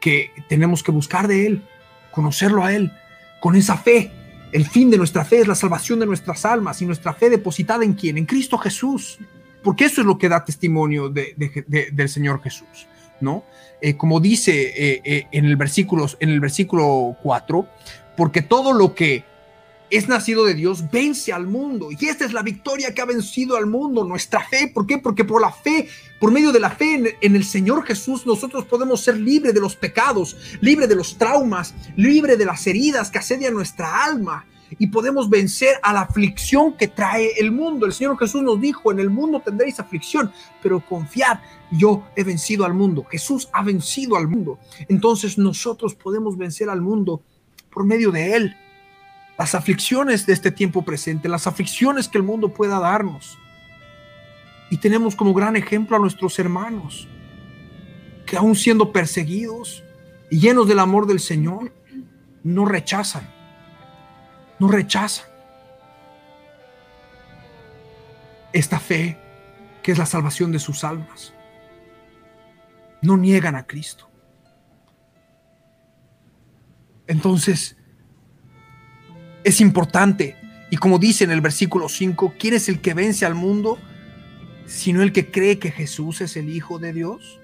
que 0.00 0.30
tenemos 0.48 0.82
que 0.82 0.92
buscar 0.92 1.28
de 1.28 1.46
Él, 1.46 1.62
conocerlo 2.10 2.64
a 2.64 2.74
Él, 2.74 2.92
con 3.40 3.54
esa 3.54 3.76
fe, 3.76 4.12
el 4.52 4.66
fin 4.66 4.90
de 4.90 4.96
nuestra 4.96 5.24
fe 5.24 5.40
es 5.40 5.48
la 5.48 5.54
salvación 5.54 6.00
de 6.00 6.06
nuestras 6.06 6.44
almas 6.44 6.80
y 6.80 6.86
nuestra 6.86 7.12
fe 7.12 7.28
depositada 7.28 7.84
en 7.84 7.92
quién? 7.92 8.16
En 8.16 8.24
Cristo 8.24 8.56
Jesús. 8.58 9.18
Porque 9.62 9.84
eso 9.84 10.00
es 10.00 10.06
lo 10.06 10.16
que 10.16 10.28
da 10.28 10.44
testimonio 10.44 11.10
del 11.10 12.08
Señor 12.08 12.40
Jesús, 12.42 12.86
¿no? 13.20 13.44
Eh, 13.80 13.96
como 13.96 14.20
dice 14.20 14.72
eh, 14.76 15.00
eh, 15.04 15.26
en, 15.30 15.44
el 15.44 15.56
versículo, 15.56 16.06
en 16.20 16.30
el 16.30 16.40
versículo 16.40 17.16
4, 17.22 17.68
porque 18.16 18.42
todo 18.42 18.72
lo 18.72 18.94
que 18.94 19.24
es 19.90 20.08
nacido 20.08 20.44
de 20.44 20.54
Dios, 20.54 20.90
vence 20.90 21.32
al 21.32 21.46
mundo. 21.46 21.88
Y 21.90 22.06
esta 22.06 22.24
es 22.24 22.32
la 22.32 22.42
victoria 22.42 22.92
que 22.92 23.00
ha 23.00 23.06
vencido 23.06 23.56
al 23.56 23.66
mundo, 23.66 24.04
nuestra 24.04 24.44
fe. 24.44 24.68
¿Por 24.68 24.86
qué? 24.86 24.98
Porque 24.98 25.24
por 25.24 25.40
la 25.40 25.52
fe, 25.52 25.88
por 26.20 26.30
medio 26.30 26.52
de 26.52 26.60
la 26.60 26.70
fe 26.70 27.16
en, 27.20 27.36
el 27.36 27.44
Señor 27.44 27.84
Jesús, 27.84 28.26
nosotros 28.26 28.64
podemos 28.64 29.00
ser 29.00 29.16
libres 29.16 29.54
de 29.54 29.60
los 29.60 29.76
pecados, 29.76 30.36
libres 30.60 30.88
de 30.88 30.96
los 30.96 31.16
traumas, 31.16 31.74
libres 31.96 32.38
de 32.38 32.44
las 32.44 32.66
heridas 32.66 33.10
que 33.10 33.18
asedian 33.18 33.54
nuestra 33.54 34.04
alma. 34.04 34.44
Y 34.78 34.88
podemos 34.88 35.30
vencer 35.30 35.76
a 35.82 35.92
la 35.92 36.02
aflicción 36.02 36.74
que 36.74 36.88
trae 36.88 37.32
el 37.38 37.52
mundo. 37.52 37.86
El 37.86 37.92
Señor 37.92 38.18
Jesús 38.18 38.42
nos 38.42 38.60
dijo, 38.60 38.92
en 38.92 38.98
el 38.98 39.10
mundo 39.10 39.40
tendréis 39.40 39.80
aflicción, 39.80 40.30
pero 40.62 40.80
confiad, 40.80 41.38
yo 41.70 42.04
he 42.16 42.24
vencido 42.24 42.64
al 42.64 42.74
mundo. 42.74 43.06
Jesús 43.10 43.48
ha 43.52 43.62
vencido 43.62 44.16
al 44.16 44.28
mundo. 44.28 44.58
Entonces 44.88 45.38
nosotros 45.38 45.94
podemos 45.94 46.36
vencer 46.36 46.68
al 46.68 46.80
mundo 46.80 47.22
por 47.70 47.84
medio 47.84 48.10
de 48.10 48.34
Él 48.34 48.56
las 49.38 49.54
aflicciones 49.54 50.26
de 50.26 50.32
este 50.32 50.50
tiempo 50.50 50.82
presente, 50.82 51.28
las 51.28 51.46
aflicciones 51.46 52.08
que 52.08 52.18
el 52.18 52.24
mundo 52.24 52.52
pueda 52.52 52.80
darnos. 52.80 53.38
Y 54.68 54.78
tenemos 54.78 55.14
como 55.14 55.32
gran 55.32 55.54
ejemplo 55.54 55.96
a 55.96 56.00
nuestros 56.00 56.38
hermanos, 56.40 57.06
que 58.26 58.36
aún 58.36 58.56
siendo 58.56 58.92
perseguidos 58.92 59.84
y 60.28 60.40
llenos 60.40 60.66
del 60.66 60.80
amor 60.80 61.06
del 61.06 61.20
Señor, 61.20 61.72
no 62.42 62.64
rechazan, 62.64 63.32
no 64.58 64.68
rechazan 64.68 65.26
esta 68.52 68.80
fe 68.80 69.16
que 69.82 69.92
es 69.92 69.98
la 69.98 70.06
salvación 70.06 70.52
de 70.52 70.58
sus 70.58 70.84
almas. 70.84 71.32
No 73.00 73.16
niegan 73.16 73.54
a 73.54 73.66
Cristo. 73.66 74.08
Entonces, 77.06 77.76
es 79.44 79.60
importante. 79.60 80.36
Y 80.70 80.76
como 80.76 80.98
dice 80.98 81.24
en 81.24 81.30
el 81.30 81.40
versículo 81.40 81.88
5, 81.88 82.34
¿quién 82.38 82.54
es 82.54 82.68
el 82.68 82.80
que 82.80 82.94
vence 82.94 83.24
al 83.24 83.34
mundo 83.34 83.78
sino 84.66 85.02
el 85.02 85.12
que 85.12 85.30
cree 85.30 85.58
que 85.58 85.70
Jesús 85.70 86.20
es 86.20 86.36
el 86.36 86.50
Hijo 86.50 86.78
de 86.78 86.92
Dios? 86.92 87.40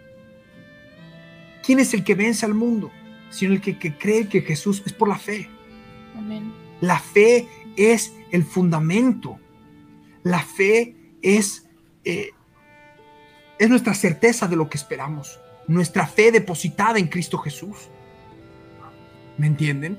¿Quién 1.65 1.79
es 1.79 1.95
el 1.95 2.05
que 2.05 2.15
vence 2.15 2.45
al 2.45 2.55
mundo 2.55 2.91
sino 3.31 3.55
el 3.55 3.61
que, 3.61 3.79
cree 3.97 4.29
que 4.29 4.43
Jesús 4.43 4.83
es 4.85 4.93
por 4.93 5.09
la 5.09 5.19
fe? 5.19 5.49
La 6.85 6.99
fe 6.99 7.49
es 7.77 8.13
el 8.31 8.45
fundamento. 8.45 9.39
La 10.23 10.41
fe 10.41 10.95
es, 11.23 11.67
eh, 12.05 12.33
es 13.59 13.71
nuestra 13.71 13.95
certeza 13.95 14.49
de 14.49 14.57
lo 14.57 14.69
que 14.69 14.77
esperamos. 14.77 15.41
Nuestra 15.67 16.07
fe 16.07 16.31
depositada 16.31 16.99
en 16.99 17.07
Cristo 17.09 17.39
Jesús. 17.39 17.89
¿Me 19.39 19.47
entienden? 19.47 19.99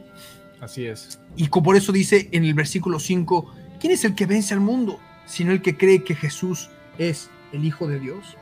Así 0.61 0.85
es. 0.85 1.19
Y 1.35 1.47
por 1.47 1.75
eso 1.75 1.91
dice 1.91 2.29
en 2.31 2.45
el 2.45 2.53
versículo 2.53 2.99
5, 2.99 3.51
¿quién 3.79 3.91
es 3.91 4.05
el 4.05 4.13
que 4.13 4.27
vence 4.27 4.53
al 4.53 4.59
mundo? 4.59 4.99
Sino 5.25 5.53
el 5.53 5.63
que 5.63 5.75
cree 5.77 6.03
que 6.03 6.13
Jesús 6.13 6.69
es 6.99 7.31
el 7.51 7.65
Hijo 7.65 7.87
de 7.87 7.99
Dios. 7.99 8.37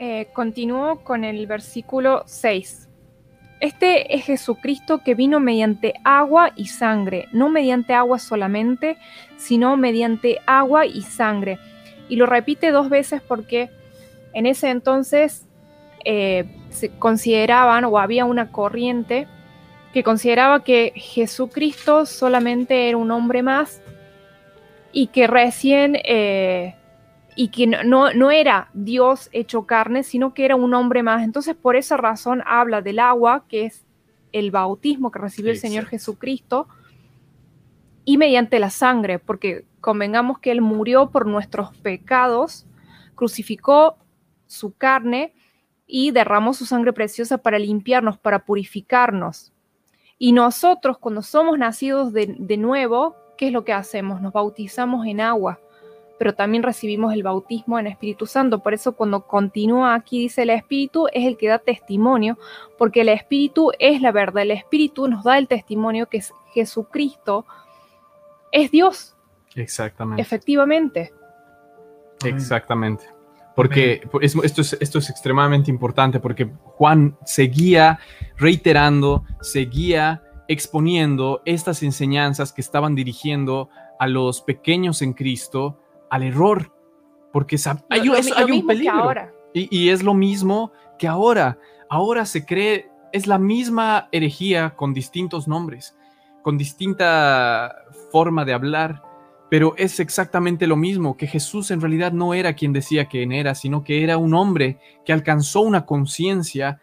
Eh, 0.00 0.26
continúo 0.32 1.04
con 1.04 1.22
el 1.22 1.46
versículo 1.46 2.24
6. 2.26 2.88
Este 3.60 4.14
es 4.14 4.24
Jesucristo 4.24 5.02
que 5.04 5.14
vino 5.14 5.38
mediante 5.38 5.94
agua 6.02 6.52
y 6.56 6.66
sangre, 6.66 7.28
no 7.32 7.50
mediante 7.50 7.92
agua 7.92 8.18
solamente, 8.18 8.96
sino 9.36 9.76
mediante 9.76 10.38
agua 10.46 10.86
y 10.86 11.02
sangre. 11.02 11.58
Y 12.08 12.16
lo 12.16 12.24
repite 12.24 12.70
dos 12.70 12.88
veces 12.88 13.20
porque 13.20 13.70
en 14.32 14.46
ese 14.46 14.70
entonces 14.70 15.46
eh, 16.04 16.46
se 16.70 16.88
consideraban 16.88 17.84
o 17.84 17.98
había 17.98 18.24
una 18.24 18.50
corriente 18.50 19.28
que 19.92 20.02
consideraba 20.02 20.64
que 20.64 20.92
Jesucristo 20.94 22.06
solamente 22.06 22.88
era 22.88 22.96
un 22.96 23.10
hombre 23.10 23.42
más 23.42 23.82
y 24.92 25.08
que 25.08 25.26
recién, 25.26 25.96
eh, 26.04 26.74
y 27.36 27.48
que 27.48 27.66
no, 27.66 28.12
no, 28.12 28.30
era 28.30 28.70
Dios 28.74 29.28
hecho 29.32 29.66
carne, 29.66 30.02
sino 30.02 30.34
que 30.34 30.44
era 30.44 30.56
un 30.56 30.74
hombre 30.74 31.02
más. 31.02 31.22
Entonces 31.22 31.54
por 31.54 31.76
esa 31.76 31.96
razón 31.96 32.42
habla 32.46 32.82
del 32.82 32.98
agua, 32.98 33.44
que 33.48 33.66
es 33.66 33.84
el 34.32 34.50
bautismo 34.50 35.10
que 35.10 35.18
recibió 35.18 35.50
el 35.50 35.58
Señor 35.58 35.86
Jesucristo, 35.86 36.68
y 38.04 38.16
mediante 38.16 38.58
la 38.58 38.70
sangre, 38.70 39.18
porque 39.18 39.64
convengamos 39.80 40.38
que 40.38 40.50
Él 40.50 40.60
murió 40.60 41.10
por 41.10 41.26
nuestros 41.26 41.76
pecados, 41.76 42.66
crucificó 43.14 43.96
su 44.46 44.74
carne 44.74 45.32
y 45.86 46.10
derramó 46.10 46.54
su 46.54 46.66
sangre 46.66 46.92
preciosa 46.92 47.38
para 47.38 47.58
limpiarnos, 47.58 48.18
para 48.18 48.44
purificarnos. 48.44 49.52
Y 50.18 50.32
nosotros 50.32 50.98
cuando 50.98 51.22
somos 51.22 51.58
nacidos 51.58 52.12
de, 52.12 52.56
nuevo, 52.56 53.16
¿qué 53.38 53.48
es 53.48 53.52
lo 53.52 53.64
que 53.64 53.72
hacemos? 53.72 54.20
Nos 54.20 54.32
bautizamos 54.32 55.06
en 55.06 55.20
agua, 55.20 55.60
pero 56.20 56.34
también 56.34 56.62
recibimos 56.62 57.14
el 57.14 57.22
bautismo 57.22 57.78
en 57.78 57.86
Espíritu 57.86 58.26
Santo. 58.26 58.58
Por 58.58 58.74
eso 58.74 58.92
cuando 58.92 59.26
continúa 59.26 59.94
aquí 59.94 60.18
dice 60.18 60.42
el 60.42 60.50
Espíritu 60.50 61.06
es 61.14 61.24
el 61.24 61.38
que 61.38 61.48
da 61.48 61.58
testimonio, 61.58 62.36
porque 62.76 63.00
el 63.00 63.08
Espíritu 63.08 63.72
es 63.78 64.02
la 64.02 64.12
verdad. 64.12 64.42
El 64.42 64.50
Espíritu 64.50 65.08
nos 65.08 65.24
da 65.24 65.38
el 65.38 65.48
testimonio 65.48 66.10
que 66.10 66.18
es 66.18 66.34
Jesucristo 66.52 67.46
es 68.52 68.70
Dios. 68.70 69.16
Exactamente. 69.54 70.20
Efectivamente. 70.20 71.10
Exactamente. 72.22 73.06
Porque 73.56 74.02
esto, 74.20 74.60
es, 74.60 74.76
esto 74.78 74.98
es 74.98 75.08
extremadamente 75.08 75.70
importante 75.70 76.20
porque 76.20 76.50
Juan 76.64 77.16
seguía 77.24 77.98
reiterando, 78.36 79.24
seguía 79.40 80.22
exponiendo 80.48 81.40
estas 81.46 81.82
enseñanzas 81.82 82.52
que 82.52 82.60
estaban 82.60 82.94
dirigiendo 82.94 83.70
a 83.98 84.06
los 84.06 84.42
pequeños 84.42 85.00
en 85.00 85.14
Cristo 85.14 85.78
al 86.10 86.22
error. 86.24 86.72
Porque 87.32 87.56
hay, 87.88 88.08
un 88.08 88.66
peligro. 88.66 89.14
Y, 89.54 89.68
y 89.70 89.88
es 89.90 90.02
lo 90.02 90.14
mismo 90.14 90.72
que 90.98 91.08
ahora. 91.08 91.58
Ahora 91.88 92.26
se 92.26 92.44
cree, 92.44 92.90
es 93.12 93.26
la 93.26 93.38
misma 93.38 94.08
herejía 94.12 94.76
con 94.76 94.92
distintos 94.92 95.48
nombres, 95.48 95.96
con 96.42 96.58
distinta 96.58 97.74
forma 98.12 98.44
de 98.44 98.52
hablar 98.52 99.02
pero 99.50 99.74
es 99.76 99.98
exactamente 99.98 100.68
lo 100.68 100.76
mismo, 100.76 101.16
que 101.16 101.26
Jesús 101.26 101.72
en 101.72 101.80
realidad 101.80 102.12
no 102.12 102.34
era 102.34 102.54
quien 102.54 102.72
decía 102.72 103.06
que 103.06 103.24
era, 103.24 103.56
sino 103.56 103.82
que 103.82 104.04
era 104.04 104.16
un 104.16 104.32
hombre 104.32 104.78
que 105.04 105.12
alcanzó 105.12 105.62
una 105.62 105.84
conciencia 105.84 106.80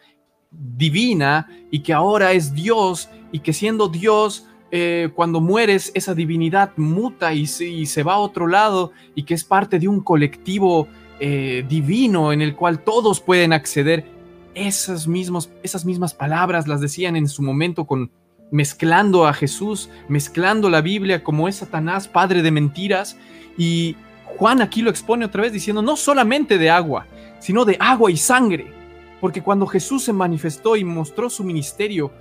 divina 0.52 1.48
y 1.72 1.80
que 1.82 1.94
ahora 1.94 2.34
es 2.34 2.54
Dios 2.54 3.10
y 3.32 3.40
que 3.40 3.54
siendo 3.54 3.88
Dios, 3.88 4.50
eh, 4.70 5.10
cuando 5.16 5.40
mueres, 5.40 5.92
esa 5.96 6.14
divinidad 6.14 6.72
muta 6.76 7.34
y 7.34 7.48
se, 7.48 8.04
va 8.04 8.16
a 8.16 8.20
otro 8.20 8.48
lado 8.48 8.92
y 9.16 9.24
que 9.24 9.34
es 9.34 9.44
parte 9.44 9.80
de 9.80 9.88
un 9.88 10.02
colectivo 10.02 10.88
eh, 11.20 11.66
divino 11.68 12.34
en 12.34 12.42
el 12.42 12.56
cual 12.56 12.84
todos 12.84 13.22
pueden 13.22 13.54
acceder. 13.54 14.06
Esas, 14.54 15.08
esas 15.64 15.86
mismas 15.86 16.14
palabras 16.14 16.68
las 16.68 16.82
decían 16.82 17.16
en 17.16 17.28
su 17.28 17.44
momento 17.44 17.86
con 17.86 18.12
mezclando 18.52 19.28
a 19.28 19.34
Jesús, 19.34 19.90
mezclando 20.08 20.70
la 20.70 20.82
Biblia 20.82 21.24
como 21.24 21.48
es 21.48 21.58
Satanás, 21.58 22.08
padre 22.08 22.42
de 22.42 22.52
mentiras. 22.52 23.18
Y 23.58 23.96
Juan 24.26 24.62
aquí 24.62 24.82
lo 24.82 24.90
expone 24.90 25.26
otra 25.26 25.44
vez 25.44 25.54
diciendo 25.54 25.82
no 25.82 25.96
solamente 25.96 26.58
de 26.58 26.70
agua, 26.70 27.08
sino 27.40 27.64
de 27.64 27.78
agua 27.80 28.12
y 28.12 28.18
sangre. 28.18 28.68
Porque 29.22 29.42
cuando 29.42 29.66
Jesús 29.66 30.04
se 30.04 30.14
manifestó 30.14 30.76
y 30.76 30.84
mostró 30.84 31.30
su 31.30 31.44
ministerio, 31.44 32.12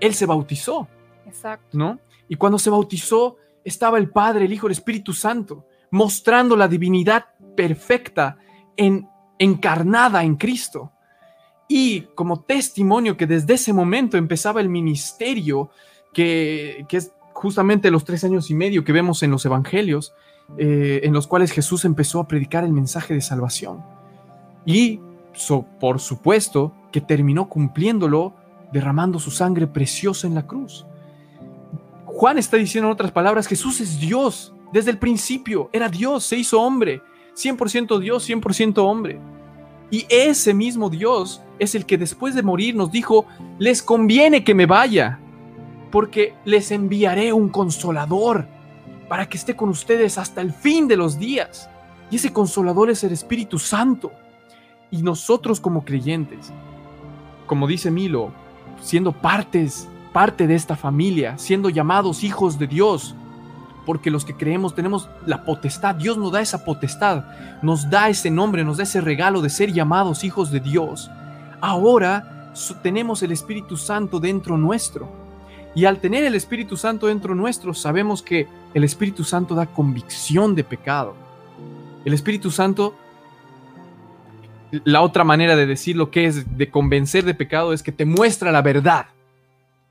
Él 0.00 0.14
se 0.14 0.26
bautizó, 0.26 0.88
Exacto. 1.26 1.76
¿no? 1.76 1.98
Y 2.28 2.36
cuando 2.36 2.58
se 2.58 2.70
bautizó 2.70 3.36
estaba 3.64 3.98
el 3.98 4.10
Padre, 4.10 4.44
el 4.44 4.52
Hijo, 4.52 4.66
el 4.66 4.72
Espíritu 4.72 5.12
Santo, 5.12 5.66
mostrando 5.90 6.56
la 6.56 6.68
divinidad 6.68 7.26
perfecta 7.56 8.38
en, 8.76 9.08
encarnada 9.38 10.22
en 10.22 10.36
Cristo. 10.36 10.92
Y 11.68 12.02
como 12.14 12.40
testimonio 12.40 13.16
que 13.16 13.26
desde 13.26 13.54
ese 13.54 13.72
momento 13.72 14.16
empezaba 14.16 14.60
el 14.60 14.68
ministerio, 14.68 15.70
que, 16.12 16.86
es 16.88 17.12
justamente 17.32 17.90
los 17.90 18.04
tres 18.04 18.22
años 18.24 18.50
y 18.50 18.54
medio 18.54 18.84
que 18.84 18.92
vemos 18.92 19.22
en 19.22 19.32
los 19.32 19.44
evangelios, 19.44 20.14
eh, 20.58 21.00
en 21.02 21.12
los 21.12 21.26
cuales 21.26 21.50
Jesús 21.50 21.84
empezó 21.84 22.20
a 22.20 22.28
predicar 22.28 22.62
el 22.62 22.72
mensaje 22.72 23.14
de 23.14 23.20
salvación. 23.20 23.82
Y 24.64 25.00
por 25.80 26.00
supuesto 26.00 26.72
que 26.92 27.00
terminó 27.00 27.48
cumpliéndolo 27.48 28.34
derramando 28.72 29.18
su 29.18 29.30
sangre 29.30 29.66
preciosa 29.66 30.26
en 30.26 30.34
la 30.34 30.46
cruz. 30.46 30.86
Juan 32.16 32.38
está 32.38 32.56
diciendo 32.56 32.88
en 32.88 32.94
otras 32.94 33.12
palabras, 33.12 33.46
Jesús 33.46 33.78
es 33.82 34.00
Dios. 34.00 34.54
Desde 34.72 34.90
el 34.90 34.96
principio 34.96 35.68
era 35.70 35.90
Dios, 35.90 36.24
se 36.24 36.38
hizo 36.38 36.62
hombre. 36.62 37.02
100% 37.34 37.98
Dios, 37.98 38.26
100% 38.26 38.78
hombre. 38.78 39.20
Y 39.90 40.06
ese 40.08 40.54
mismo 40.54 40.88
Dios 40.88 41.42
es 41.58 41.74
el 41.74 41.84
que 41.84 41.98
después 41.98 42.34
de 42.34 42.42
morir 42.42 42.74
nos 42.74 42.90
dijo, 42.90 43.26
les 43.58 43.82
conviene 43.82 44.44
que 44.44 44.54
me 44.54 44.64
vaya, 44.64 45.20
porque 45.92 46.32
les 46.46 46.70
enviaré 46.70 47.34
un 47.34 47.50
consolador 47.50 48.48
para 49.10 49.28
que 49.28 49.36
esté 49.36 49.54
con 49.54 49.68
ustedes 49.68 50.16
hasta 50.16 50.40
el 50.40 50.54
fin 50.54 50.88
de 50.88 50.96
los 50.96 51.18
días. 51.18 51.68
Y 52.10 52.16
ese 52.16 52.32
consolador 52.32 52.88
es 52.88 53.04
el 53.04 53.12
Espíritu 53.12 53.58
Santo. 53.58 54.10
Y 54.90 55.02
nosotros 55.02 55.60
como 55.60 55.84
creyentes, 55.84 56.50
como 57.46 57.66
dice 57.66 57.90
Milo, 57.90 58.32
siendo 58.80 59.12
partes, 59.12 59.86
parte 60.16 60.46
de 60.46 60.54
esta 60.54 60.76
familia, 60.76 61.36
siendo 61.36 61.68
llamados 61.68 62.24
hijos 62.24 62.58
de 62.58 62.66
Dios, 62.66 63.14
porque 63.84 64.10
los 64.10 64.24
que 64.24 64.34
creemos 64.34 64.74
tenemos 64.74 65.10
la 65.26 65.44
potestad, 65.44 65.94
Dios 65.94 66.16
nos 66.16 66.32
da 66.32 66.40
esa 66.40 66.64
potestad, 66.64 67.26
nos 67.60 67.90
da 67.90 68.08
ese 68.08 68.30
nombre, 68.30 68.64
nos 68.64 68.78
da 68.78 68.84
ese 68.84 69.02
regalo 69.02 69.42
de 69.42 69.50
ser 69.50 69.74
llamados 69.74 70.24
hijos 70.24 70.50
de 70.50 70.60
Dios. 70.60 71.10
Ahora 71.60 72.50
tenemos 72.82 73.22
el 73.22 73.30
Espíritu 73.30 73.76
Santo 73.76 74.18
dentro 74.18 74.56
nuestro. 74.56 75.06
Y 75.74 75.84
al 75.84 75.98
tener 75.98 76.24
el 76.24 76.34
Espíritu 76.34 76.78
Santo 76.78 77.08
dentro 77.08 77.34
nuestro, 77.34 77.74
sabemos 77.74 78.22
que 78.22 78.48
el 78.72 78.84
Espíritu 78.84 79.22
Santo 79.22 79.54
da 79.54 79.66
convicción 79.66 80.54
de 80.54 80.64
pecado. 80.64 81.14
El 82.06 82.14
Espíritu 82.14 82.50
Santo, 82.50 82.94
la 84.70 85.02
otra 85.02 85.24
manera 85.24 85.56
de 85.56 85.66
decir 85.66 85.94
lo 85.94 86.10
que 86.10 86.24
es 86.24 86.56
de 86.56 86.70
convencer 86.70 87.26
de 87.26 87.34
pecado 87.34 87.74
es 87.74 87.82
que 87.82 87.92
te 87.92 88.06
muestra 88.06 88.50
la 88.50 88.62
verdad 88.62 89.08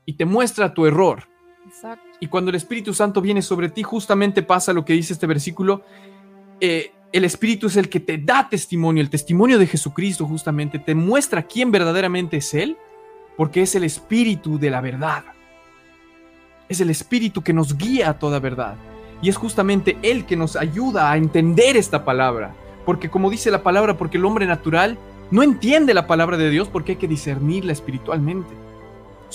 y 0.06 0.14
te 0.14 0.24
muestra 0.24 0.72
tu 0.72 0.86
error. 0.86 1.24
Exacto. 1.66 2.06
Y 2.20 2.28
cuando 2.28 2.50
el 2.50 2.54
Espíritu 2.54 2.94
Santo 2.94 3.20
viene 3.20 3.42
sobre 3.42 3.68
ti, 3.68 3.82
justamente 3.82 4.42
pasa 4.42 4.72
lo 4.72 4.84
que 4.84 4.94
dice 4.94 5.12
este 5.12 5.26
versículo. 5.26 5.82
eh, 6.60 6.92
el 7.12 7.24
Espíritu 7.24 7.68
es 7.68 7.76
el 7.76 7.88
que 7.88 8.00
te 8.00 8.18
da 8.18 8.48
testimonio, 8.48 9.00
el 9.00 9.10
testimonio 9.10 9.58
de 9.58 9.66
Jesucristo 9.66 10.26
justamente, 10.26 10.78
te 10.78 10.94
muestra 10.94 11.44
quién 11.44 11.70
verdaderamente 11.70 12.38
es 12.38 12.52
Él, 12.52 12.76
porque 13.36 13.62
es 13.62 13.74
el 13.74 13.84
Espíritu 13.84 14.58
de 14.58 14.70
la 14.70 14.80
verdad. 14.80 15.24
Es 16.68 16.80
el 16.80 16.90
Espíritu 16.90 17.42
que 17.42 17.52
nos 17.52 17.78
guía 17.78 18.10
a 18.10 18.18
toda 18.18 18.40
verdad. 18.40 18.74
Y 19.22 19.28
es 19.28 19.36
justamente 19.36 19.96
Él 20.02 20.26
que 20.26 20.36
nos 20.36 20.56
ayuda 20.56 21.10
a 21.10 21.16
entender 21.16 21.76
esta 21.76 22.04
palabra. 22.04 22.54
Porque 22.84 23.08
como 23.08 23.30
dice 23.30 23.50
la 23.50 23.62
palabra, 23.62 23.96
porque 23.96 24.18
el 24.18 24.24
hombre 24.24 24.46
natural 24.46 24.98
no 25.30 25.42
entiende 25.42 25.94
la 25.94 26.06
palabra 26.06 26.36
de 26.36 26.50
Dios 26.50 26.68
porque 26.68 26.92
hay 26.92 26.98
que 26.98 27.08
discernirla 27.08 27.72
espiritualmente. 27.72 28.52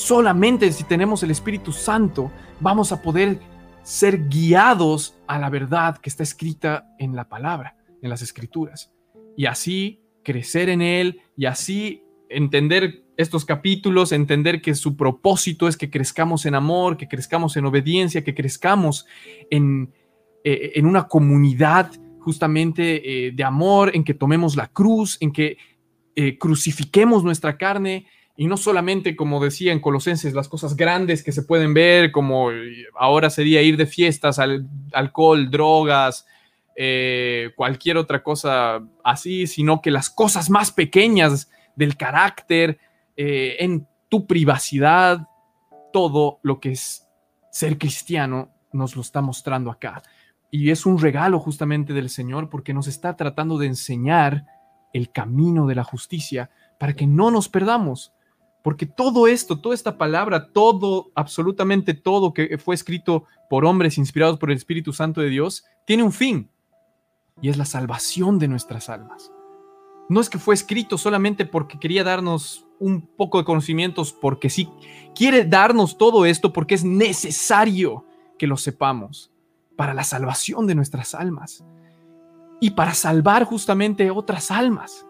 Solamente 0.01 0.71
si 0.71 0.83
tenemos 0.83 1.21
el 1.21 1.29
Espíritu 1.29 1.71
Santo 1.71 2.31
vamos 2.59 2.91
a 2.91 3.03
poder 3.03 3.39
ser 3.83 4.27
guiados 4.29 5.15
a 5.27 5.37
la 5.37 5.51
verdad 5.51 5.99
que 5.99 6.09
está 6.09 6.23
escrita 6.23 6.87
en 6.97 7.15
la 7.15 7.29
palabra, 7.29 7.77
en 8.01 8.09
las 8.09 8.23
escrituras. 8.23 8.91
Y 9.37 9.45
así 9.45 10.01
crecer 10.23 10.69
en 10.69 10.81
Él 10.81 11.21
y 11.37 11.45
así 11.45 12.03
entender 12.29 13.03
estos 13.15 13.45
capítulos, 13.45 14.11
entender 14.11 14.59
que 14.59 14.73
su 14.73 14.97
propósito 14.97 15.67
es 15.67 15.77
que 15.77 15.91
crezcamos 15.91 16.47
en 16.47 16.55
amor, 16.55 16.97
que 16.97 17.07
crezcamos 17.07 17.55
en 17.55 17.65
obediencia, 17.65 18.23
que 18.23 18.33
crezcamos 18.33 19.05
en, 19.51 19.93
eh, 20.43 20.71
en 20.73 20.87
una 20.87 21.07
comunidad 21.07 21.91
justamente 22.21 23.27
eh, 23.27 23.31
de 23.33 23.43
amor, 23.43 23.91
en 23.93 24.03
que 24.03 24.15
tomemos 24.15 24.55
la 24.55 24.65
cruz, 24.65 25.19
en 25.21 25.31
que 25.31 25.57
eh, 26.15 26.39
crucifiquemos 26.39 27.23
nuestra 27.23 27.55
carne 27.55 28.07
y 28.37 28.47
no 28.47 28.57
solamente, 28.57 29.15
como 29.15 29.43
decía 29.43 29.71
en 29.71 29.79
Colosenses, 29.79 30.33
las 30.33 30.47
cosas 30.47 30.75
grandes 30.75 31.23
que 31.23 31.31
se 31.31 31.43
pueden 31.43 31.73
ver, 31.73 32.11
como 32.11 32.51
eh, 32.51 32.85
ahora 32.97 33.29
sería 33.29 33.61
ir 33.61 33.77
de 33.77 33.85
fiestas, 33.85 34.39
al, 34.39 34.67
alcohol, 34.93 35.49
drogas, 35.51 36.25
eh, 36.75 37.51
cualquier 37.55 37.97
otra 37.97 38.23
cosa 38.23 38.81
así, 39.03 39.47
sino 39.47 39.81
que 39.81 39.91
las 39.91 40.09
cosas 40.09 40.49
más 40.49 40.71
pequeñas 40.71 41.51
del 41.75 41.97
carácter, 41.97 42.79
eh, 43.17 43.57
en 43.59 43.87
tu 44.09 44.25
privacidad, 44.25 45.27
todo 45.91 46.39
lo 46.43 46.59
que 46.59 46.71
es 46.71 47.07
ser 47.51 47.77
cristiano 47.77 48.49
nos 48.71 48.95
lo 48.95 49.01
está 49.01 49.21
mostrando 49.21 49.69
acá. 49.69 50.01
Y 50.49 50.71
es 50.71 50.85
un 50.85 50.99
regalo 50.99 51.39
justamente 51.39 51.93
del 51.93 52.09
Señor 52.09 52.49
porque 52.49 52.73
nos 52.73 52.87
está 52.87 53.15
tratando 53.15 53.57
de 53.57 53.67
enseñar 53.67 54.45
el 54.93 55.11
camino 55.11 55.67
de 55.67 55.75
la 55.75 55.83
justicia 55.83 56.49
para 56.79 56.93
que 56.93 57.07
no 57.07 57.31
nos 57.31 57.47
perdamos. 57.49 58.13
Porque 58.63 58.85
todo 58.85 59.27
esto, 59.27 59.59
toda 59.59 59.73
esta 59.73 59.97
palabra, 59.97 60.49
todo, 60.51 61.11
absolutamente 61.15 61.93
todo 61.93 62.33
que 62.33 62.57
fue 62.57 62.75
escrito 62.75 63.25
por 63.49 63.65
hombres 63.65 63.97
inspirados 63.97 64.37
por 64.37 64.51
el 64.51 64.57
Espíritu 64.57 64.93
Santo 64.93 65.21
de 65.21 65.29
Dios, 65.29 65.65
tiene 65.85 66.03
un 66.03 66.11
fin. 66.11 66.49
Y 67.41 67.49
es 67.49 67.57
la 67.57 67.65
salvación 67.65 68.37
de 68.37 68.47
nuestras 68.47 68.89
almas. 68.89 69.31
No 70.09 70.19
es 70.19 70.29
que 70.29 70.37
fue 70.37 70.53
escrito 70.53 70.97
solamente 70.97 71.45
porque 71.45 71.79
quería 71.79 72.03
darnos 72.03 72.65
un 72.79 73.01
poco 73.01 73.37
de 73.37 73.45
conocimientos, 73.45 74.11
porque 74.11 74.49
sí, 74.49 74.69
quiere 75.15 75.45
darnos 75.45 75.97
todo 75.97 76.25
esto 76.25 76.51
porque 76.51 76.75
es 76.75 76.83
necesario 76.83 78.05
que 78.37 78.47
lo 78.47 78.57
sepamos 78.57 79.31
para 79.75 79.93
la 79.93 80.03
salvación 80.03 80.67
de 80.67 80.75
nuestras 80.75 81.15
almas 81.15 81.63
y 82.59 82.71
para 82.71 82.93
salvar 82.93 83.45
justamente 83.45 84.11
otras 84.11 84.51
almas. 84.51 85.05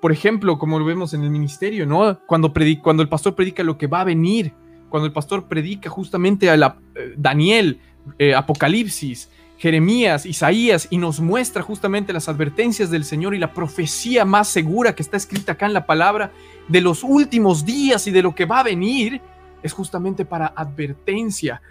Por 0.00 0.12
ejemplo, 0.12 0.58
como 0.58 0.78
lo 0.78 0.84
vemos 0.84 1.14
en 1.14 1.22
el 1.22 1.30
ministerio, 1.30 1.86
¿no? 1.86 2.18
Cuando, 2.26 2.52
predi- 2.52 2.80
cuando 2.80 3.02
el 3.02 3.08
pastor 3.08 3.34
predica 3.34 3.62
lo 3.62 3.78
que 3.78 3.86
va 3.86 4.02
a 4.02 4.04
venir, 4.04 4.52
cuando 4.88 5.06
el 5.06 5.12
pastor 5.12 5.48
predica 5.48 5.90
justamente 5.90 6.48
a 6.50 6.56
la, 6.56 6.78
eh, 6.94 7.14
Daniel, 7.16 7.80
eh, 8.18 8.34
Apocalipsis, 8.34 9.30
Jeremías, 9.58 10.26
Isaías, 10.26 10.86
y 10.90 10.98
nos 10.98 11.18
muestra 11.18 11.62
justamente 11.62 12.12
las 12.12 12.28
advertencias 12.28 12.90
del 12.90 13.04
Señor 13.04 13.34
y 13.34 13.38
la 13.38 13.54
profecía 13.54 14.24
más 14.26 14.48
segura 14.48 14.94
que 14.94 15.02
está 15.02 15.16
escrita 15.16 15.52
acá 15.52 15.66
en 15.66 15.72
la 15.72 15.86
palabra 15.86 16.30
de 16.68 16.82
los 16.82 17.02
últimos 17.02 17.64
días 17.64 18.06
y 18.06 18.10
de 18.10 18.22
lo 18.22 18.34
que 18.34 18.44
va 18.44 18.60
a 18.60 18.64
venir, 18.64 19.22
es 19.62 19.72
justamente 19.72 20.24
para 20.26 20.52
advertencia 20.54 21.62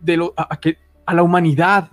de 0.00 0.16
lo, 0.16 0.34
a 0.36 0.58
que, 0.58 0.78
a 1.06 1.14
la 1.14 1.22
humanidad, 1.22 1.90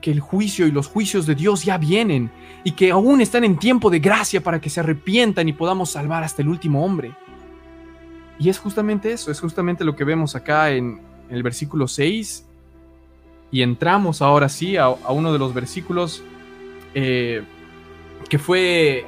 que 0.00 0.10
el 0.10 0.20
juicio 0.20 0.66
y 0.66 0.72
los 0.72 0.86
juicios 0.86 1.26
de 1.26 1.34
Dios 1.34 1.64
ya 1.64 1.78
vienen 1.78 2.30
y 2.64 2.72
que 2.72 2.90
aún 2.90 3.20
están 3.20 3.44
en 3.44 3.58
tiempo 3.58 3.90
de 3.90 4.00
gracia 4.00 4.42
para 4.42 4.60
que 4.60 4.70
se 4.70 4.80
arrepientan 4.80 5.48
y 5.48 5.52
podamos 5.52 5.90
salvar 5.90 6.22
hasta 6.22 6.42
el 6.42 6.48
último 6.48 6.84
hombre. 6.84 7.12
Y 8.38 8.48
es 8.48 8.58
justamente 8.58 9.12
eso, 9.12 9.30
es 9.30 9.38
justamente 9.38 9.84
lo 9.84 9.94
que 9.94 10.04
vemos 10.04 10.34
acá 10.34 10.70
en, 10.70 11.00
el 11.28 11.42
versículo 11.42 11.86
6. 11.86 12.46
Y 13.52 13.62
entramos 13.62 14.22
ahora 14.22 14.48
sí 14.48 14.76
a, 14.76 14.88
uno 14.88 15.32
de 15.32 15.38
los 15.38 15.54
versículos 15.54 16.22
eh, 16.94 17.42
que 18.28 18.38
fue, 18.38 19.06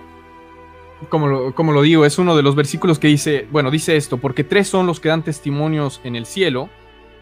como 1.08 1.52
como 1.54 1.72
lo 1.72 1.82
digo, 1.82 2.04
es 2.04 2.18
uno 2.18 2.36
de 2.36 2.42
los 2.42 2.54
versículos 2.54 2.98
que 2.98 3.08
dice, 3.08 3.46
bueno, 3.50 3.70
dice 3.70 3.96
esto, 3.96 4.18
porque 4.18 4.44
tres 4.44 4.68
son 4.68 4.86
los 4.86 5.00
que 5.00 5.08
dan 5.08 5.22
testimonios 5.22 6.00
en 6.04 6.16
el 6.16 6.26
cielo, 6.26 6.68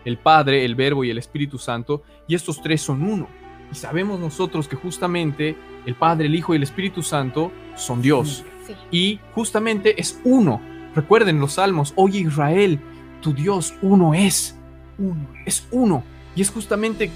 el 0.04 0.16
Padre, 0.18 0.64
el 0.64 0.74
Verbo 0.74 1.04
y 1.04 1.10
el 1.10 1.18
Espíritu 1.18 1.58
Santo, 1.58 2.02
y 2.26 2.34
estos 2.34 2.62
tres 2.62 2.80
son 2.80 3.02
uno. 3.02 3.28
Y 3.72 3.74
sabemos 3.74 4.18
nosotros 4.18 4.68
que 4.68 4.76
justamente 4.76 5.56
el 5.86 5.94
Padre, 5.94 6.26
el 6.26 6.34
Hijo 6.34 6.52
y 6.52 6.56
el 6.56 6.62
Espíritu 6.62 7.02
Santo 7.02 7.52
son 7.76 8.02
Dios. 8.02 8.44
Sí. 8.66 8.74
Y 8.90 9.20
justamente 9.34 10.00
es 10.00 10.20
uno. 10.24 10.60
Recuerden 10.94 11.40
los 11.40 11.54
salmos, 11.54 11.92
oye 11.96 12.20
Israel, 12.20 12.80
tu 13.20 13.32
Dios 13.32 13.74
uno 13.82 14.14
es. 14.14 14.56
Uno. 14.98 15.28
Es 15.46 15.66
uno. 15.70 16.02
Y 16.34 16.42
es 16.42 16.50
justamente 16.50 17.10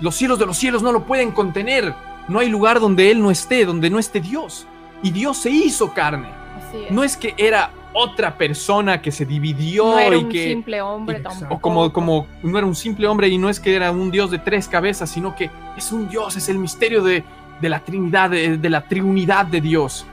los 0.00 0.14
cielos 0.14 0.38
de 0.38 0.46
los 0.46 0.56
cielos 0.56 0.82
no 0.82 0.92
lo 0.92 1.06
pueden 1.06 1.30
contener. 1.30 1.94
No 2.28 2.38
hay 2.38 2.48
lugar 2.48 2.80
donde 2.80 3.10
Él 3.10 3.22
no 3.22 3.30
esté, 3.30 3.64
donde 3.64 3.90
no 3.90 3.98
esté 3.98 4.20
Dios. 4.20 4.66
Y 5.02 5.10
Dios 5.10 5.38
se 5.38 5.50
hizo 5.50 5.92
carne. 5.92 6.28
Es. 6.72 6.90
No 6.90 7.04
es 7.04 7.16
que 7.16 7.34
era 7.36 7.72
otra 7.92 8.36
persona 8.38 9.02
que 9.02 9.10
se 9.10 9.26
dividió 9.26 9.84
No 9.84 9.98
era 9.98 10.16
y 10.16 10.24
un 10.24 10.28
que 10.28 10.48
simple 10.48 10.80
hombre 10.80 11.20
tampoco. 11.20 11.54
o 11.54 11.60
como, 11.60 11.92
como 11.92 12.26
no 12.42 12.58
era 12.58 12.66
un 12.66 12.76
simple 12.76 13.06
hombre 13.06 13.28
y 13.28 13.38
no 13.38 13.48
es 13.48 13.58
que 13.58 13.74
era 13.74 13.90
un 13.90 14.10
Dios 14.10 14.30
de 14.30 14.38
tres 14.38 14.68
cabezas, 14.68 15.10
sino 15.10 15.34
que 15.34 15.50
es 15.76 15.90
un 15.92 16.08
Dios, 16.08 16.36
es 16.36 16.48
el 16.48 16.58
misterio 16.58 17.02
de, 17.02 17.24
de 17.60 17.68
la 17.68 17.80
Trinidad, 17.80 18.30
de, 18.30 18.58
de 18.58 18.70
la 18.70 18.82
triunidad 18.82 19.46
de 19.46 19.60
Dios. 19.60 20.06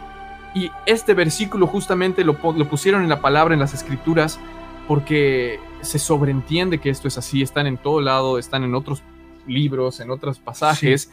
Y 0.55 0.71
este 0.85 1.13
versículo 1.13 1.67
justamente 1.67 2.23
lo, 2.23 2.37
lo 2.55 2.67
pusieron 2.67 3.03
en 3.03 3.09
la 3.09 3.21
palabra, 3.21 3.53
en 3.53 3.59
las 3.59 3.73
escrituras, 3.73 4.39
porque 4.87 5.59
se 5.81 5.99
sobreentiende 5.99 6.79
que 6.79 6.89
esto 6.89 7.07
es 7.07 7.17
así, 7.17 7.41
están 7.41 7.67
en 7.67 7.77
todo 7.77 8.01
lado, 8.01 8.39
están 8.39 8.63
en 8.63 8.73
otros 8.73 9.03
libros, 9.45 9.99
en 9.99 10.09
otros 10.09 10.39
pasajes. 10.39 11.11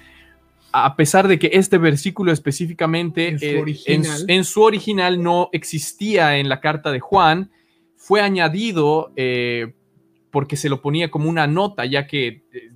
A 0.77 0.97
pesar 0.97 1.29
de 1.29 1.39
que 1.39 1.51
este 1.53 1.79
versículo 1.79 2.33
específicamente 2.33 3.29
En 3.29 3.39
su 3.39 3.45
eh, 3.47 3.61
original. 3.61 4.25
en 4.27 4.45
su 4.45 4.63
original 4.63 5.23
no 5.23 5.49
existía 5.53 6.37
en 6.39 6.49
la 6.49 6.61
carta 6.61 6.91
de 6.91 6.99
Juan, 6.99 7.53
fue 7.97 8.21
añadido 8.21 9.13
eh, 9.15 9.73
porque 10.33 10.57
se 10.57 10.69
lo 10.69 10.83
ponía 10.83 11.13
como 11.13 11.29
una 11.31 11.47
nota, 11.47 11.85
ya 11.87 12.09
que 12.09 12.27
eh, 12.27 12.71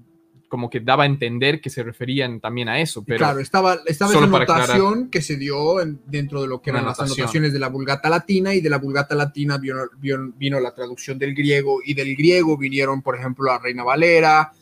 como 0.49 0.71
que 0.71 0.79
daba 0.81 1.03
a 1.03 1.07
entender 1.07 1.61
que 1.61 1.71
se 1.71 1.83
referían 1.83 2.41
también 2.41 2.69
a 2.69 2.81
eso. 2.81 3.05
Pero 3.05 3.19
claro, 3.19 3.41
estaba, 3.41 3.79
estaba 3.85 4.13
esa 4.13 4.23
anotación 4.25 5.11
que 5.11 5.21
se 5.21 5.37
dio 5.37 5.81
en- 5.81 6.01
dentro 6.07 6.41
de 6.41 6.47
lo 6.49 6.63
que 6.63 6.71
eran 6.71 6.87
las 6.87 7.01
anotaciones 7.01 7.53
de 7.53 7.59
la 7.59 7.69
Vulgata 7.69 8.09
Latina 8.09 8.55
y 8.55 8.61
de 8.61 8.71
la 8.71 8.79
Vulgata 8.79 9.15
Latina 9.17 9.59
vino, 9.59 9.77
vino- 9.99 10.33
vino 10.39 10.61
la 10.61 10.73
traducción 10.73 11.19
del 11.19 11.35
griego 11.35 11.81
y 11.85 11.93
del 11.95 12.15
griego 12.17 12.57
vinieron, 12.57 13.03
por 13.03 13.17
ejemplo, 13.19 13.45
la 13.47 13.59
Reina 13.59 13.83
Valera, 13.83 14.53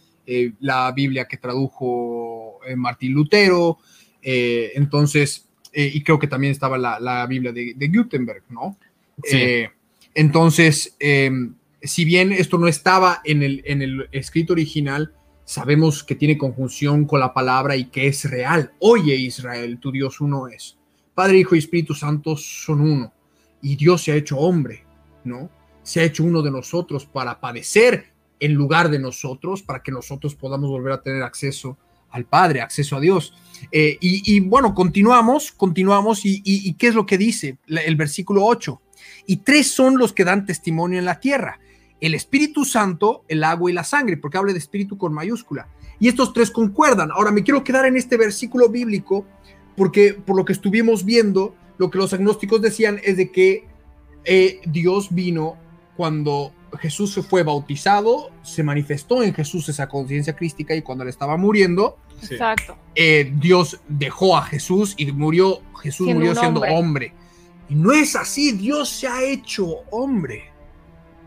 la 0.59 0.91
Biblia 0.91 1.27
que 1.29 1.37
tradujo 1.37 2.36
Martín 2.75 3.13
Lutero, 3.13 3.79
eh, 4.23 4.73
entonces, 4.75 5.47
eh, 5.73 5.91
y 5.95 6.03
creo 6.03 6.19
que 6.19 6.27
también 6.27 6.51
estaba 6.51 6.77
la, 6.79 6.99
la 6.99 7.27
Biblia 7.27 7.53
de, 7.53 7.75
de 7.77 7.89
Gutenberg, 7.89 8.43
¿no? 8.49 8.77
Sí. 9.23 9.37
Eh, 9.37 9.71
entonces, 10.15 10.97
eh, 10.99 11.31
si 11.83 12.05
bien 12.05 12.33
esto 12.33 12.59
no 12.59 12.69
estaba 12.69 13.21
en 13.25 13.43
el, 13.43 13.63
en 13.67 13.83
el 13.83 14.09
escrito 14.13 14.55
original, 14.55 15.13
sabemos 15.45 16.03
que 16.03 16.15
tiene 16.15 16.39
conjunción 16.39 17.05
con 17.05 17.21
la 17.21 17.33
palabra 17.33 17.77
y 17.77 17.85
que 17.85 18.07
es 18.09 18.29
real. 18.29 18.73
Oye 18.81 19.15
Israel, 19.15 19.79
tu 19.79 19.93
Dios 19.93 20.21
uno 20.21 20.49
es. 20.49 20.77
Padre, 21.15 21.39
Hijo 21.39 21.55
y 21.55 21.59
Espíritu 21.59 21.95
Santo 21.95 22.37
son 22.37 22.81
uno. 22.81 23.13
Y 23.63 23.77
Dios 23.77 24.03
se 24.03 24.13
ha 24.13 24.17
hecho 24.17 24.39
hombre, 24.39 24.85
¿no? 25.25 25.51
Se 25.83 26.01
ha 26.01 26.05
hecho 26.05 26.25
uno 26.25 26.43
de 26.43 26.51
nosotros 26.51 27.07
para 27.07 27.41
padecer 27.41 28.13
en 28.41 28.55
lugar 28.55 28.91
de 28.91 28.99
nosotros, 28.99 29.63
para 29.63 29.83
que 29.83 29.93
nosotros 29.93 30.35
podamos 30.35 30.69
volver 30.69 30.93
a 30.93 31.03
tener 31.03 31.23
acceso 31.23 31.79
al 32.11 32.25
Padre, 32.25 32.61
acceso 32.61 32.97
a 32.97 33.01
Dios. 33.01 33.35
Eh, 33.73 33.97
y, 34.01 34.41
bueno, 34.41 34.75
continuamos, 34.75 35.53
continuamos. 35.53 36.25
Y, 36.25 36.43
y- 36.45 36.75
qué 36.75 36.89
es 36.89 36.95
lo 36.95 37.07
que 37.07 37.19
dice 37.19 37.59
el 37.67 37.97
versículo 37.97 38.45
8? 38.45 38.81
Y 39.27 39.39
tres 39.39 39.71
son 39.71 39.99
los 39.99 40.13
que 40.13 40.25
dan 40.25 40.47
testimonio 40.47 40.99
en 40.99 41.05
la 41.05 41.21
tierra 41.21 41.59
el 42.01 42.15
Espíritu 42.15 42.65
Santo, 42.65 43.25
el 43.29 43.43
agua 43.45 43.71
y 43.71 43.75
la 43.75 43.85
sangre, 43.85 44.17
porque 44.17 44.39
habla 44.39 44.53
de 44.53 44.59
espíritu 44.59 44.99
con 44.99 45.13
mayúscula. 45.13 45.69
Y 45.99 46.09
estos 46.09 46.33
tres 46.33 46.51
concuerdan. 46.51 47.11
Ahora 47.11 47.31
me 47.31 47.43
quiero 47.43 47.65
quedar 47.65 47.87
en 47.87 47.97
este 47.97 48.17
versículo 48.17 48.69
bíblico, 48.69 49.25
porque 49.77 50.13
por 50.15 50.37
lo 50.37 50.45
que 50.45 50.53
estuvimos 50.53 51.05
viendo, 51.05 51.55
lo 51.79 51.91
que 51.91 51.99
los 51.99 52.13
agnósticos 52.13 52.61
decían 52.61 53.01
es 53.03 53.17
de 53.17 53.31
que 53.31 53.67
eh, 54.25 54.61
Dios 54.67 55.09
vino 55.15 55.57
cuando 55.97 56.53
Jesús 56.77 57.13
se 57.13 57.23
fue 57.23 57.43
bautizado, 57.43 58.31
se 58.43 58.63
manifestó 58.63 59.23
en 59.23 59.35
Jesús 59.35 59.69
esa 59.69 59.89
conciencia 59.89 60.35
crística 60.35 60.75
y 60.75 60.83
cuando 60.83 61.03
él 61.05 61.11
estaba 61.11 61.37
muriendo, 61.37 61.99
Sí. 62.23 62.37
Eh, 62.95 63.31
Dios 63.37 63.79
dejó 63.89 64.39
a 64.39 64.43
Jesús 64.43 64.95
y 64.97 65.13
murió, 65.13 65.61
Jesús 65.83 66.07
Siendo 66.07 66.25
murió 66.25 66.35
siendo 66.41 66.61
hombre. 66.61 66.75
hombre. 66.75 67.13
Y 67.69 67.75
no 67.75 67.93
es 67.93 68.17
así, 68.17 68.53
Dios 68.53 68.89
se 68.89 69.07
ha 69.07 69.23
hecho 69.23 69.67
hombre 69.91 70.56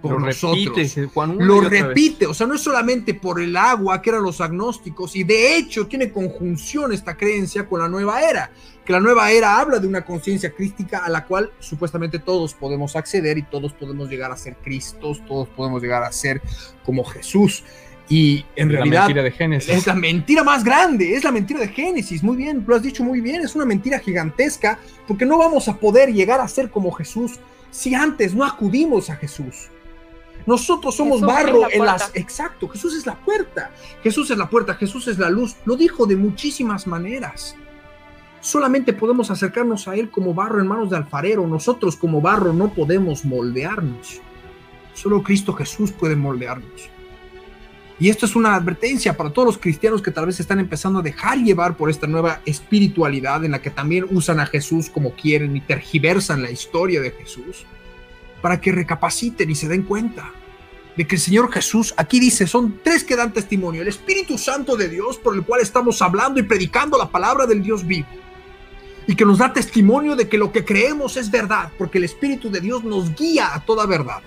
por 0.02 0.14
Lo 0.14 0.20
nosotros 0.20 0.76
repite 0.76 1.06
Juan 1.08 1.38
lo 1.40 1.62
vez. 1.62 1.70
repite, 1.70 2.26
o 2.26 2.34
sea, 2.34 2.48
no 2.48 2.56
es 2.56 2.62
solamente 2.62 3.14
por 3.14 3.42
el 3.42 3.56
agua 3.58 4.02
que 4.02 4.10
eran 4.12 4.24
los 4.24 4.42
agnósticos, 4.42 5.16
y 5.16 5.24
de 5.24 5.58
hecho 5.58 5.88
tiene 5.88 6.12
conjunción 6.12 6.94
esta 6.94 7.16
creencia 7.16 7.68
con 7.68 7.82
la 7.82 7.90
nueva 7.90 8.22
era, 8.22 8.52
que 8.86 8.94
la 8.94 9.00
nueva 9.00 9.32
era 9.32 9.60
habla 9.60 9.80
de 9.80 9.88
una 9.88 10.06
conciencia 10.06 10.52
crística 10.52 11.00
a 11.00 11.10
la 11.10 11.26
cual 11.26 11.52
supuestamente 11.60 12.20
todos 12.20 12.54
podemos 12.54 12.96
acceder 12.96 13.38
y 13.38 13.44
todos 13.44 13.74
podemos 13.74 14.10
llegar 14.10 14.32
a 14.32 14.38
ser 14.38 14.56
Cristos, 14.64 15.24
todos 15.26 15.48
podemos 15.50 15.82
llegar 15.82 16.04
a 16.04 16.12
ser 16.12 16.42
como 16.84 17.04
Jesús. 17.04 17.64
Y 18.10 18.44
en 18.56 18.70
realidad 18.70 19.02
mentira 19.04 19.22
de 19.22 19.32
Génesis. 19.32 19.70
es 19.70 19.86
la 19.86 19.94
mentira 19.94 20.44
más 20.44 20.64
grande, 20.64 21.14
es 21.14 21.24
la 21.24 21.32
mentira 21.32 21.60
de 21.60 21.68
Génesis. 21.68 22.24
Muy 22.24 22.38
bien, 22.38 22.64
lo 22.66 22.76
has 22.76 22.82
dicho 22.82 23.04
muy 23.04 23.22
bien, 23.22 23.42
es 23.42 23.56
una 23.56 23.66
mentira 23.66 24.00
gigantesca 24.00 24.80
porque 25.08 25.28
no 25.28 25.38
vamos 25.38 25.68
a 25.68 25.78
poder 25.78 26.12
llegar 26.12 26.42
a 26.42 26.48
ser 26.48 26.72
como 26.72 26.92
Jesús 26.92 27.40
si 27.70 27.94
antes 27.94 28.34
no 28.34 28.44
acudimos 28.44 29.12
a 29.12 29.16
Jesús. 29.16 29.70
Nosotros 30.46 30.96
somos 30.96 31.20
Jesús 31.20 31.28
barro 31.28 31.62
la 31.62 31.68
en 31.70 31.86
las... 31.86 32.12
Exacto, 32.16 32.68
Jesús 32.68 32.96
es 32.96 33.06
la 33.06 33.16
puerta. 33.16 33.72
Jesús 34.02 34.32
es 34.32 34.38
la 34.38 34.50
puerta, 34.50 34.76
Jesús 34.76 35.08
es 35.08 35.20
la 35.20 35.30
luz. 35.30 35.56
Lo 35.66 35.76
dijo 35.76 36.06
de 36.06 36.16
muchísimas 36.16 36.88
maneras. 36.88 37.56
Solamente 38.42 38.94
podemos 38.94 39.30
acercarnos 39.32 39.88
a 39.88 39.96
Él 39.96 40.10
como 40.10 40.34
barro 40.34 40.62
en 40.62 40.68
manos 40.68 40.90
de 40.90 40.98
alfarero. 40.98 41.46
Nosotros 41.46 41.96
como 41.96 42.22
barro 42.22 42.54
no 42.54 42.74
podemos 42.74 43.26
moldearnos. 43.26 44.22
Solo 44.94 45.22
Cristo 45.24 45.54
Jesús 45.54 45.92
puede 45.92 46.16
moldearnos. 46.16 46.90
Y 48.00 48.10
esto 48.10 48.26
es 48.26 48.36
una 48.36 48.56
advertencia 48.56 49.18
para 49.18 49.32
todos 49.32 49.46
los 49.46 49.58
cristianos 49.58 50.02
que 50.02 50.12
tal 50.12 50.26
vez 50.26 50.40
están 50.40 50.60
empezando 50.60 51.00
a 51.00 51.02
dejar 51.02 51.38
llevar 51.40 51.76
por 51.76 51.90
esta 51.90 52.08
nueva 52.08 52.42
espiritualidad 52.46 53.44
en 53.44 53.52
la 53.52 53.62
que 53.62 53.72
también 53.72 54.06
usan 54.10 54.40
a 54.40 54.46
Jesús 54.46 54.90
como 54.90 55.12
quieren 55.12 55.58
y 55.58 55.62
tergiversan 55.62 56.42
la 56.42 56.50
historia 56.50 57.02
de 57.02 57.12
Jesús, 57.12 57.66
para 58.42 58.60
que 58.60 58.72
recapaciten 58.72 59.50
y 59.50 59.56
se 59.56 59.68
den 59.68 59.84
cuenta 59.84 60.32
de 60.96 61.08
que 61.08 61.16
el 61.16 61.22
Señor 61.22 61.52
Jesús, 61.52 61.94
aquí 61.96 62.20
dice, 62.20 62.46
son 62.46 62.82
tres 62.84 63.04
que 63.04 63.16
dan 63.16 63.34
testimonio, 63.34 63.82
el 63.82 63.88
Espíritu 63.88 64.38
Santo 64.38 64.76
de 64.76 64.90
Dios 64.90 65.18
por 65.18 65.36
el 65.36 65.44
cual 65.44 65.62
estamos 65.62 66.02
hablando 66.02 66.40
y 66.40 66.44
predicando 66.44 66.98
la 66.98 67.10
palabra 67.10 67.46
del 67.46 67.64
Dios 67.64 67.86
vivo, 67.86 68.08
y 69.08 69.16
que 69.16 69.26
nos 69.26 69.38
da 69.38 69.54
testimonio 69.54 70.16
de 70.16 70.28
que 70.28 70.38
lo 70.38 70.52
que 70.52 70.66
creemos 70.66 71.18
es 71.18 71.32
verdad, 71.32 71.72
porque 71.78 71.98
el 71.98 72.04
Espíritu 72.04 72.50
de 72.50 72.60
Dios 72.60 72.84
nos 72.84 73.16
guía 73.16 73.54
a 73.54 73.64
toda 73.64 73.86
verdad. 73.86 74.22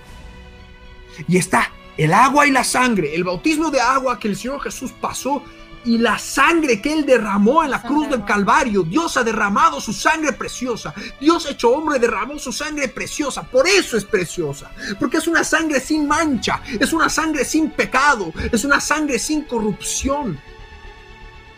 Y 1.27 1.37
está 1.37 1.71
el 1.95 2.11
agua 2.11 2.47
y 2.47 2.51
la 2.51 2.63
sangre, 2.63 3.13
el 3.13 3.23
bautismo 3.23 3.69
de 3.69 3.79
agua 3.79 4.19
que 4.19 4.27
el 4.27 4.35
Señor 4.35 4.59
Jesús 4.61 4.91
pasó 4.91 5.43
y 5.85 5.97
la 5.97 6.17
sangre 6.17 6.81
que 6.81 6.93
Él 6.93 7.05
derramó 7.05 7.63
en 7.63 7.71
la 7.71 7.81
cruz 7.81 8.09
del 8.09 8.23
Calvario. 8.25 8.83
Dios 8.83 9.17
ha 9.17 9.23
derramado 9.23 9.81
su 9.81 9.91
sangre 9.93 10.33
preciosa. 10.33 10.93
Dios 11.19 11.45
hecho 11.49 11.69
hombre 11.71 11.99
derramó 11.99 12.39
su 12.39 12.51
sangre 12.51 12.87
preciosa. 12.87 13.43
Por 13.43 13.67
eso 13.67 13.97
es 13.97 14.05
preciosa. 14.05 14.71
Porque 14.99 15.17
es 15.17 15.27
una 15.27 15.43
sangre 15.43 15.79
sin 15.79 16.07
mancha. 16.07 16.61
Es 16.79 16.93
una 16.93 17.09
sangre 17.09 17.43
sin 17.45 17.69
pecado. 17.71 18.31
Es 18.51 18.63
una 18.63 18.79
sangre 18.79 19.19
sin 19.19 19.41
corrupción. 19.41 20.39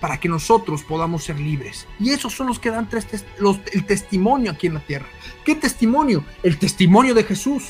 Para 0.02 0.20
que 0.20 0.28
nosotros 0.30 0.84
podamos 0.84 1.24
ser 1.24 1.40
libres. 1.40 1.88
Y 2.00 2.12
esos 2.12 2.34
son 2.34 2.48
los 2.48 2.60
que 2.60 2.70
dan 2.70 2.90
tres 2.90 3.08
tes- 3.08 3.26
los- 3.40 3.60
el 3.74 3.86
testimonio 3.86 4.52
aquí 4.52 4.68
en 4.68 4.76
la 4.76 4.80
tierra. 4.82 5.08
¿Qué 5.44 5.56
testimonio? 5.56 6.24
El 6.44 6.58
testimonio 6.60 7.14
de 7.14 7.24
Jesús 7.24 7.64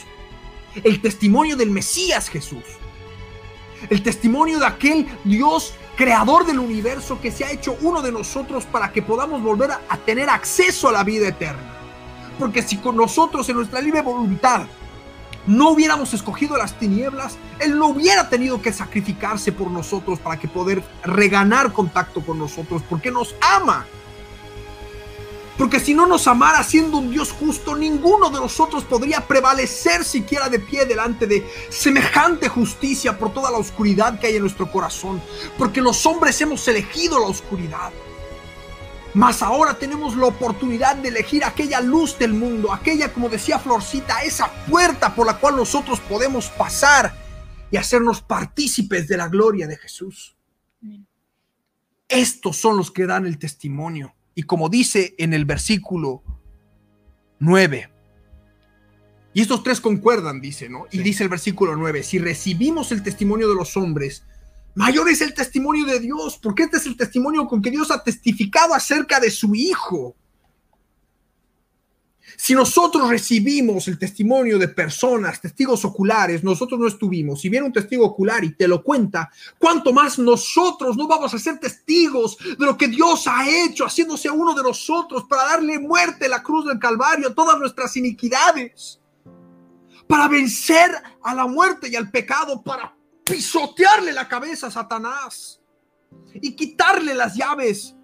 el 0.84 1.00
testimonio 1.02 1.56
del 1.56 1.70
Mesías 1.72 2.28
Jesús, 2.28 2.66
el 3.90 4.04
testimonio 4.04 4.60
de 4.60 4.66
aquel 4.66 5.08
Dios 5.24 5.74
creador 5.96 6.46
del 6.46 6.60
universo 6.60 7.20
que 7.22 7.32
se 7.32 7.46
ha 7.46 7.52
hecho 7.52 7.78
uno 7.82 8.02
de 8.02 8.12
nosotros 8.12 8.66
para 8.66 8.92
que 8.92 9.02
podamos 9.02 9.42
volver 9.42 9.72
a, 9.72 9.98
tener 9.98 10.30
acceso 10.30 10.90
a 10.90 10.92
la 10.92 11.04
vida 11.04 11.28
eterna. 11.28 11.74
Porque 12.38 12.62
si 12.62 12.78
con 12.78 12.98
nosotros 12.98 13.48
en 13.50 13.56
nuestra 13.56 13.82
libre 13.82 14.02
voluntad 14.02 14.68
no 15.48 15.70
hubiéramos 15.70 16.14
escogido 16.14 16.58
las 16.58 16.78
tinieblas, 16.78 17.38
Él 17.60 17.78
no 17.78 17.88
hubiera 17.88 18.30
tenido 18.30 18.62
que 18.62 18.74
sacrificarse 18.74 19.52
por 19.52 19.70
nosotros 19.70 20.20
para 20.20 20.38
que 20.38 20.48
poder 20.48 20.84
reganar 21.04 21.72
contacto 21.72 22.26
con 22.26 22.40
nosotros, 22.40 22.82
porque 22.90 23.12
nos 23.12 23.36
ama. 23.42 23.86
Porque 25.58 25.80
si 25.80 25.94
no 25.94 26.06
nos 26.06 26.28
amara 26.28 26.64
siendo 26.64 26.98
un 26.98 27.12
Dios 27.12 27.32
justo, 27.32 27.76
ninguno 27.76 28.30
de 28.30 28.40
nosotros 28.40 28.84
podría 28.84 29.22
prevalecer 29.22 30.04
siquiera 30.04 30.50
de 30.50 30.60
pie 30.60 30.86
delante 30.86 31.28
de 31.28 31.50
semejante 31.70 32.50
justicia 32.50 33.18
por 33.18 33.34
toda 33.34 33.52
la 33.52 33.58
oscuridad 33.58 34.20
que 34.20 34.28
hay 34.28 34.36
en 34.36 34.42
nuestro 34.42 34.70
corazón. 34.70 35.22
Porque 35.58 35.82
los 35.82 36.06
hombres 36.06 36.40
hemos 36.42 36.68
elegido 36.68 37.20
la 37.20 37.28
oscuridad. 37.28 37.94
Mas 39.14 39.42
ahora 39.42 39.76
tenemos 39.76 40.18
la 40.18 40.26
oportunidad 40.26 40.98
de 40.98 41.08
elegir 41.08 41.46
aquella 41.46 41.80
luz 41.80 42.20
del 42.20 42.34
mundo, 42.34 42.74
aquella, 42.74 43.14
como 43.14 43.30
decía 43.30 43.58
Florcita, 43.58 44.24
esa 44.24 44.52
puerta 44.70 45.16
por 45.16 45.26
la 45.26 45.38
cual 45.38 45.56
nosotros 45.56 46.02
podemos 46.02 46.48
pasar 46.48 47.16
y 47.72 47.78
hacernos 47.78 48.22
partícipes 48.22 49.08
de 49.08 49.16
la 49.16 49.30
gloria 49.30 49.68
de 49.68 49.78
Jesús. 49.78 50.36
Estos 52.10 52.58
son 52.58 52.76
los 52.76 52.92
que 52.92 53.06
dan 53.06 53.26
el 53.26 53.40
testimonio. 53.40 54.15
Y 54.36 54.44
como 54.44 54.70
dice 54.70 55.16
en 55.18 55.34
el 55.34 55.46
versículo 55.46 56.22
9, 57.40 57.90
y 59.34 59.42
estos 59.42 59.64
tres 59.64 59.82
concuerdan, 59.82 60.40
dice, 60.40 60.70
¿no? 60.70 60.86
Y 60.92 60.98
Sí. 60.98 61.04
dice 61.04 61.24
el 61.24 61.30
versículo 61.30 61.76
9, 61.76 62.04
si 62.04 62.20
recibimos 62.20 62.92
el 62.92 63.04
testimonio 63.04 63.50
de 63.50 63.56
los 63.56 63.76
hombres, 63.76 64.24
mayor 64.76 65.10
es 65.10 65.22
el 65.22 65.34
testimonio 65.34 65.86
de 65.86 66.00
Dios, 66.00 66.40
porque 66.42 66.64
este 66.64 66.78
es 66.78 66.86
el 66.86 66.96
testimonio 66.96 67.48
con 67.48 67.62
que 67.62 67.72
Dios 67.72 67.92
ha 67.92 68.02
testificado 68.04 68.74
acerca 68.74 69.20
de 69.20 69.32
su 69.32 69.54
Hijo. 69.56 70.16
Si 72.38 72.54
nosotros 72.54 73.10
recibimos 73.10 73.88
el 73.88 73.98
testimonio 73.98 74.58
de 74.58 74.68
personas, 74.68 75.42
testigos 75.42 75.86
oculares, 75.86 76.44
nosotros 76.44 76.80
no 76.80 76.88
estuvimos, 76.88 77.42
si 77.42 77.50
viene 77.50 77.66
un 77.66 77.74
testigo 77.74 78.06
ocular 78.06 78.44
y 78.44 78.56
te 78.56 78.68
lo 78.68 78.84
cuenta, 78.84 79.32
¿cuánto 79.58 79.94
más 79.94 80.20
nosotros 80.20 80.98
no 80.98 81.08
vamos 81.08 81.34
a 81.34 81.40
ser 81.40 81.60
testigos 81.60 82.38
de 82.38 82.66
lo 82.66 82.78
que 82.78 82.88
Dios 82.88 83.26
ha 83.28 83.50
hecho, 83.50 83.86
haciéndose 83.86 84.30
uno 84.30 84.54
de 84.54 84.64
nosotros 84.64 85.26
para 85.30 85.44
darle 85.44 85.80
muerte 85.80 86.26
a 86.26 86.30
la 86.30 86.44
cruz 86.44 86.66
del 86.66 86.80
Calvario 86.80 87.30
a 87.30 87.34
todas 87.36 87.58
nuestras 87.58 87.96
iniquidades? 87.98 89.00
para 90.08 90.28
vencer 90.28 90.92
a 91.24 91.34
la 91.34 91.48
muerte 91.48 91.90
y 91.90 91.96
al 91.96 92.12
pecado, 92.12 92.62
para 92.62 92.96
pisotearle 93.24 94.14
la 94.14 94.28
cabeza 94.28 94.68
a 94.68 94.72
Satanás 94.72 95.62
y 96.34 96.56
quitarle 96.56 97.16
las 97.16 97.36
llaves 97.36 97.96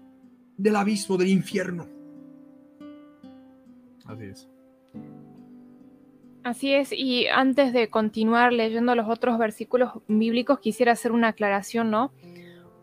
del 0.56 0.76
abismo 0.76 1.16
del 1.16 1.28
infierno. 1.28 1.88
Así 4.06 4.24
es. 4.24 4.48
Así 6.44 6.74
es, 6.74 6.92
y 6.92 7.28
antes 7.28 7.72
de 7.72 7.88
continuar 7.88 8.52
leyendo 8.52 8.94
los 8.96 9.08
otros 9.08 9.38
versículos 9.38 9.92
bíblicos, 10.08 10.58
quisiera 10.58 10.92
hacer 10.92 11.12
una 11.12 11.28
aclaración, 11.28 11.90
¿no? 11.90 12.12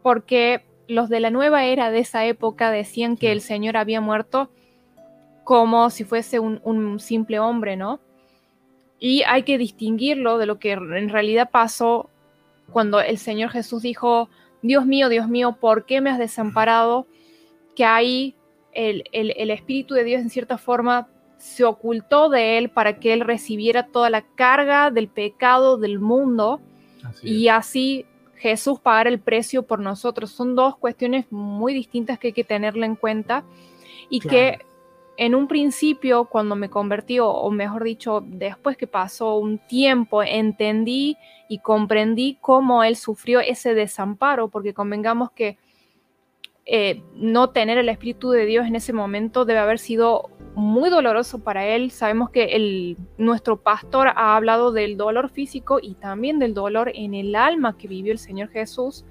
Porque 0.01 0.63
los 0.87 1.09
de 1.09 1.19
la 1.19 1.29
nueva 1.29 1.65
era 1.65 1.91
de 1.91 1.99
esa 1.99 2.25
época 2.25 2.71
decían 2.71 3.17
que 3.17 3.33
el 3.33 3.41
Señor 3.41 3.75
había 3.75 3.99
muerto 3.99 4.49
como 5.43 5.89
si 5.89 6.05
fuese 6.05 6.39
un, 6.39 6.61
un 6.63 6.99
simple 6.99 7.39
hombre, 7.39 7.75
¿no? 7.75 7.99
Y 8.97 9.23
hay 9.23 9.43
que 9.43 9.57
distinguirlo 9.57 10.37
de 10.37 10.45
lo 10.45 10.57
que 10.57 10.71
en 10.71 11.09
realidad 11.09 11.49
pasó 11.51 12.09
cuando 12.71 13.01
el 13.01 13.17
Señor 13.17 13.49
Jesús 13.49 13.81
dijo, 13.81 14.29
Dios 14.61 14.85
mío, 14.85 15.09
Dios 15.09 15.27
mío, 15.27 15.57
¿por 15.59 15.85
qué 15.85 16.01
me 16.01 16.09
has 16.09 16.17
desamparado? 16.17 17.07
Que 17.75 17.85
ahí 17.85 18.35
el, 18.73 19.03
el, 19.11 19.33
el 19.37 19.51
Espíritu 19.51 19.93
de 19.93 20.03
Dios 20.03 20.21
en 20.21 20.29
cierta 20.29 20.57
forma 20.57 21.07
se 21.37 21.63
ocultó 21.63 22.29
de 22.29 22.57
él 22.57 22.69
para 22.69 22.99
que 22.99 23.13
él 23.13 23.21
recibiera 23.21 23.87
toda 23.87 24.09
la 24.09 24.21
carga 24.21 24.91
del 24.91 25.07
pecado 25.07 25.77
del 25.77 25.99
mundo 25.99 26.59
Así 27.03 27.29
y 27.29 27.47
así 27.47 28.05
Jesús 28.35 28.79
pagar 28.79 29.07
el 29.07 29.19
precio 29.19 29.63
por 29.63 29.79
nosotros. 29.79 30.31
Son 30.31 30.55
dos 30.55 30.77
cuestiones 30.77 31.25
muy 31.31 31.73
distintas 31.73 32.19
que 32.19 32.27
hay 32.27 32.33
que 32.33 32.43
tenerla 32.43 32.85
en 32.85 32.95
cuenta 32.95 33.43
y 34.09 34.19
Claro. 34.19 34.29
que 34.31 34.65
en 35.17 35.35
un 35.35 35.49
principio, 35.49 36.25
cuando 36.25 36.55
me 36.55 36.69
convertí, 36.69 37.19
o 37.19 37.49
mejor 37.51 37.83
dicho, 37.83 38.23
después 38.25 38.77
que 38.77 38.87
pasó 38.87 39.35
un 39.35 39.57
tiempo, 39.57 40.23
entendí 40.23 41.17
y 41.49 41.59
comprendí 41.59 42.37
cómo 42.39 42.85
él 42.85 42.95
sufrió 42.95 43.41
ese 43.41 43.73
desamparo, 43.73 44.47
porque 44.47 44.73
convengamos 44.73 45.31
que 45.31 45.57
eh, 46.71 47.01
no 47.15 47.49
tener 47.49 47.79
el 47.79 47.89
Espíritu 47.89 48.29
de 48.29 48.45
Dios 48.45 48.67
en 48.67 48.75
ese 48.75 48.93
momento 48.93 49.43
debe 49.43 49.57
haber 49.57 49.79
sido 49.79 50.29
muy 50.53 50.91
doloroso 50.91 51.39
para 51.39 51.65
él. 51.65 51.89
Sabemos 51.89 52.29
que 52.29 52.95
nuestro 53.17 53.57
pastor 53.57 54.09
ha 54.09 54.35
hablado 54.35 54.71
del 54.71 54.95
dolor 54.95 55.29
físico 55.29 55.79
y 55.81 55.95
también 55.95 56.37
del 56.37 56.53
dolor 56.53 56.91
en 56.93 57.15
el 57.15 57.35
alma 57.35 57.75
que 57.75 57.87
vivió 57.87 58.11
el 58.11 58.19
Señor 58.19 58.49
Jesús 58.49 59.03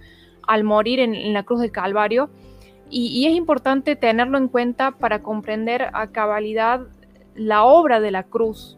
al 0.46 0.62
morir 0.62 1.00
en, 1.00 1.32
la 1.32 1.42
cruz 1.42 1.60
del 1.60 1.72
Calvario. 1.72 2.30
Y 2.90 3.26
es 3.26 3.34
importante 3.34 3.96
tenerlo 3.96 4.38
en 4.38 4.46
cuenta 4.46 4.92
para 4.92 5.20
comprender 5.22 5.90
a 5.92 6.12
cabalidad 6.12 6.86
la 7.34 7.64
obra 7.64 7.98
de 7.98 8.12
la 8.12 8.22
cruz, 8.22 8.77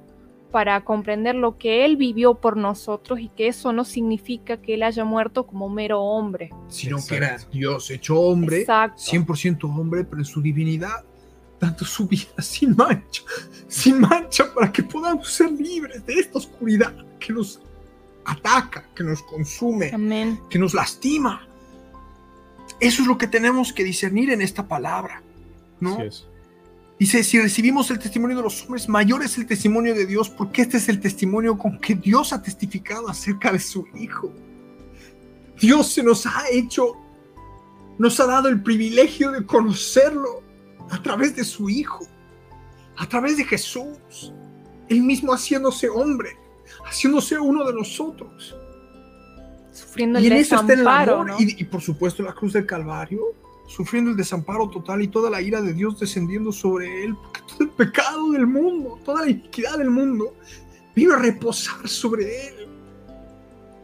para 0.51 0.85
comprender 0.85 1.35
lo 1.35 1.59
que 1.59 1.85
Él 1.85 1.97
vivió 1.97 2.35
por 2.35 2.57
nosotros 2.57 3.21
y 3.21 3.29
que 3.29 3.49
eso 3.49 3.73
no 3.73 3.85
significa 3.85 4.57
que 4.59 4.75
Él 4.75 4.83
haya 4.83 5.05
muerto 5.05 5.47
como 5.47 5.69
mero 5.69 6.01
hombre. 6.01 6.51
Sino 6.69 6.97
que 6.97 7.17
Exacto. 7.17 7.25
era 7.25 7.51
Dios 7.53 7.91
hecho 7.91 8.21
hombre, 8.21 8.61
Exacto. 8.61 9.03
100% 9.03 9.65
hombre, 9.65 10.05
pero 10.05 10.19
en 10.19 10.25
su 10.25 10.43
divinidad, 10.43 11.05
dando 11.61 11.85
su 11.85 12.07
vida 12.07 12.41
sin 12.41 12.75
mancha, 12.77 13.23
sin 13.69 14.01
mancha, 14.01 14.53
para 14.55 14.73
que 14.73 14.83
podamos 14.83 15.33
ser 15.33 15.53
libres 15.53 16.05
de 16.05 16.15
esta 16.15 16.39
oscuridad 16.39 16.95
que 17.19 17.33
nos 17.33 17.61
ataca, 18.25 18.87
que 18.95 19.05
nos 19.05 19.23
consume, 19.23 19.91
Amén. 19.93 20.41
que 20.49 20.59
nos 20.59 20.75
lastima. 20.75 21.47
Eso 22.81 23.03
es 23.03 23.09
lo 23.09 23.19
que 23.19 23.27
tenemos 23.27 23.73
que 23.73 23.85
discernir 23.85 24.31
en 24.31 24.41
esta 24.41 24.67
palabra, 24.67 25.23
¿no? 25.81 25.95
Así 25.95 26.03
es. 26.03 26.27
Dice, 27.01 27.25
si 27.25 27.41
recibimos 27.41 27.91
el 27.91 27.99
testimonio 27.99 28.37
de 28.37 28.43
los 28.43 28.63
hombres, 28.63 28.87
mayor 28.87 29.25
es 29.25 29.39
el 29.39 29.47
testimonio 29.47 29.95
de 29.95 30.05
Dios, 30.05 30.29
porque 30.29 30.61
este 30.61 30.77
es 30.77 30.87
el 30.91 31.01
testimonio 31.01 31.57
con 31.57 31.81
que 31.81 31.95
Dios 31.95 32.35
ha 32.35 32.43
testificado 32.43 33.09
acerca 33.09 33.51
de 33.51 33.59
su 33.59 33.87
Hijo. 33.99 34.31
Dios 35.59 35.95
se 35.95 36.03
nos 36.03 36.27
ha 36.27 36.51
hecho, 36.53 36.93
nos 37.99 38.21
ha 38.21 38.27
dado 38.27 38.51
el 38.51 38.63
privilegio 38.63 39.31
de 39.31 39.47
conocerlo 39.47 40.43
a 40.91 41.03
través 41.03 41.35
de 41.35 41.43
su 41.43 41.71
Hijo, 41.71 42.07
a 42.99 43.09
través 43.09 43.39
de 43.39 43.47
Jesús, 43.47 44.35
Él 44.91 45.03
mismo 45.03 45.33
haciéndose 45.33 45.89
hombre, 45.89 46.37
haciéndose 46.85 47.39
uno 47.39 47.65
de 47.65 47.73
nosotros. 47.73 48.55
Sufriendo 49.73 50.21
Y 50.21 50.27
en 50.27 50.35
eso 50.35 50.57
está 50.57 50.75
el 50.75 50.87
amor, 50.87 51.27
¿no? 51.29 51.41
y, 51.41 51.57
y 51.57 51.65
por 51.65 51.81
supuesto 51.81 52.23
la 52.23 52.35
cruz 52.35 52.53
del 52.53 52.67
Calvario, 52.67 53.23
sufriendo 53.71 54.11
el 54.11 54.17
desamparo 54.17 54.69
total 54.69 55.01
y 55.01 55.09
toda 55.09 55.31
la 55.31 55.41
ira 55.41 55.63
de 55.63 55.73
Dios 55.73 56.01
descendiendo 56.01 56.51
sobre 56.51 57.05
él, 57.05 57.15
porque 57.15 57.41
todo 57.47 57.61
el 57.61 57.71
pecado 57.71 58.33
del 58.33 58.47
mundo, 58.47 58.99
toda 59.05 59.25
la 59.25 59.31
iniquidad 59.31 59.79
del 59.79 59.91
mundo, 59.91 60.35
vino 60.95 61.15
a 61.15 61.19
reposar 61.19 61.89
sobre 61.89 62.49
él, 62.49 62.55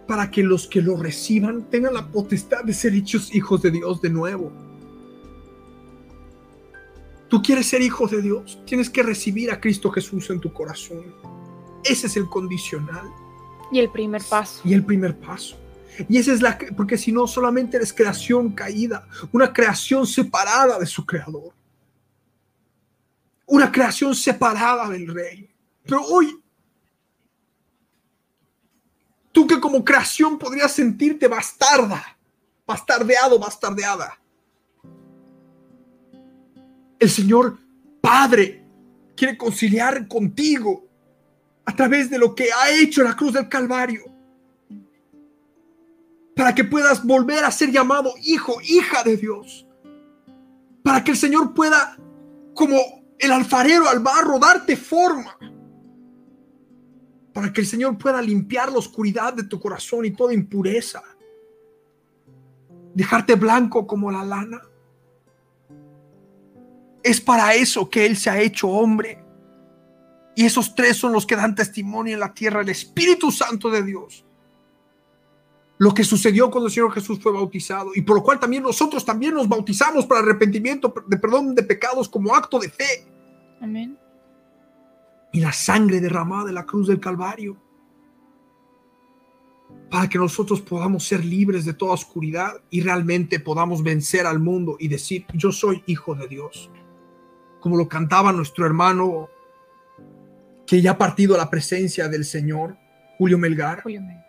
para 0.08 0.28
que 0.30 0.42
los 0.42 0.66
que 0.66 0.82
lo 0.82 0.96
reciban 0.96 1.70
tengan 1.70 1.94
la 1.94 2.08
potestad 2.08 2.64
de 2.64 2.74
ser 2.74 2.94
hechos 2.94 3.32
hijos 3.34 3.62
de 3.62 3.70
Dios 3.70 4.02
de 4.02 4.10
nuevo. 4.10 4.52
Tú 7.28 7.42
quieres 7.42 7.66
ser 7.66 7.82
hijo 7.82 8.06
de 8.06 8.22
Dios, 8.22 8.60
tienes 8.66 8.90
que 8.90 9.02
recibir 9.02 9.50
a 9.50 9.60
Cristo 9.60 9.90
Jesús 9.90 10.30
en 10.30 10.40
tu 10.40 10.52
corazón. 10.52 11.02
Ese 11.84 12.08
es 12.08 12.16
el 12.16 12.26
condicional 12.26 13.08
Y 13.70 13.78
el 13.78 13.90
primer 13.90 14.22
paso. 14.28 14.60
y 14.64 14.74
el 14.74 14.84
primer 14.84 15.16
paso. 15.16 15.56
Y 16.08 16.18
esa 16.18 16.32
es 16.32 16.42
la, 16.42 16.58
porque 16.76 16.98
si 16.98 17.12
no, 17.12 17.26
solamente 17.26 17.76
eres 17.76 17.92
creación 17.92 18.52
caída, 18.52 19.06
una 19.32 19.52
creación 19.52 20.06
separada 20.06 20.78
de 20.78 20.86
su 20.86 21.04
creador, 21.04 21.52
una 23.46 23.70
creación 23.70 24.14
separada 24.14 24.88
del 24.88 25.12
rey. 25.12 25.48
Pero 25.84 26.02
hoy, 26.02 26.38
tú 29.32 29.46
que 29.46 29.60
como 29.60 29.84
creación 29.84 30.38
podrías 30.38 30.72
sentirte 30.72 31.28
bastarda, 31.28 32.16
bastardeado, 32.66 33.38
bastardeada. 33.38 34.18
El 36.98 37.10
Señor 37.10 37.58
Padre 38.00 38.64
quiere 39.16 39.36
conciliar 39.36 40.08
contigo 40.08 40.86
a 41.64 41.74
través 41.74 42.08
de 42.10 42.18
lo 42.18 42.34
que 42.34 42.48
ha 42.52 42.70
hecho 42.70 43.02
la 43.02 43.14
cruz 43.14 43.32
del 43.32 43.48
Calvario 43.48 44.15
para 46.36 46.54
que 46.54 46.64
puedas 46.64 47.02
volver 47.02 47.44
a 47.44 47.50
ser 47.50 47.72
llamado 47.72 48.12
hijo, 48.22 48.58
hija 48.62 49.02
de 49.02 49.16
Dios. 49.16 49.66
Para 50.84 51.02
que 51.02 51.12
el 51.12 51.16
Señor 51.16 51.54
pueda, 51.54 51.96
como 52.54 52.76
el 53.18 53.32
alfarero 53.32 53.88
al 53.88 54.00
barro, 54.00 54.38
darte 54.38 54.76
forma. 54.76 55.34
Para 57.32 57.50
que 57.50 57.62
el 57.62 57.66
Señor 57.66 57.96
pueda 57.96 58.20
limpiar 58.20 58.70
la 58.70 58.78
oscuridad 58.78 59.32
de 59.32 59.44
tu 59.44 59.58
corazón 59.58 60.04
y 60.04 60.10
toda 60.10 60.34
impureza. 60.34 61.02
Dejarte 62.94 63.34
blanco 63.34 63.86
como 63.86 64.10
la 64.10 64.22
lana. 64.22 64.60
Es 67.02 67.18
para 67.18 67.54
eso 67.54 67.88
que 67.88 68.04
Él 68.04 68.14
se 68.14 68.28
ha 68.28 68.38
hecho 68.38 68.68
hombre. 68.68 69.24
Y 70.34 70.44
esos 70.44 70.74
tres 70.74 70.98
son 70.98 71.14
los 71.14 71.24
que 71.24 71.34
dan 71.34 71.54
testimonio 71.54 72.12
en 72.12 72.20
la 72.20 72.34
tierra, 72.34 72.60
el 72.60 72.68
Espíritu 72.68 73.30
Santo 73.30 73.70
de 73.70 73.82
Dios 73.82 74.25
lo 75.78 75.92
que 75.92 76.04
sucedió 76.04 76.50
cuando 76.50 76.68
el 76.68 76.72
Señor 76.72 76.92
Jesús 76.92 77.18
fue 77.20 77.32
bautizado 77.32 77.90
y 77.94 78.02
por 78.02 78.16
lo 78.16 78.22
cual 78.22 78.40
también 78.40 78.62
nosotros 78.62 79.04
también 79.04 79.34
nos 79.34 79.48
bautizamos 79.48 80.06
para 80.06 80.20
arrepentimiento 80.20 80.92
de 81.06 81.16
perdón 81.18 81.54
de 81.54 81.62
pecados 81.62 82.08
como 82.08 82.34
acto 82.34 82.58
de 82.58 82.70
fe 82.70 83.06
Amén. 83.60 83.98
y 85.32 85.40
la 85.40 85.52
sangre 85.52 86.00
derramada 86.00 86.46
de 86.46 86.52
la 86.52 86.64
cruz 86.64 86.88
del 86.88 87.00
Calvario 87.00 87.56
para 89.90 90.08
que 90.08 90.18
nosotros 90.18 90.62
podamos 90.62 91.04
ser 91.04 91.24
libres 91.24 91.64
de 91.64 91.74
toda 91.74 91.92
oscuridad 91.92 92.54
y 92.70 92.80
realmente 92.80 93.38
podamos 93.38 93.82
vencer 93.82 94.26
al 94.26 94.38
mundo 94.38 94.76
y 94.78 94.88
decir 94.88 95.26
yo 95.34 95.52
soy 95.52 95.82
hijo 95.86 96.14
de 96.14 96.26
Dios 96.26 96.70
como 97.60 97.76
lo 97.76 97.86
cantaba 97.86 98.32
nuestro 98.32 98.64
hermano 98.64 99.28
que 100.66 100.80
ya 100.80 100.92
ha 100.92 100.98
partido 100.98 101.34
a 101.34 101.38
la 101.38 101.50
presencia 101.50 102.08
del 102.08 102.24
Señor 102.24 102.78
Julio 103.18 103.36
Melgar 103.38 103.82
Julio 103.82 104.00
Mel. 104.00 104.25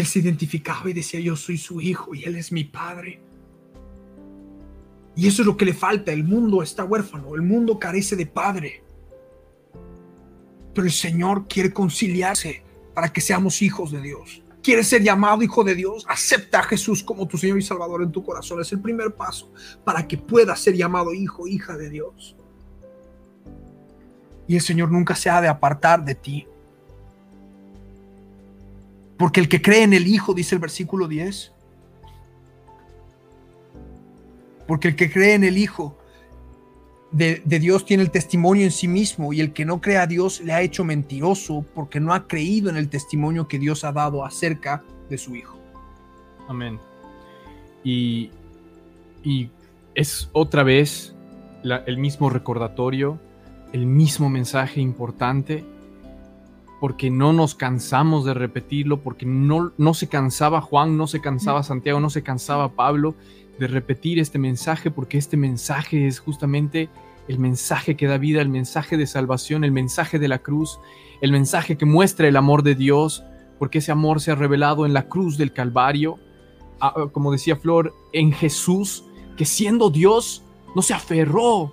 Él 0.00 0.06
se 0.06 0.18
identificaba 0.18 0.88
y 0.90 0.92
decía, 0.92 1.20
yo 1.20 1.36
soy 1.36 1.58
su 1.58 1.80
hijo 1.80 2.14
y 2.14 2.24
él 2.24 2.36
es 2.36 2.52
mi 2.52 2.64
padre. 2.64 3.20
Y 5.16 5.26
eso 5.26 5.42
es 5.42 5.46
lo 5.46 5.56
que 5.56 5.64
le 5.64 5.74
falta. 5.74 6.12
El 6.12 6.24
mundo 6.24 6.62
está 6.62 6.84
huérfano, 6.84 7.34
el 7.34 7.42
mundo 7.42 7.78
carece 7.78 8.14
de 8.14 8.26
padre. 8.26 8.84
Pero 10.74 10.86
el 10.86 10.92
Señor 10.92 11.48
quiere 11.48 11.72
conciliarse 11.72 12.62
para 12.94 13.12
que 13.12 13.20
seamos 13.20 13.62
hijos 13.62 13.90
de 13.90 14.00
Dios. 14.00 14.42
¿Quieres 14.62 14.88
ser 14.88 15.02
llamado 15.02 15.42
hijo 15.42 15.64
de 15.64 15.74
Dios? 15.74 16.04
Acepta 16.08 16.60
a 16.60 16.62
Jesús 16.62 17.02
como 17.02 17.26
tu 17.26 17.38
Señor 17.38 17.58
y 17.58 17.62
Salvador 17.62 18.02
en 18.02 18.12
tu 18.12 18.22
corazón. 18.22 18.60
Es 18.60 18.70
el 18.72 18.80
primer 18.80 19.14
paso 19.14 19.52
para 19.84 20.06
que 20.06 20.18
puedas 20.18 20.60
ser 20.60 20.76
llamado 20.76 21.14
hijo, 21.14 21.46
hija 21.46 21.76
de 21.76 21.90
Dios. 21.90 22.36
Y 24.46 24.56
el 24.56 24.60
Señor 24.60 24.90
nunca 24.90 25.14
se 25.14 25.30
ha 25.30 25.40
de 25.40 25.48
apartar 25.48 26.04
de 26.04 26.14
ti. 26.14 26.46
Porque 29.18 29.40
el 29.40 29.48
que 29.48 29.60
cree 29.60 29.82
en 29.82 29.92
el 29.92 30.06
Hijo, 30.06 30.32
dice 30.32 30.54
el 30.54 30.60
versículo 30.60 31.08
10, 31.08 31.52
porque 34.66 34.88
el 34.88 34.96
que 34.96 35.10
cree 35.10 35.34
en 35.34 35.44
el 35.44 35.58
Hijo 35.58 35.98
de, 37.10 37.42
Dios 37.44 37.84
tiene 37.84 38.02
el 38.02 38.10
testimonio 38.10 38.64
en 38.64 38.70
sí 38.70 38.86
mismo 38.86 39.32
y 39.32 39.40
el 39.40 39.52
que 39.52 39.64
no 39.64 39.80
cree 39.80 39.96
a 39.96 40.06
Dios 40.06 40.40
le 40.42 40.52
ha 40.52 40.60
hecho 40.60 40.84
mentiroso 40.84 41.64
porque 41.74 42.00
no 42.00 42.12
ha 42.12 42.28
creído 42.28 42.70
en 42.70 42.76
el 42.76 42.88
testimonio 42.88 43.48
que 43.48 43.58
Dios 43.58 43.84
ha 43.84 43.92
dado 43.92 44.24
acerca 44.24 44.84
de 45.08 45.18
su 45.18 45.34
Hijo. 45.34 45.58
Amén. 46.48 46.78
Y, 47.82 48.30
y 49.24 49.50
es 49.94 50.28
otra 50.32 50.62
vez 50.62 51.14
el 51.62 51.98
mismo 51.98 52.30
recordatorio, 52.30 53.18
el 53.72 53.86
mismo 53.86 54.28
mensaje 54.28 54.80
importante, 54.80 55.64
porque 56.80 57.10
no 57.10 57.32
nos 57.32 57.54
cansamos 57.54 58.24
de 58.24 58.34
repetirlo, 58.34 59.00
porque 59.02 59.26
no, 59.26 59.72
no 59.78 59.94
se 59.94 60.08
cansaba 60.08 60.60
Juan, 60.60 60.96
no 60.96 61.06
se 61.06 61.20
cansaba 61.20 61.62
Santiago, 61.62 61.98
no 62.00 62.10
se 62.10 62.22
cansaba 62.22 62.68
Pablo 62.72 63.14
de 63.58 63.66
repetir 63.66 64.18
este 64.20 64.38
mensaje, 64.38 64.90
porque 64.90 65.18
este 65.18 65.36
mensaje 65.36 66.06
es 66.06 66.20
justamente 66.20 66.88
el 67.26 67.38
mensaje 67.40 67.96
que 67.96 68.06
da 68.06 68.16
vida, 68.16 68.40
el 68.40 68.48
mensaje 68.48 68.96
de 68.96 69.06
salvación, 69.06 69.64
el 69.64 69.72
mensaje 69.72 70.18
de 70.18 70.28
la 70.28 70.38
cruz, 70.38 70.78
el 71.20 71.32
mensaje 71.32 71.76
que 71.76 71.84
muestra 71.84 72.28
el 72.28 72.36
amor 72.36 72.62
de 72.62 72.74
Dios, 72.76 73.24
porque 73.58 73.78
ese 73.78 73.90
amor 73.90 74.20
se 74.20 74.30
ha 74.30 74.36
revelado 74.36 74.86
en 74.86 74.92
la 74.92 75.08
cruz 75.08 75.36
del 75.36 75.52
Calvario, 75.52 76.16
a- 76.80 76.86
a- 76.88 77.08
como 77.08 77.32
decía 77.32 77.56
Flor, 77.56 77.92
en 78.12 78.32
Jesús, 78.32 79.04
que 79.36 79.44
siendo 79.44 79.90
Dios 79.90 80.44
no 80.76 80.82
se 80.82 80.94
aferró 80.94 81.72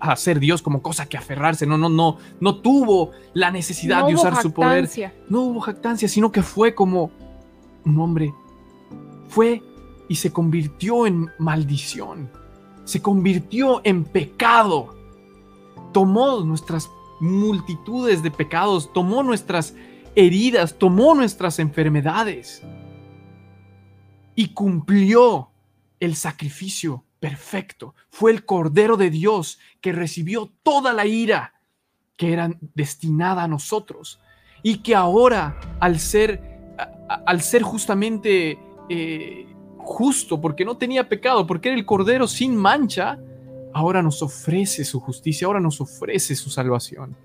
a 0.00 0.16
ser 0.16 0.40
Dios 0.40 0.62
como 0.62 0.82
cosa 0.82 1.06
que 1.06 1.16
aferrarse, 1.16 1.66
no, 1.66 1.78
no, 1.78 1.88
no, 1.88 2.18
no 2.40 2.56
tuvo 2.56 3.12
la 3.34 3.50
necesidad 3.50 4.00
No 4.00 4.08
de 4.08 4.14
usar 4.14 4.40
su 4.40 4.52
poder, 4.52 4.88
no 5.28 5.42
hubo 5.42 5.60
jactancia, 5.60 6.08
sino 6.08 6.32
que 6.32 6.42
fue 6.42 6.74
como 6.74 7.10
un 7.84 8.00
hombre. 8.00 8.34
Fue 9.28 9.62
y 10.08 10.16
se 10.16 10.32
convirtió 10.32 11.06
en 11.06 11.30
maldición. 11.38 12.30
Se 12.84 13.02
convirtió 13.02 13.80
en 13.84 14.04
pecado. 14.04 14.94
Tomó 15.92 16.40
nuestras 16.40 16.88
multitudes 17.20 18.22
de 18.22 18.30
pecados, 18.30 18.92
tomó 18.92 19.22
nuestras 19.22 19.74
heridas, 20.14 20.76
tomó 20.78 21.14
nuestras 21.14 21.58
enfermedades 21.58 22.62
y 24.34 24.48
cumplió 24.48 25.50
el 25.98 26.14
sacrificio 26.14 27.05
perfecto. 27.26 27.96
Fue 28.08 28.30
el 28.30 28.44
Cordero 28.44 28.96
de 28.96 29.10
Dios 29.10 29.58
que 29.80 29.90
recibió 29.90 30.52
toda 30.62 30.92
la 30.92 31.06
ira 31.06 31.54
que 32.16 32.32
era 32.32 32.50
destinada 32.74 33.42
a 33.42 33.48
nosotros 33.48 34.20
y 34.62 34.78
que 34.78 34.94
ahora 34.94 35.58
al 35.80 35.98
ser, 35.98 36.40
al 37.26 37.40
ser 37.40 37.62
justamente 37.62 38.60
eh, 38.88 39.46
justo, 39.78 40.40
porque 40.40 40.64
no 40.64 40.76
tenía 40.76 41.08
pecado, 41.08 41.48
porque 41.48 41.70
era 41.70 41.76
el 41.76 41.84
Cordero 41.84 42.28
sin 42.28 42.54
mancha, 42.54 43.18
ahora 43.74 44.02
nos 44.02 44.22
ofrece 44.22 44.84
su 44.84 45.00
justicia, 45.00 45.48
ahora 45.48 45.60
nos 45.60 45.80
ofrece 45.80 46.36
su 46.36 46.48
salvación. 46.48 47.16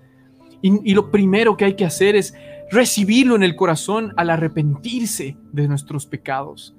Y 0.64 0.94
lo 0.94 1.10
primero 1.10 1.56
que 1.56 1.64
hay 1.64 1.74
que 1.74 1.84
hacer 1.84 2.14
es 2.14 2.34
recibirlo 2.70 3.34
en 3.34 3.42
el 3.42 3.56
corazón 3.56 4.12
al 4.16 4.30
arrepentirse 4.30 5.36
de 5.52 5.66
nuestros 5.66 6.06
pecados. 6.06 6.76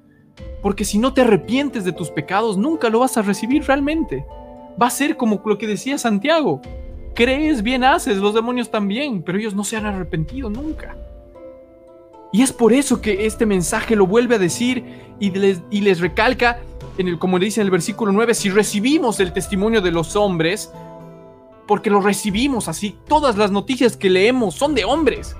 Porque 0.61 0.85
si 0.85 0.97
no 0.97 1.13
te 1.13 1.21
arrepientes 1.21 1.83
de 1.83 1.91
tus 1.91 2.09
pecados, 2.09 2.57
nunca 2.57 2.89
lo 2.89 2.99
vas 2.99 3.17
a 3.17 3.21
recibir 3.21 3.63
realmente. 3.65 4.25
Va 4.81 4.87
a 4.87 4.91
ser 4.91 5.17
como 5.17 5.41
lo 5.45 5.57
que 5.57 5.67
decía 5.67 5.97
Santiago. 5.97 6.61
Crees, 7.15 7.61
bien 7.61 7.83
haces, 7.83 8.17
los 8.17 8.33
demonios 8.33 8.71
también, 8.71 9.21
pero 9.21 9.37
ellos 9.37 9.53
no 9.53 9.63
se 9.63 9.77
han 9.77 9.85
arrepentido 9.85 10.49
nunca. 10.49 10.95
Y 12.31 12.41
es 12.41 12.51
por 12.51 12.73
eso 12.73 12.99
que 12.99 13.27
este 13.27 13.45
mensaje 13.45 13.95
lo 13.95 14.07
vuelve 14.07 14.35
a 14.35 14.39
decir 14.39 14.83
y 15.19 15.29
les, 15.29 15.61
y 15.69 15.81
les 15.81 15.99
recalca, 15.99 16.59
en 16.97 17.07
el, 17.07 17.19
como 17.19 17.37
le 17.37 17.45
dice 17.45 17.61
en 17.61 17.67
el 17.67 17.71
versículo 17.71 18.11
9, 18.11 18.33
si 18.33 18.49
recibimos 18.49 19.19
el 19.19 19.33
testimonio 19.33 19.81
de 19.81 19.91
los 19.91 20.15
hombres, 20.15 20.71
porque 21.67 21.89
lo 21.89 22.01
recibimos 22.01 22.67
así, 22.67 22.97
todas 23.07 23.37
las 23.37 23.51
noticias 23.51 23.95
que 23.95 24.09
leemos 24.09 24.55
son 24.55 24.73
de 24.73 24.83
hombres. 24.83 25.35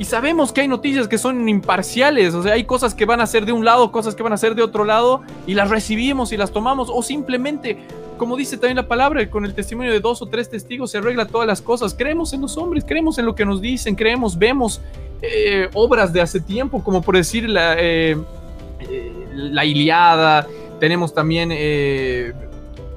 Y 0.00 0.06
sabemos 0.06 0.50
que 0.50 0.62
hay 0.62 0.68
noticias 0.68 1.08
que 1.08 1.18
son 1.18 1.46
imparciales, 1.46 2.32
o 2.32 2.42
sea, 2.42 2.54
hay 2.54 2.64
cosas 2.64 2.94
que 2.94 3.04
van 3.04 3.20
a 3.20 3.26
ser 3.26 3.44
de 3.44 3.52
un 3.52 3.66
lado, 3.66 3.92
cosas 3.92 4.14
que 4.14 4.22
van 4.22 4.32
a 4.32 4.38
ser 4.38 4.54
de 4.54 4.62
otro 4.62 4.86
lado, 4.86 5.20
y 5.46 5.52
las 5.52 5.68
recibimos 5.68 6.32
y 6.32 6.38
las 6.38 6.52
tomamos, 6.52 6.88
o 6.90 7.02
simplemente, 7.02 7.76
como 8.16 8.34
dice 8.34 8.56
también 8.56 8.76
la 8.76 8.88
palabra, 8.88 9.28
con 9.28 9.44
el 9.44 9.52
testimonio 9.52 9.92
de 9.92 10.00
dos 10.00 10.22
o 10.22 10.26
tres 10.26 10.48
testigos 10.48 10.92
se 10.92 10.96
arregla 10.96 11.26
todas 11.26 11.46
las 11.46 11.60
cosas. 11.60 11.92
Creemos 11.92 12.32
en 12.32 12.40
los 12.40 12.56
hombres, 12.56 12.82
creemos 12.88 13.18
en 13.18 13.26
lo 13.26 13.34
que 13.34 13.44
nos 13.44 13.60
dicen, 13.60 13.94
creemos, 13.94 14.38
vemos 14.38 14.80
eh, 15.20 15.68
obras 15.74 16.14
de 16.14 16.22
hace 16.22 16.40
tiempo, 16.40 16.82
como 16.82 17.02
por 17.02 17.14
decir 17.14 17.46
la, 17.46 17.74
eh, 17.78 18.16
eh, 18.78 19.12
la 19.34 19.66
Iliada, 19.66 20.46
tenemos 20.78 21.12
también 21.12 21.50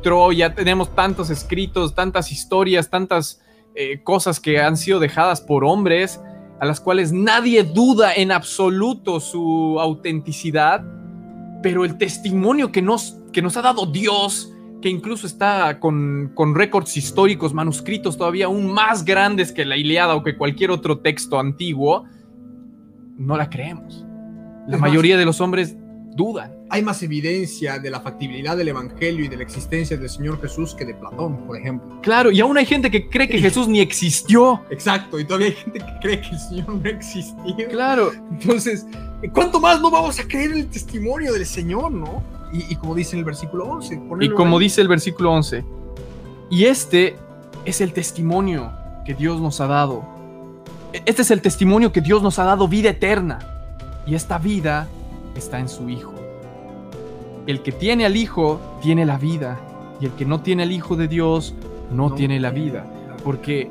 Troya, 0.01 0.55
tenemos 0.55 0.95
tantos 0.95 1.29
escritos, 1.29 1.93
tantas 1.93 2.31
historias, 2.31 2.89
tantas 2.89 3.41
cosas 4.05 4.39
que 4.39 4.61
han 4.61 4.77
sido 4.77 5.01
dejadas 5.01 5.41
por 5.41 5.65
hombres 5.65 6.21
a 6.59 6.65
las 6.65 6.79
cuales 6.79 7.11
nadie 7.11 7.63
duda 7.63 8.13
en 8.13 8.31
absoluto 8.31 9.19
su 9.19 9.77
autenticidad, 9.79 10.83
pero 11.61 11.85
el 11.85 11.97
testimonio 11.97 12.71
que 12.71 12.81
nos, 12.81 13.17
que 13.31 13.41
nos 13.41 13.57
ha 13.57 13.61
dado 13.61 13.85
Dios, 13.85 14.49
que 14.81 14.89
incluso 14.89 15.25
está 15.27 15.79
con, 15.79 16.31
con 16.35 16.55
récords 16.55 16.97
históricos, 16.97 17.53
manuscritos 17.53 18.17
todavía 18.17 18.45
aún 18.47 18.71
más 18.71 19.05
grandes 19.05 19.51
que 19.51 19.63
la 19.65 19.77
Iliada 19.77 20.15
o 20.15 20.23
que 20.23 20.35
cualquier 20.37 20.71
otro 20.71 20.99
texto 20.99 21.39
antiguo, 21.39 22.05
no 23.17 23.37
la 23.37 23.49
creemos. 23.49 24.05
La 24.67 24.75
Es 24.75 24.81
más- 24.81 24.89
mayoría 24.89 25.17
de 25.17 25.25
los 25.25 25.39
hombres 25.41 25.77
dudan. 26.15 26.51
Hay 26.69 26.81
más 26.81 27.01
evidencia 27.03 27.79
de 27.79 27.89
la 27.89 27.99
factibilidad 28.01 28.55
del 28.57 28.67
Evangelio 28.69 29.25
y 29.25 29.27
de 29.27 29.37
la 29.37 29.43
existencia 29.43 29.97
del 29.97 30.09
Señor 30.09 30.39
Jesús 30.41 30.73
que 30.75 30.85
de 30.85 30.93
Platón, 30.95 31.45
por 31.45 31.57
ejemplo. 31.57 31.99
Claro, 32.01 32.31
y 32.31 32.39
aún 32.41 32.57
hay 32.57 32.65
gente 32.65 32.89
que 32.91 33.09
cree 33.09 33.27
que 33.27 33.37
Jesús 33.41 33.67
ni 33.67 33.79
existió. 33.79 34.61
Exacto, 34.69 35.19
y 35.19 35.25
todavía 35.25 35.47
hay 35.47 35.53
gente 35.53 35.79
que 35.79 35.99
cree 36.01 36.21
que 36.21 36.29
el 36.29 36.39
Señor 36.39 36.75
no 36.75 36.89
existió. 36.89 37.67
Claro, 37.69 38.11
Entonces, 38.31 38.85
¿cuánto 39.33 39.59
más 39.59 39.81
no 39.81 39.89
vamos 39.91 40.19
a 40.19 40.23
creer 40.27 40.51
en 40.51 40.57
el 40.59 40.67
testimonio 40.69 41.33
del 41.33 41.45
Señor, 41.45 41.91
no? 41.91 42.21
Y, 42.51 42.71
y 42.73 42.75
como 42.75 42.93
dice 42.95 43.13
en 43.13 43.19
el 43.19 43.25
versículo 43.25 43.65
11, 43.65 44.01
Y 44.21 44.29
como 44.29 44.57
ahí. 44.57 44.63
dice 44.65 44.81
el 44.81 44.87
versículo 44.87 45.31
11, 45.33 45.63
y 46.49 46.65
este 46.65 47.15
es 47.65 47.81
el 47.81 47.93
testimonio 47.93 48.71
que 49.05 49.13
Dios 49.13 49.41
nos 49.41 49.59
ha 49.61 49.67
dado. 49.67 50.03
E- 50.93 51.01
Este 51.05 51.23
es 51.23 51.31
el 51.31 51.41
testimonio 51.41 51.91
que 51.91 52.01
Dios 52.01 52.21
nos 52.21 52.37
ha 52.39 52.43
dado 52.43 52.67
vida 52.67 52.89
eterna. 52.91 53.39
Y 54.05 54.15
esta 54.15 54.37
vida 54.37 54.87
está 55.35 55.59
en 55.59 55.69
su 55.69 55.89
Hijo. 55.89 56.13
El 57.45 57.61
que 57.61 57.71
tiene 57.71 58.05
al 58.05 58.15
Hijo 58.15 58.59
tiene 58.81 59.05
la 59.05 59.17
vida. 59.17 59.59
Y 59.99 60.05
el 60.05 60.11
que 60.13 60.25
no 60.25 60.41
tiene 60.41 60.63
al 60.63 60.71
Hijo 60.71 60.95
de 60.95 61.07
Dios 61.07 61.55
no, 61.91 62.13
tiene 62.13 62.39
la 62.39 62.49
vida. 62.49 62.85
Porque 63.23 63.69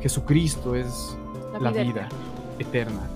Jesucristo 0.00 0.74
es 0.74 1.16
la 1.60 1.70
vida, 1.70 2.08
eterna. 2.58 3.08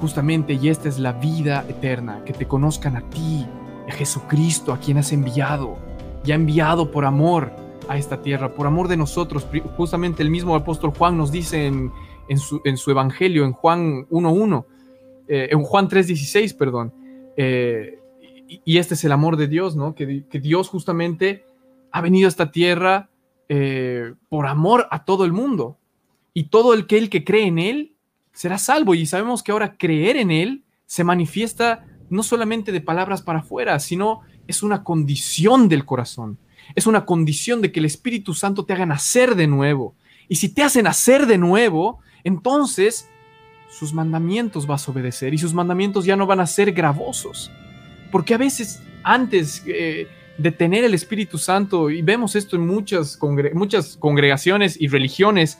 Justamente, 0.00 0.54
y 0.54 0.68
esta 0.68 0.88
es 0.88 0.98
la 0.98 1.12
vida 1.12 1.64
eterna, 1.68 2.22
que 2.24 2.32
te 2.32 2.46
conozcan 2.46 2.96
a 2.96 3.02
ti, 3.10 3.46
a 3.88 3.92
Jesucristo, 3.92 4.72
a 4.72 4.78
quien 4.78 4.98
has 4.98 5.12
enviado, 5.12 5.76
y 6.24 6.32
ha 6.32 6.34
enviado 6.34 6.90
por 6.90 7.04
amor 7.04 7.52
a 7.88 7.96
esta 7.96 8.20
tierra, 8.20 8.54
por 8.54 8.66
amor 8.66 8.88
de 8.88 8.96
nosotros. 8.96 9.46
Justamente 9.76 10.22
el 10.22 10.30
mismo 10.30 10.54
apóstol 10.56 10.92
Juan 10.96 11.16
nos 11.16 11.30
dice 11.30 11.66
en, 11.66 11.92
en 12.28 12.38
su, 12.38 12.60
en 12.64 12.76
su 12.76 12.90
evangelio, 12.90 13.44
en 13.44 13.52
Juan 13.52 14.06
1.1, 14.08 14.64
eh, 15.28 15.48
en 15.50 15.62
Juan 15.62 15.88
3.16, 15.88 16.56
perdón, 16.56 16.92
eh, 17.36 17.98
y, 18.64 18.78
este 18.78 18.94
es 18.94 19.04
el 19.04 19.12
amor 19.12 19.36
de 19.36 19.48
Dios, 19.48 19.76
¿no? 19.76 19.94
Que 19.94 20.24
Dios 20.40 20.68
justamente 20.68 21.44
ha 21.90 22.00
venido 22.00 22.26
a 22.26 22.28
esta 22.28 22.50
tierra 22.50 23.08
eh, 23.48 24.14
por 24.28 24.46
amor 24.46 24.88
a 24.90 25.04
todo 25.04 25.24
el 25.24 25.32
mundo. 25.32 25.78
Y 26.32 26.44
todo 26.44 26.74
el 26.74 26.86
que, 26.86 26.98
el 26.98 27.10
que 27.10 27.24
cree 27.24 27.46
en 27.46 27.58
Él 27.58 27.94
será 28.32 28.58
salvo. 28.58 28.94
Y 28.94 29.06
sabemos 29.06 29.42
que 29.42 29.52
ahora 29.52 29.76
creer 29.76 30.16
en 30.16 30.30
Él 30.30 30.64
se 30.86 31.04
manifiesta 31.04 31.86
no 32.10 32.22
solamente 32.22 32.72
de 32.72 32.80
palabras 32.80 33.22
para 33.22 33.40
afuera, 33.40 33.78
sino 33.78 34.22
es 34.46 34.62
una 34.62 34.82
condición 34.82 35.68
del 35.68 35.84
corazón. 35.84 36.38
Es 36.74 36.86
una 36.86 37.04
condición 37.04 37.60
de 37.62 37.70
que 37.70 37.80
el 37.80 37.86
Espíritu 37.86 38.34
Santo 38.34 38.64
te 38.64 38.72
haga 38.72 38.86
nacer 38.86 39.34
de 39.36 39.46
nuevo. 39.46 39.94
Y 40.28 40.36
si 40.36 40.48
te 40.48 40.62
hace 40.62 40.82
nacer 40.82 41.26
de 41.26 41.38
nuevo, 41.38 42.00
entonces 42.24 43.08
sus 43.70 43.92
mandamientos 43.92 44.66
vas 44.66 44.86
a 44.86 44.92
obedecer 44.92 45.34
y 45.34 45.38
sus 45.38 45.54
mandamientos 45.54 46.04
ya 46.04 46.16
no 46.16 46.26
van 46.26 46.40
a 46.40 46.46
ser 46.46 46.72
gravosos. 46.72 47.50
Porque 48.10 48.34
a 48.34 48.38
veces 48.38 48.82
antes 49.02 49.62
eh, 49.66 50.08
de 50.38 50.50
tener 50.50 50.84
el 50.84 50.94
Espíritu 50.94 51.38
Santo, 51.38 51.90
y 51.90 52.02
vemos 52.02 52.34
esto 52.34 52.56
en 52.56 52.66
muchas, 52.66 53.18
muchas 53.52 53.96
congregaciones 53.96 54.80
y 54.80 54.88
religiones 54.88 55.58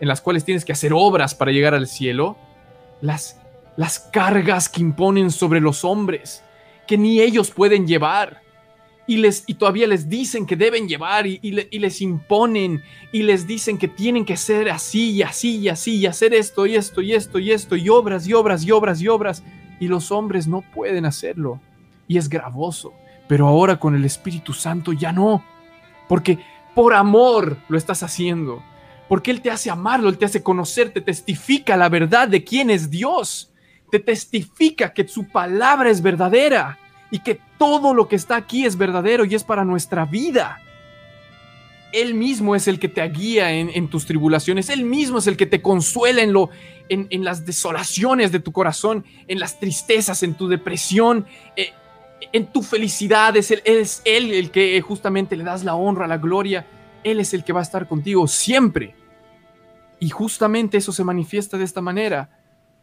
en 0.00 0.08
las 0.08 0.20
cuales 0.20 0.44
tienes 0.44 0.64
que 0.64 0.72
hacer 0.72 0.92
obras 0.92 1.34
para 1.34 1.52
llegar 1.52 1.74
al 1.74 1.86
cielo, 1.86 2.36
las, 3.00 3.40
las 3.76 3.98
cargas 3.98 4.68
que 4.68 4.80
imponen 4.80 5.30
sobre 5.30 5.60
los 5.60 5.84
hombres, 5.84 6.42
que 6.86 6.98
ni 6.98 7.20
ellos 7.20 7.50
pueden 7.50 7.86
llevar. 7.86 8.42
Y, 9.08 9.18
les, 9.18 9.44
y 9.46 9.54
todavía 9.54 9.86
les 9.86 10.08
dicen 10.08 10.46
que 10.46 10.56
deben 10.56 10.88
llevar 10.88 11.26
y, 11.26 11.38
y 11.42 11.52
le- 11.52 11.68
y 11.70 11.78
les 11.78 12.00
imponen 12.00 12.82
y 13.12 13.22
les 13.22 13.46
dicen 13.46 13.78
que 13.78 13.86
tienen 13.88 14.24
que 14.24 14.36
ser 14.36 14.68
así 14.68 15.12
y 15.12 15.22
así 15.22 15.58
y 15.58 15.68
así 15.68 15.96
y 15.96 16.06
hacer 16.06 16.34
esto 16.34 16.66
y 16.66 16.74
esto 16.74 17.00
y 17.02 17.12
esto 17.12 17.38
y 17.38 17.52
esto 17.52 17.76
y 17.76 17.88
obras 17.88 18.26
y 18.26 18.32
obras 18.32 18.64
y 18.64 18.70
obras 18.72 19.00
y 19.00 19.08
obras 19.08 19.42
y 19.78 19.86
los 19.88 20.10
hombres 20.10 20.48
no 20.48 20.62
pueden 20.74 21.04
hacerlo 21.06 21.60
y 22.08 22.18
es 22.18 22.28
gravoso. 22.28 22.92
Pero 23.28 23.46
ahora 23.46 23.78
con 23.78 23.94
el 23.94 24.04
Espíritu 24.04 24.52
Santo 24.52 24.92
ya 24.92 25.12
no, 25.12 25.44
porque 26.08 26.38
por 26.74 26.92
amor 26.94 27.58
lo 27.68 27.78
estás 27.78 28.02
haciendo. 28.02 28.62
Porque 29.08 29.30
Él 29.30 29.40
te 29.40 29.52
hace 29.52 29.70
amarlo, 29.70 30.08
Él 30.08 30.18
te 30.18 30.24
hace 30.24 30.42
conocer, 30.42 30.90
te 30.92 31.00
testifica 31.00 31.76
la 31.76 31.88
verdad 31.88 32.26
de 32.26 32.42
quién 32.42 32.70
es 32.70 32.90
Dios. 32.90 33.52
Te 33.88 34.00
testifica 34.00 34.92
que 34.92 35.06
su 35.06 35.28
palabra 35.28 35.90
es 35.90 36.02
verdadera 36.02 36.76
y 37.12 37.20
que 37.20 37.38
todo 37.58 37.94
lo 37.94 38.08
que 38.08 38.16
está 38.16 38.36
aquí 38.36 38.64
es 38.64 38.76
verdadero 38.76 39.24
y 39.24 39.34
es 39.34 39.44
para 39.44 39.64
nuestra 39.64 40.04
vida. 40.04 40.60
Él 41.92 42.14
mismo 42.14 42.54
es 42.54 42.68
el 42.68 42.78
que 42.78 42.88
te 42.88 43.02
guía 43.08 43.52
en, 43.52 43.88
tus 43.88 44.06
tribulaciones. 44.06 44.68
Él 44.68 44.84
mismo 44.84 45.18
es 45.18 45.26
el 45.26 45.36
que 45.36 45.46
te 45.46 45.62
consuela 45.62 46.22
en, 46.22 46.32
lo, 46.32 46.50
en, 46.88 47.24
las 47.24 47.46
desolaciones 47.46 48.32
de 48.32 48.40
tu 48.40 48.52
corazón, 48.52 49.04
en 49.28 49.38
las 49.38 49.58
tristezas, 49.58 50.22
en 50.22 50.34
tu 50.34 50.48
depresión, 50.48 51.26
eh, 51.56 51.72
en 52.32 52.46
tu 52.52 52.62
felicidad. 52.62 53.36
Es 53.36 53.50
él, 53.50 53.62
es 53.64 54.02
él 54.04 54.32
el 54.32 54.50
que 54.50 54.78
justamente 54.82 55.36
le 55.36 55.44
das 55.44 55.64
la 55.64 55.74
honra, 55.74 56.06
la 56.06 56.18
gloria. 56.18 56.66
Él 57.02 57.20
es 57.20 57.32
el 57.32 57.44
que 57.44 57.52
va 57.52 57.60
a 57.60 57.62
estar 57.62 57.88
contigo 57.88 58.26
siempre. 58.26 58.94
Y 59.98 60.10
justamente 60.10 60.76
eso 60.76 60.92
se 60.92 61.04
manifiesta 61.04 61.56
de 61.56 61.64
esta 61.64 61.80
manera. 61.80 62.28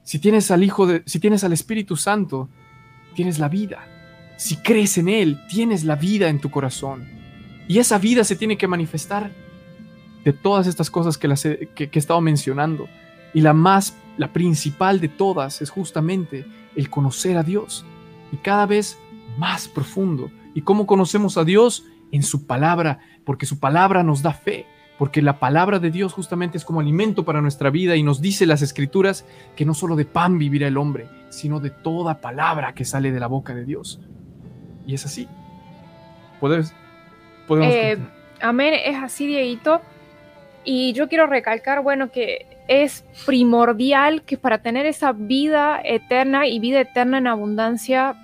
Si 0.01 0.17
tienes 0.17 0.49
al 0.49 0.63
Hijo 0.63 0.87
de, 0.87 1.03
si 1.05 1.19
tienes 1.19 1.43
al 1.43 1.53
Espíritu 1.53 1.97
Santo, 1.97 2.49
tienes 3.15 3.37
la 3.37 3.49
vida. 3.49 3.85
Si 4.43 4.57
crees 4.57 4.97
en 4.97 5.07
Él, 5.07 5.39
tienes 5.47 5.85
la 5.85 5.95
vida 5.95 6.27
en 6.27 6.41
tu 6.41 6.51
corazón. 6.51 7.07
Y 7.65 7.79
esa 7.79 7.97
vida 7.97 8.25
se 8.25 8.35
tiene 8.35 8.57
que 8.57 8.67
manifestar 8.67 9.31
de 10.25 10.33
todas 10.33 10.67
estas 10.67 10.91
cosas 10.91 11.17
que, 11.17 11.29
las 11.29 11.45
he, 11.45 11.69
que 11.73 11.89
he 11.89 11.97
estado 11.97 12.19
mencionando. 12.19 12.89
Y 13.33 13.39
la 13.39 13.53
más, 13.53 13.95
la 14.17 14.33
principal 14.33 14.99
de 14.99 15.07
todas 15.07 15.61
es 15.61 15.69
justamente 15.69 16.45
el 16.75 16.89
conocer 16.89 17.37
a 17.37 17.43
Dios. 17.43 17.85
Y 18.33 18.35
cada 18.35 18.65
vez 18.65 18.97
más 19.37 19.69
profundo. 19.69 20.29
¿Y 20.53 20.63
cómo 20.63 20.87
conocemos 20.87 21.37
a 21.37 21.45
Dios? 21.45 21.85
En 22.11 22.21
su 22.21 22.45
palabra, 22.45 22.99
porque 23.23 23.45
su 23.45 23.59
palabra 23.59 24.03
nos 24.03 24.23
da 24.23 24.33
fe, 24.33 24.65
porque 24.97 25.21
la 25.21 25.39
palabra 25.39 25.79
de 25.79 25.89
Dios 25.89 26.11
justamente 26.11 26.57
es 26.57 26.65
como 26.65 26.81
alimento 26.81 27.23
para 27.23 27.41
nuestra 27.41 27.69
vida 27.69 27.95
y 27.95 28.03
nos 28.03 28.19
dice 28.19 28.45
las 28.45 28.61
escrituras 28.61 29.25
que 29.55 29.63
no 29.63 29.73
solo 29.73 29.95
de 29.95 30.03
pan 30.03 30.37
vivirá 30.37 30.67
el 30.67 30.75
hombre, 30.75 31.07
sino 31.29 31.61
de 31.61 31.69
toda 31.69 32.19
palabra 32.19 32.73
que 32.73 32.83
sale 32.83 33.13
de 33.13 33.21
la 33.21 33.27
boca 33.27 33.55
de 33.55 33.63
Dios. 33.63 34.01
Y 34.85 34.95
es 34.95 35.05
así. 35.05 35.27
¿Puedes, 36.39 36.73
podemos 37.47 37.73
eh, 37.73 37.97
amén, 38.41 38.73
es 38.85 38.97
así, 38.97 39.27
Dieguito. 39.27 39.81
Y 40.63 40.93
yo 40.93 41.09
quiero 41.09 41.27
recalcar, 41.27 41.81
bueno, 41.81 42.11
que 42.11 42.45
es 42.67 43.03
primordial 43.25 44.23
que 44.23 44.37
para 44.37 44.59
tener 44.59 44.85
esa 44.85 45.11
vida 45.11 45.81
eterna 45.83 46.47
y 46.47 46.59
vida 46.59 46.81
eterna 46.81 47.17
en 47.17 47.27
abundancia, 47.27 48.15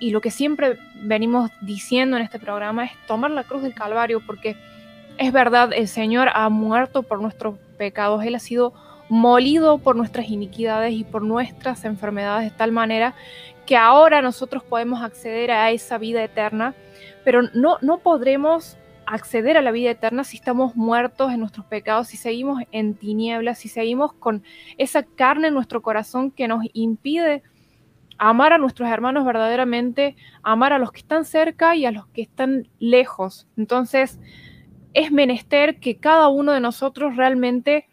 y 0.00 0.10
lo 0.10 0.20
que 0.20 0.30
siempre 0.30 0.76
venimos 1.02 1.50
diciendo 1.60 2.16
en 2.16 2.22
este 2.24 2.38
programa 2.38 2.84
es 2.84 2.92
tomar 3.06 3.30
la 3.30 3.44
cruz 3.44 3.62
del 3.62 3.74
Calvario, 3.74 4.20
porque 4.24 4.56
es 5.18 5.32
verdad, 5.32 5.70
el 5.72 5.88
Señor 5.88 6.28
ha 6.34 6.48
muerto 6.48 7.02
por 7.02 7.20
nuestros 7.20 7.56
pecados, 7.78 8.24
Él 8.24 8.34
ha 8.34 8.40
sido 8.40 8.72
molido 9.08 9.78
por 9.78 9.96
nuestras 9.96 10.28
iniquidades 10.28 10.92
y 10.92 11.04
por 11.04 11.22
nuestras 11.22 11.84
enfermedades 11.84 12.50
de 12.50 12.56
tal 12.56 12.72
manera 12.72 13.14
que 13.66 13.76
ahora 13.76 14.22
nosotros 14.22 14.62
podemos 14.62 15.02
acceder 15.02 15.50
a 15.50 15.70
esa 15.70 15.98
vida 15.98 16.22
eterna, 16.22 16.74
pero 17.24 17.42
no, 17.54 17.78
no 17.80 17.98
podremos 17.98 18.76
acceder 19.06 19.56
a 19.56 19.62
la 19.62 19.70
vida 19.70 19.90
eterna 19.90 20.24
si 20.24 20.36
estamos 20.36 20.76
muertos 20.76 21.32
en 21.32 21.40
nuestros 21.40 21.66
pecados, 21.66 22.08
si 22.08 22.16
seguimos 22.16 22.62
en 22.72 22.94
tinieblas, 22.94 23.58
si 23.58 23.68
seguimos 23.68 24.12
con 24.12 24.42
esa 24.78 25.02
carne 25.02 25.48
en 25.48 25.54
nuestro 25.54 25.82
corazón 25.82 26.30
que 26.30 26.48
nos 26.48 26.64
impide 26.72 27.42
amar 28.18 28.52
a 28.52 28.58
nuestros 28.58 28.88
hermanos 28.88 29.24
verdaderamente, 29.24 30.16
amar 30.42 30.72
a 30.72 30.78
los 30.78 30.92
que 30.92 31.00
están 31.00 31.24
cerca 31.24 31.76
y 31.76 31.84
a 31.84 31.90
los 31.90 32.06
que 32.08 32.22
están 32.22 32.68
lejos. 32.78 33.46
Entonces, 33.56 34.20
es 34.92 35.10
menester 35.10 35.80
que 35.80 35.98
cada 35.98 36.28
uno 36.28 36.52
de 36.52 36.60
nosotros 36.60 37.16
realmente 37.16 37.88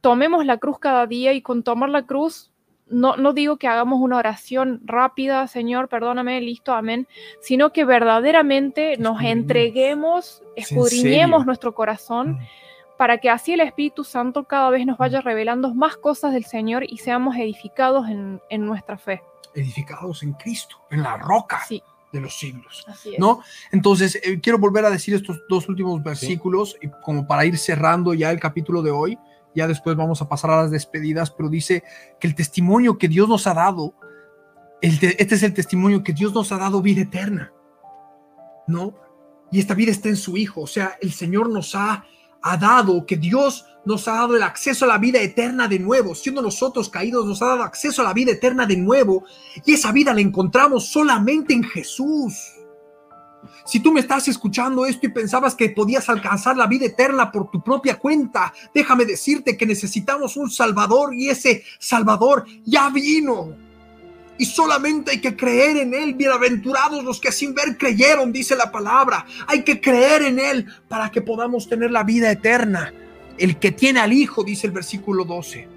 tomemos 0.00 0.44
la 0.44 0.58
cruz 0.58 0.78
cada 0.78 1.06
día 1.06 1.32
y 1.32 1.40
con 1.40 1.62
tomar 1.62 1.88
la 1.88 2.04
cruz, 2.04 2.52
no, 2.94 3.16
no 3.16 3.32
digo 3.32 3.56
que 3.56 3.68
hagamos 3.68 4.00
una 4.00 4.16
oración 4.16 4.80
rápida, 4.84 5.46
Señor, 5.48 5.88
perdóname, 5.88 6.40
listo, 6.40 6.72
amén, 6.72 7.06
sino 7.40 7.72
que 7.72 7.84
verdaderamente 7.84 8.96
nos 8.98 9.22
entreguemos, 9.22 10.42
escudriñemos 10.56 11.46
nuestro 11.46 11.74
corazón 11.74 12.32
mm. 12.32 12.38
para 12.96 13.18
que 13.18 13.30
así 13.30 13.52
el 13.52 13.60
Espíritu 13.60 14.04
Santo 14.04 14.44
cada 14.44 14.70
vez 14.70 14.86
nos 14.86 14.98
vaya 14.98 15.20
revelando 15.20 15.74
más 15.74 15.96
cosas 15.96 16.32
del 16.32 16.44
Señor 16.44 16.84
y 16.88 16.98
seamos 16.98 17.36
edificados 17.36 18.08
en, 18.08 18.40
en 18.48 18.66
nuestra 18.66 18.96
fe 18.96 19.22
edificados 19.54 20.22
en 20.22 20.32
Cristo, 20.32 20.76
en 20.90 21.02
la 21.02 21.16
roca 21.16 21.62
de 21.68 22.20
los 22.20 22.38
siglos. 22.38 22.86
¿No? 23.18 23.42
Entonces, 23.72 24.20
eh, 24.22 24.40
quiero 24.40 24.58
volver 24.58 24.84
a 24.84 24.90
decir 24.90 25.14
estos 25.14 25.42
dos 25.48 25.68
últimos 25.68 26.02
versículos, 26.02 26.76
y 26.80 26.88
como 27.02 27.26
para 27.26 27.44
ir 27.44 27.56
cerrando 27.58 28.14
ya 28.14 28.30
el 28.30 28.40
capítulo 28.40 28.82
de 28.82 28.90
hoy. 28.90 29.18
Ya 29.54 29.66
después 29.66 29.96
vamos 29.96 30.20
a 30.20 30.28
pasar 30.28 30.50
a 30.50 30.62
las 30.62 30.70
despedidas, 30.70 31.30
pero 31.30 31.48
dice 31.48 31.84
que 32.18 32.26
el 32.26 32.34
testimonio 32.34 32.98
que 32.98 33.08
Dios 33.08 33.28
nos 33.28 33.46
ha 33.46 33.54
dado, 33.54 33.94
este 34.80 35.34
es 35.34 35.42
el 35.42 35.54
testimonio 35.54 36.02
que 36.02 36.12
Dios 36.12 36.34
nos 36.34 36.52
ha 36.52 36.58
dado 36.58 36.82
vida 36.82 37.02
eterna. 37.02 37.52
¿No? 38.66 38.94
Y 39.50 39.60
esta 39.60 39.74
vida 39.74 39.92
está 39.92 40.08
en 40.08 40.16
su 40.16 40.36
Hijo. 40.36 40.62
O 40.62 40.66
sea, 40.66 40.96
el 41.00 41.12
Señor 41.12 41.48
nos 41.48 41.74
ha, 41.74 42.04
ha 42.42 42.56
dado, 42.56 43.06
que 43.06 43.16
Dios 43.16 43.66
nos 43.84 44.08
ha 44.08 44.14
dado 44.14 44.36
el 44.36 44.42
acceso 44.42 44.84
a 44.84 44.88
la 44.88 44.98
vida 44.98 45.20
eterna 45.20 45.68
de 45.68 45.78
nuevo. 45.78 46.14
Siendo 46.14 46.42
nosotros 46.42 46.88
caídos, 46.88 47.26
nos 47.26 47.40
ha 47.42 47.46
dado 47.46 47.62
acceso 47.62 48.02
a 48.02 48.06
la 48.06 48.12
vida 48.12 48.32
eterna 48.32 48.66
de 48.66 48.76
nuevo. 48.76 49.24
Y 49.64 49.74
esa 49.74 49.92
vida 49.92 50.12
la 50.12 50.20
encontramos 50.20 50.88
solamente 50.88 51.54
en 51.54 51.62
Jesús. 51.64 52.53
Si 53.64 53.80
tú 53.80 53.92
me 53.92 54.00
estás 54.00 54.28
escuchando 54.28 54.84
esto 54.84 55.06
y 55.06 55.10
pensabas 55.10 55.54
que 55.54 55.70
podías 55.70 56.08
alcanzar 56.10 56.56
la 56.56 56.66
vida 56.66 56.84
eterna 56.84 57.32
por 57.32 57.50
tu 57.50 57.62
propia 57.62 57.98
cuenta, 57.98 58.52
déjame 58.74 59.06
decirte 59.06 59.56
que 59.56 59.64
necesitamos 59.64 60.36
un 60.36 60.50
Salvador 60.50 61.14
y 61.14 61.30
ese 61.30 61.64
Salvador 61.78 62.44
ya 62.64 62.90
vino. 62.90 63.56
Y 64.36 64.44
solamente 64.44 65.12
hay 65.12 65.20
que 65.20 65.34
creer 65.34 65.78
en 65.78 65.94
Él. 65.94 66.12
Bienaventurados 66.12 67.04
los 67.04 67.20
que 67.20 67.32
sin 67.32 67.54
ver 67.54 67.78
creyeron, 67.78 68.32
dice 68.32 68.54
la 68.54 68.70
palabra. 68.70 69.24
Hay 69.46 69.62
que 69.62 69.80
creer 69.80 70.22
en 70.22 70.38
Él 70.38 70.66
para 70.88 71.10
que 71.10 71.22
podamos 71.22 71.66
tener 71.66 71.90
la 71.90 72.02
vida 72.02 72.30
eterna. 72.30 72.92
El 73.38 73.58
que 73.58 73.72
tiene 73.72 74.00
al 74.00 74.12
Hijo, 74.12 74.44
dice 74.44 74.66
el 74.66 74.72
versículo 74.72 75.24
12, 75.24 75.68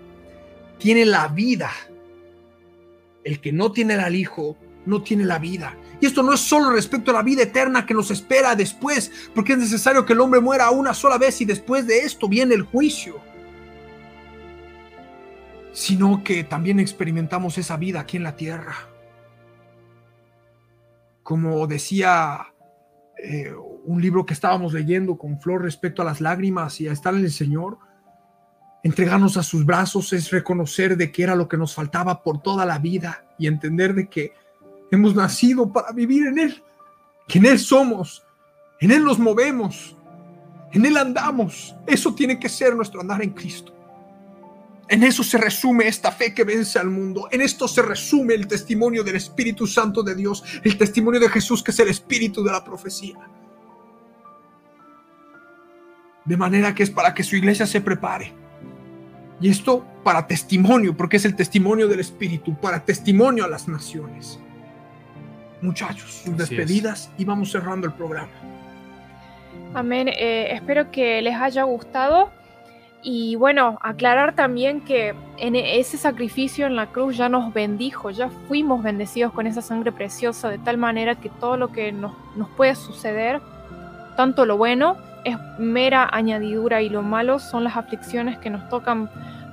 tiene 0.78 1.06
la 1.06 1.30
vida. 1.30 1.72
El 3.24 3.40
que 3.40 3.54
no 3.54 3.72
tiene 3.72 3.94
al 3.94 4.16
Hijo, 4.16 4.58
no 4.86 5.04
tiene 5.04 5.24
la 5.24 5.40
vida. 5.40 5.76
Y 6.00 6.06
esto 6.06 6.22
no 6.22 6.34
es 6.34 6.41
solo 6.41 6.70
respecto 6.70 7.12
a 7.12 7.16
la 7.16 7.24
vida 7.24 7.43
eterna 7.43 7.86
que 7.86 7.93
nos 7.93 8.12
espera 8.12 8.56
después, 8.56 9.12
porque 9.34 9.54
es 9.54 9.60
necesario 9.60 10.06
que 10.06 10.14
el 10.14 10.22
hombre 10.22 10.39
muera 10.39 10.70
una 10.70 10.93
sola 10.93 11.18
vez 11.18 11.41
y 11.41 11.45
después 11.45 11.88
de 11.88 12.00
esto 12.00 12.28
viene 12.28 12.54
el 12.54 12.64
juicio. 12.64 13.20
Sino 15.74 16.24
que 16.24 16.43
también 16.43 16.80
experimentamos 16.80 17.58
esa 17.58 17.78
vida 17.78 18.02
aquí 18.02 18.18
en 18.18 18.24
la 18.24 18.36
tierra. 18.36 18.76
Como 21.24 21.66
decía 21.68 22.54
eh, 23.18 23.52
un 23.86 24.02
libro 24.02 24.26
que 24.26 24.34
estábamos 24.34 24.74
leyendo 24.74 25.18
con 25.18 25.41
Flor 25.41 25.64
respecto 25.64 26.02
a 26.02 26.06
las 26.06 26.22
lágrimas 26.22 26.80
y 26.80 26.88
a 26.88 26.91
estar 26.91 27.16
en 27.16 27.22
el 27.22 27.32
Señor, 27.32 27.80
entregarnos 28.84 29.38
a 29.38 29.43
sus 29.43 29.66
brazos 29.66 30.14
es 30.14 30.30
reconocer 30.30 30.95
de 30.95 31.12
que 31.12 31.24
era 31.24 31.36
lo 31.36 31.48
que 31.48 31.58
nos 31.58 31.74
faltaba 31.74 32.22
por 32.22 32.41
toda 32.41 32.66
la 32.66 32.78
vida 32.78 33.26
y 33.39 33.48
entender 33.48 33.95
de 33.95 34.08
que 34.08 34.34
hemos 34.92 35.16
nacido 35.16 35.72
para 35.72 35.92
vivir 35.92 36.28
en 36.28 36.40
Él, 36.40 36.64
que 37.28 37.40
en 37.40 37.46
Él 37.46 37.60
somos, 37.60 38.24
en 38.80 38.92
Él 38.92 39.04
nos 39.04 39.20
movemos, 39.20 39.96
en 40.72 40.86
Él 40.86 40.98
andamos. 40.98 41.76
Eso 41.86 42.14
tiene 42.14 42.40
que 42.40 42.50
ser 42.50 42.76
nuestro 42.76 43.02
andar 43.02 43.22
en 43.22 43.32
Cristo. 43.32 43.74
En 44.90 45.04
eso 45.04 45.22
se 45.24 45.38
resume 45.38 45.88
esta 45.88 46.12
fe 46.12 46.34
que 46.34 46.46
vence 46.46 46.80
al 46.80 46.90
mundo. 46.90 47.28
En 47.32 47.42
esto 47.42 47.68
se 47.68 47.82
resume 47.82 48.36
el 48.36 48.48
testimonio 48.48 49.04
del 49.04 49.18
Espíritu 49.18 49.68
Santo 49.68 50.02
de 50.02 50.16
Dios, 50.16 50.44
el 50.64 50.78
testimonio 50.78 51.20
de 51.20 51.30
Jesús 51.30 51.62
que 51.62 51.72
es 51.72 51.80
el 51.80 51.90
Espíritu 51.90 52.44
de 52.44 52.52
la 52.52 52.64
profecía. 52.64 53.18
De 56.24 56.38
manera 56.38 56.74
que 56.74 56.84
es 56.84 56.90
para 56.90 57.14
que 57.14 57.24
su 57.24 57.36
iglesia 57.36 57.68
se 57.68 57.82
prepare. 57.82 58.34
Y 59.42 59.50
esto 59.50 59.86
para 60.04 60.26
testimonio, 60.26 60.96
porque 60.96 61.18
es 61.18 61.26
el 61.26 61.36
testimonio 61.36 61.88
del 61.88 62.00
Espíritu, 62.00 62.58
para 62.60 62.84
testimonio 62.84 63.44
a 63.44 63.50
las 63.50 63.68
naciones. 63.68 64.40
Muchachos, 65.62 66.22
sus 66.24 66.38
despedidas 66.38 67.12
y 67.18 67.26
vamos 67.26 67.51
cerrando 67.51 67.88
el 67.88 67.93
programa. 67.93 68.32
Amén. 69.74 70.08
Eh, 70.08 70.49
espero 70.51 70.91
que 70.91 71.22
les 71.22 71.36
haya 71.36 71.64
gustado. 71.64 72.30
Y 73.03 73.36
bueno, 73.36 73.78
aclarar 73.82 74.36
también 74.36 74.82
que 74.82 75.14
en 75.38 75.55
ese 75.55 75.97
sacrificio 75.97 76.66
en 76.66 76.76
la 76.76 76.88
cruz 76.88 77.16
ya 77.16 77.30
nos 77.30 77.53
bendijo, 77.53 78.10
ya 78.10 78.30
fuimos 78.47 78.84
bendecidos 78.84 79.32
con 79.34 79.47
esa 79.47 79.62
sangre 79.62 79.91
preciosa, 79.91 80.49
de 80.49 80.58
tal 80.58 80.78
manera 80.78 81.16
que 81.16 81.30
todo 81.30 81.58
lo 81.58 81.72
que 81.72 81.91
nos, 81.91 82.14
nos 82.36 82.49
puede 82.49 82.76
suceder, 82.76 83.39
tanto 84.16 84.45
lo 84.45 84.58
bueno 84.58 84.97
es 85.24 85.38
mera 85.60 86.10
añadidura 86.12 86.82
y 86.82 86.89
lo 86.89 87.01
malo 87.01 87.39
son 87.39 87.64
las 87.64 87.78
aflicciones 87.78 88.38
que 88.39 88.49
nos 88.49 88.68
tocan 88.70 89.10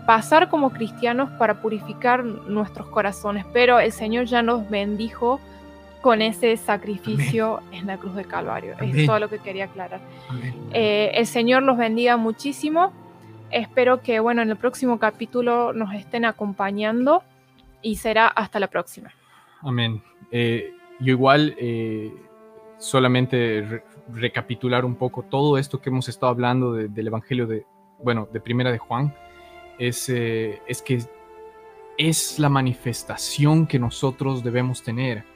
pasar 0.06 0.48
como 0.48 0.70
cristianos 0.70 1.30
para 1.38 1.60
purificar 1.60 2.24
nuestros 2.24 2.88
corazones. 2.88 3.44
Pero 3.52 3.78
el 3.78 3.92
Señor 3.92 4.26
ya 4.26 4.42
nos 4.42 4.68
bendijo 4.68 5.40
con 6.04 6.20
ese 6.20 6.58
sacrificio 6.58 7.60
en 7.72 7.86
la 7.86 7.96
cruz 7.96 8.14
de 8.14 8.26
Calvario. 8.26 8.74
Amén. 8.78 8.94
Es 8.98 9.06
todo 9.06 9.18
lo 9.20 9.30
que 9.30 9.38
quería 9.38 9.64
aclarar. 9.64 10.02
Eh, 10.74 11.12
el 11.14 11.26
Señor 11.26 11.62
los 11.62 11.78
bendiga 11.78 12.18
muchísimo. 12.18 12.92
Espero 13.50 14.02
que 14.02 14.20
bueno, 14.20 14.42
en 14.42 14.50
el 14.50 14.56
próximo 14.58 14.98
capítulo 14.98 15.72
nos 15.72 15.94
estén 15.94 16.26
acompañando 16.26 17.22
y 17.80 17.96
será 17.96 18.26
hasta 18.28 18.60
la 18.60 18.66
próxima. 18.68 19.14
Amén. 19.62 20.02
Eh, 20.30 20.74
yo 21.00 21.12
igual, 21.12 21.54
eh, 21.58 22.12
solamente 22.76 23.62
re- 23.66 23.84
recapitular 24.12 24.84
un 24.84 24.96
poco 24.96 25.22
todo 25.22 25.56
esto 25.56 25.80
que 25.80 25.88
hemos 25.88 26.10
estado 26.10 26.30
hablando 26.32 26.74
de- 26.74 26.88
del 26.88 27.06
Evangelio 27.06 27.46
de, 27.46 27.64
bueno, 28.02 28.28
de 28.30 28.40
Primera 28.40 28.70
de 28.70 28.76
Juan, 28.78 29.14
es, 29.78 30.10
eh, 30.10 30.60
es 30.68 30.82
que 30.82 30.98
es 31.96 32.38
la 32.38 32.50
manifestación 32.50 33.66
que 33.66 33.78
nosotros 33.78 34.44
debemos 34.44 34.82
tener. 34.82 35.32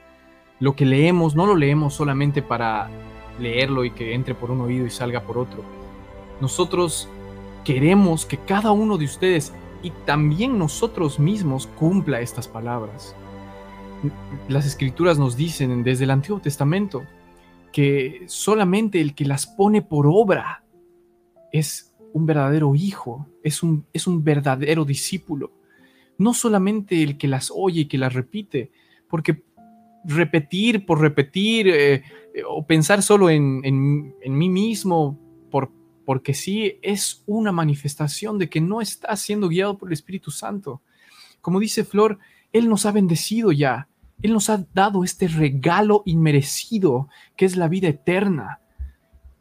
Lo 0.61 0.75
que 0.75 0.85
leemos, 0.85 1.35
no 1.35 1.47
lo 1.47 1.57
leemos 1.57 1.95
solamente 1.95 2.43
para 2.43 2.91
leerlo 3.39 3.85
y 3.85 3.91
que 3.91 4.15
entre 4.15 4.35
por 4.35 4.51
un 4.51 4.61
oído 4.61 4.87
y 4.87 4.91
salga 4.91 5.23
por 5.23 5.39
otro. 5.39 5.63
Nosotros 6.41 7.09
queremos 7.65 8.27
que 8.27 8.39
cada 8.39 8.73
uno 8.73 8.99
de 8.99 9.05
ustedes 9.05 9.53
y 9.83 9.91
también 10.05 10.59
nosotros 10.59 11.19
mismos 11.19 11.67
cumpla 11.67 12.21
estas 12.21 12.49
palabras 12.49 13.15
las 14.49 14.67
escrituras 14.67 15.19
nos 15.19 15.37
dicen 15.37 15.83
desde 15.83 16.05
el 16.05 16.11
Antiguo 16.11 16.41
Testamento 16.41 17.05
que 17.73 18.25
solamente 18.27 19.01
el 19.01 19.15
que 19.15 19.25
las 19.25 19.47
pone 19.47 19.83
por 19.83 20.07
obra 20.07 20.65
es 21.53 21.95
un 22.13 22.27
verdadero 22.27 22.75
hijo, 22.75 23.27
es 23.43 23.63
un, 23.63 23.87
es 23.93 24.07
un 24.07 24.25
verdadero 24.25 24.85
discípulo. 24.85 25.53
No 26.17 26.35
solamente 26.35 27.03
el 27.03 27.19
que 27.19 27.29
las 27.29 27.53
oye 27.55 27.83
y 27.83 27.87
que 27.87 27.99
las 27.99 28.15
repite, 28.15 28.71
porque 29.09 29.43
repetir 30.09 30.87
por 30.87 31.01
repetir 31.01 31.69
eh, 31.69 31.95
eh, 32.35 32.43
o 32.49 32.67
pensar 32.67 33.03
solo 33.03 33.31
en, 33.31 33.61
en- 33.65 34.15
mí 34.39 34.49
mismo 34.49 35.19
por, 35.51 35.71
porque 36.05 36.35
sí 36.35 36.79
es 36.83 37.23
una 37.27 37.53
manifestación 37.53 38.39
de 38.39 38.49
que 38.49 38.61
no 38.61 38.81
está 38.81 39.15
siendo 39.17 39.49
guiado 39.49 39.77
por 39.79 39.89
el 39.89 39.93
Espíritu 39.93 40.31
Santo. 40.31 40.81
Como 41.41 41.61
dice 41.61 41.85
Flor, 41.85 42.19
él 42.53 42.69
nos 42.69 42.87
ha 42.87 42.93
bendecido 42.93 43.53
ya. 43.53 43.89
Él 44.23 44.33
nos 44.33 44.51
ha 44.51 44.67
dado 44.75 45.05
este 45.05 45.29
regalo 45.29 46.03
inmerecido 46.07 47.09
que 47.37 47.45
es 47.45 47.57
la 47.57 47.69
vida 47.69 47.89
eterna. 47.89 48.61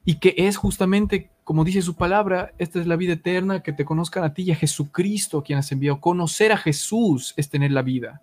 Y 0.05 0.20
que 0.20 0.36
es 0.38 0.55
justamente, 0.57 1.32
como 1.43 1.63
dice 1.63 1.82
su 1.82 1.95
palabra, 1.95 2.53
esta 2.57 2.80
es 2.80 2.88
la 2.88 2.95
vida 2.95 3.13
eterna, 3.13 3.63
que 3.63 3.74
te 3.74 3.86
conozcan 3.86 4.24
a 4.24 4.34
ti 4.34 4.43
y 4.43 4.51
a 4.51 4.55
Jesucristo 4.55 5.41
quien 5.43 5.59
has 5.59 5.72
enviado. 5.72 5.99
Conocer 5.99 6.51
a 6.51 6.57
Jesús 6.57 7.34
es 7.38 7.49
tener 7.49 7.72
la 7.72 7.82
vida, 7.82 8.22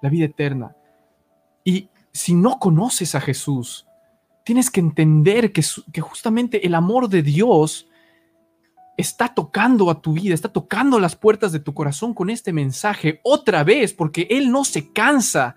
la 0.00 0.08
vida 0.08 0.26
eterna. 0.26 0.76
Y 1.66 1.88
si 2.12 2.32
no 2.32 2.60
conoces 2.60 3.16
a 3.16 3.20
Jesús, 3.20 3.86
tienes 4.44 4.70
que 4.70 4.78
entender 4.78 5.52
que, 5.52 5.62
justamente 6.00 6.64
el 6.64 6.76
amor 6.76 7.08
de 7.08 7.22
Dios 7.22 7.88
está 8.96 9.34
tocando 9.34 9.90
a 9.90 10.00
tu 10.00 10.12
vida, 10.12 10.32
está 10.32 10.48
tocando 10.48 11.00
las 11.00 11.16
puertas 11.16 11.50
de 11.50 11.58
tu 11.58 11.74
corazón 11.74 12.14
con 12.14 12.30
este 12.30 12.52
mensaje 12.52 13.20
otra 13.24 13.64
vez, 13.64 13.92
porque 13.92 14.28
Él 14.30 14.52
no 14.52 14.64
se 14.64 14.92
cansa 14.92 15.56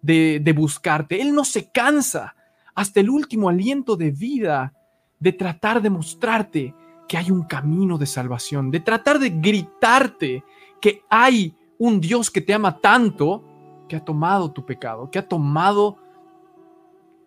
de, 0.00 0.40
de 0.42 0.52
buscarte, 0.54 1.20
Él 1.20 1.34
no 1.34 1.44
se 1.44 1.70
cansa 1.70 2.34
hasta 2.74 3.00
el 3.00 3.10
último 3.10 3.50
aliento 3.50 3.94
de 3.94 4.10
vida 4.10 4.72
de 5.20 5.32
tratar 5.34 5.82
de 5.82 5.90
mostrarte 5.90 6.74
que 7.06 7.18
hay 7.18 7.30
un 7.30 7.42
camino 7.42 7.98
de 7.98 8.06
salvación, 8.06 8.70
de 8.70 8.80
tratar 8.80 9.18
de 9.18 9.28
gritarte 9.28 10.42
que 10.80 11.02
hay 11.10 11.54
un 11.78 12.00
Dios 12.00 12.30
que 12.30 12.40
te 12.40 12.54
ama 12.54 12.80
tanto, 12.80 13.51
que 13.92 13.96
ha 13.96 14.04
tomado 14.06 14.50
tu 14.50 14.64
pecado, 14.64 15.10
que 15.10 15.18
ha 15.18 15.28
tomado 15.28 15.98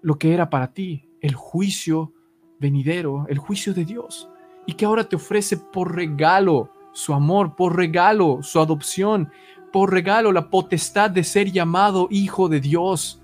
lo 0.02 0.18
que 0.18 0.34
era 0.34 0.50
para 0.50 0.74
ti, 0.74 1.08
el 1.22 1.36
juicio 1.36 2.12
venidero, 2.60 3.28
el 3.30 3.38
juicio 3.38 3.72
de 3.72 3.86
Dios 3.86 4.32
y 4.66 4.74
que 4.74 4.84
ahora 4.84 5.04
te 5.04 5.16
ofrece 5.16 5.58
por 5.58 5.94
regalo 5.94 6.72
su 6.92 7.14
amor, 7.14 7.56
por 7.56 7.76
regalo 7.76 8.40
su 8.42 8.60
adopción, 8.60 9.30
por 9.72 9.92
regalo 9.92 10.32
la 10.32 10.50
potestad 10.50 11.12
de 11.12 11.24
ser 11.24 11.52
llamado 11.52 12.08
hijo 12.10 12.50
de 12.50 12.60
Dios. 12.60 13.22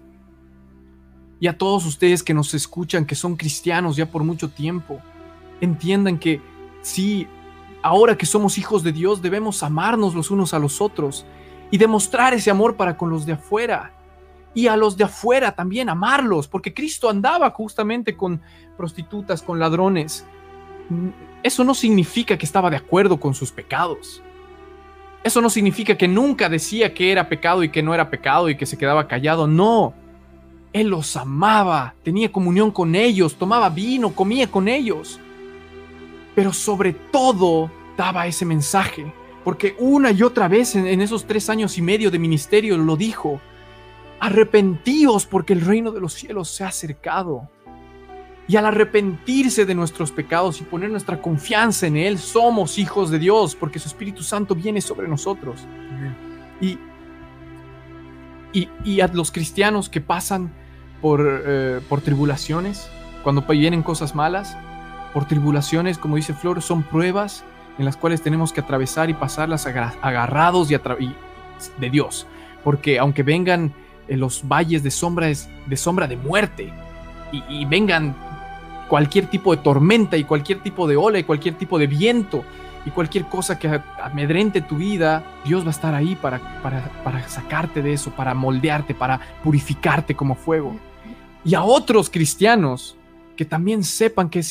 Y 1.39 1.47
a 1.47 1.57
todos 1.57 1.87
ustedes 1.87 2.21
que 2.21 2.35
nos 2.35 2.53
escuchan, 2.53 3.07
que 3.07 3.15
son 3.15 3.35
cristianos 3.35 3.95
ya 3.95 4.05
por 4.05 4.23
mucho 4.23 4.49
tiempo, 4.49 4.99
entiendan 5.61 6.19
que 6.19 6.41
sí, 6.83 7.27
ahora 7.81 8.15
que 8.15 8.27
somos 8.27 8.59
hijos 8.59 8.83
de 8.83 8.91
Dios, 8.91 9.19
debemos 9.19 9.63
amarnos 9.63 10.13
los 10.13 10.29
unos 10.29 10.53
a 10.53 10.59
los 10.59 10.79
otros 10.79 11.25
y 11.72 11.78
demostrar 11.78 12.34
ese 12.34 12.51
amor 12.51 12.76
para 12.76 12.97
con 12.97 13.09
los 13.09 13.26
de 13.26 13.34
afuera. 13.34 13.93
Y 14.53 14.67
a 14.67 14.76
los 14.76 14.97
de 14.97 15.05
afuera 15.05 15.53
también 15.53 15.89
amarlos, 15.89 16.47
porque 16.47 16.74
Cristo 16.74 17.09
andaba 17.09 17.49
justamente 17.51 18.17
con 18.17 18.41
prostitutas, 18.78 19.41
con 19.41 19.57
ladrones, 19.57 20.26
eso 21.43 21.63
no 21.63 21.74
significa 21.74 22.38
que 22.38 22.45
estaba 22.45 22.69
de 22.69 22.76
acuerdo 22.76 23.19
con 23.19 23.34
sus 23.34 23.51
pecados. 23.51 24.22
Eso 25.24 25.41
no 25.41 25.49
significa 25.49 25.95
que 25.95 26.07
nunca 26.07 26.49
decía 26.49 26.93
que 26.93 27.11
era 27.11 27.30
pecado 27.30 27.63
y 27.63 27.69
que 27.69 27.84
no 27.84 27.93
era 27.93 28.09
pecado 28.09 28.49
y 28.49 28.57
que 28.57 28.65
se 28.65 28.78
quedaba 28.78 29.07
callado. 29.07 29.47
No. 29.47 29.93
Él 30.74 30.88
los 30.88 31.15
amaba, 31.15 31.95
tenía 32.03 32.32
comunión 32.32 32.72
con 32.72 32.95
ellos, 32.95 33.36
tomaba 33.36 33.69
vino, 33.69 34.13
comía 34.13 34.49
con 34.49 34.67
ellos. 34.67 35.19
Pero 36.34 36.53
sobre 36.53 36.93
todo 36.93 37.69
daba 37.97 38.26
ese 38.26 38.45
mensaje, 38.45 39.13
porque 39.43 39.75
una 39.79 40.11
y 40.11 40.23
otra 40.23 40.47
vez 40.47 40.75
en, 40.75 40.87
en 40.87 41.01
esos 41.01 41.25
tres 41.25 41.49
años 41.49 41.77
y 41.77 41.81
medio 41.81 42.11
de 42.11 42.19
ministerio 42.19 42.77
lo 42.77 42.95
dijo. 42.95 43.41
Arrepentíos 44.19 45.25
porque 45.25 45.53
el 45.53 45.61
reino 45.61 45.91
de 45.91 45.99
los 45.99 46.13
cielos 46.13 46.49
se 46.49 46.63
ha 46.63 46.67
acercado. 46.67 47.49
Y 48.47 48.55
al 48.57 48.65
arrepentirse 48.65 49.65
de 49.65 49.73
nuestros 49.73 50.11
pecados 50.11 50.59
y 50.59 50.63
poner 50.63 50.89
nuestra 50.89 51.21
confianza 51.21 51.87
en 51.87 51.95
Él, 51.95 52.17
somos 52.17 52.77
hijos 52.77 53.09
de 53.09 53.17
Dios, 53.17 53.55
porque 53.55 53.79
su 53.79 53.87
Espíritu 53.87 54.23
Santo 54.23 54.55
viene 54.55 54.81
sobre 54.81 55.07
nosotros. 55.07 55.61
Y, 56.59 56.77
y, 58.51 58.69
y 58.83 58.99
a 58.99 59.07
los 59.07 59.31
cristianos 59.31 59.89
que 59.89 60.01
pasan 60.01 60.51
por, 61.01 61.21
eh, 61.45 61.79
por 61.87 62.01
tribulaciones, 62.01 62.89
cuando 63.23 63.41
vienen 63.43 63.83
cosas 63.83 64.15
malas, 64.15 64.57
por 65.13 65.27
tribulaciones, 65.27 65.97
como 65.97 66.15
dice 66.15 66.33
Flor, 66.33 66.61
son 66.61 66.83
pruebas 66.83 67.45
en 67.82 67.86
las 67.86 67.97
cuales 67.97 68.21
tenemos 68.21 68.53
que 68.53 68.61
atravesar 68.61 69.09
y 69.09 69.15
pasarlas 69.15 69.65
agar- 69.65 69.95
agarrados 70.03 70.69
y, 70.69 70.75
de 71.79 71.89
Dios. 71.89 72.27
Porque 72.63 72.99
aunque 72.99 73.23
vengan 73.23 73.73
eh, 74.07 74.15
los 74.15 74.47
valles 74.47 74.84
de 74.84 74.91
sombra, 74.91 75.25
de 75.25 75.77
sombra 75.77 76.07
de 76.07 76.15
muerte 76.15 76.71
y, 77.49 77.65
vengan 77.65 78.15
cualquier 78.88 79.25
tipo 79.25 79.55
de 79.55 79.63
tormenta 79.63 80.15
y 80.15 80.25
cualquier 80.25 80.59
tipo 80.59 80.88
de 80.88 80.95
ola 80.95 81.17
y 81.17 81.23
cualquier 81.23 81.55
tipo 81.55 81.79
de 81.79 81.88
viento 81.88 82.43
y 82.86 82.91
cualquier 82.91 83.25
cosa 83.25 83.57
que 83.57 83.82
amedrente 83.99 84.61
tu 84.61 84.75
vida, 84.75 85.23
Dios 85.43 85.63
va 85.63 85.69
a 85.69 85.71
estar 85.71 85.95
ahí 85.95 86.15
para, 86.15 86.61
para, 86.61 87.27
sacarte 87.27 87.82
de 87.82 87.93
eso, 87.93 88.11
para 88.11 88.36
moldearte, 88.36 88.93
para 88.93 89.19
purificarte 89.43 90.13
como 90.13 90.36
fuego. 90.36 90.75
Y 91.43 91.55
a 91.55 91.63
otros 91.63 92.11
cristianos 92.11 92.95
que 93.36 93.45
también 93.45 93.84
sepan 93.84 94.29
que 94.29 94.41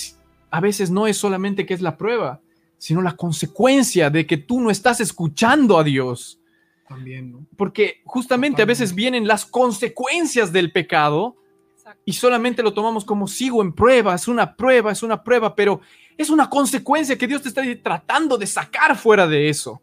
a 0.51 0.61
veces 0.61 0.91
no 0.91 1.07
es 1.07 1.17
solamente 1.17 1.65
que 1.65 1.75
es 1.75 1.81
la 1.81 1.97
prueba, 1.97 2.41
sino 2.81 3.03
la 3.03 3.15
consecuencia 3.15 4.09
de 4.09 4.27
que 4.27 4.39
tú 4.39 4.59
no 4.59 4.71
estás 4.71 5.01
escuchando 5.01 5.79
a 5.79 5.85
Dios. 5.85 6.41
También, 6.89 7.31
¿no? 7.31 7.47
Porque 7.59 8.01
justamente 8.07 8.63
a 8.63 8.65
veces 8.65 8.95
vienen 8.95 9.29
las 9.29 9.45
consecuencias 9.45 10.51
del 10.51 10.73
pecado 10.73 11.37
y 12.07 12.15
solamente 12.15 12.63
lo 12.63 12.73
tomamos 12.73 13.05
como 13.05 13.29
sigo 13.29 13.61
en 13.61 13.75
prueba, 13.75 14.15
es 14.15 14.29
una 14.29 14.57
prueba, 14.57 14.93
es 14.93 15.03
una 15.03 15.23
prueba, 15.23 15.55
pero 15.55 15.83
es 16.17 16.31
una 16.31 16.49
consecuencia 16.49 17.19
que 17.19 17.27
Dios 17.27 17.43
te 17.43 17.49
está 17.49 17.63
tratando 17.83 18.39
de 18.39 18.47
sacar 18.47 18.97
fuera 18.97 19.27
de 19.27 19.51
eso. 19.51 19.83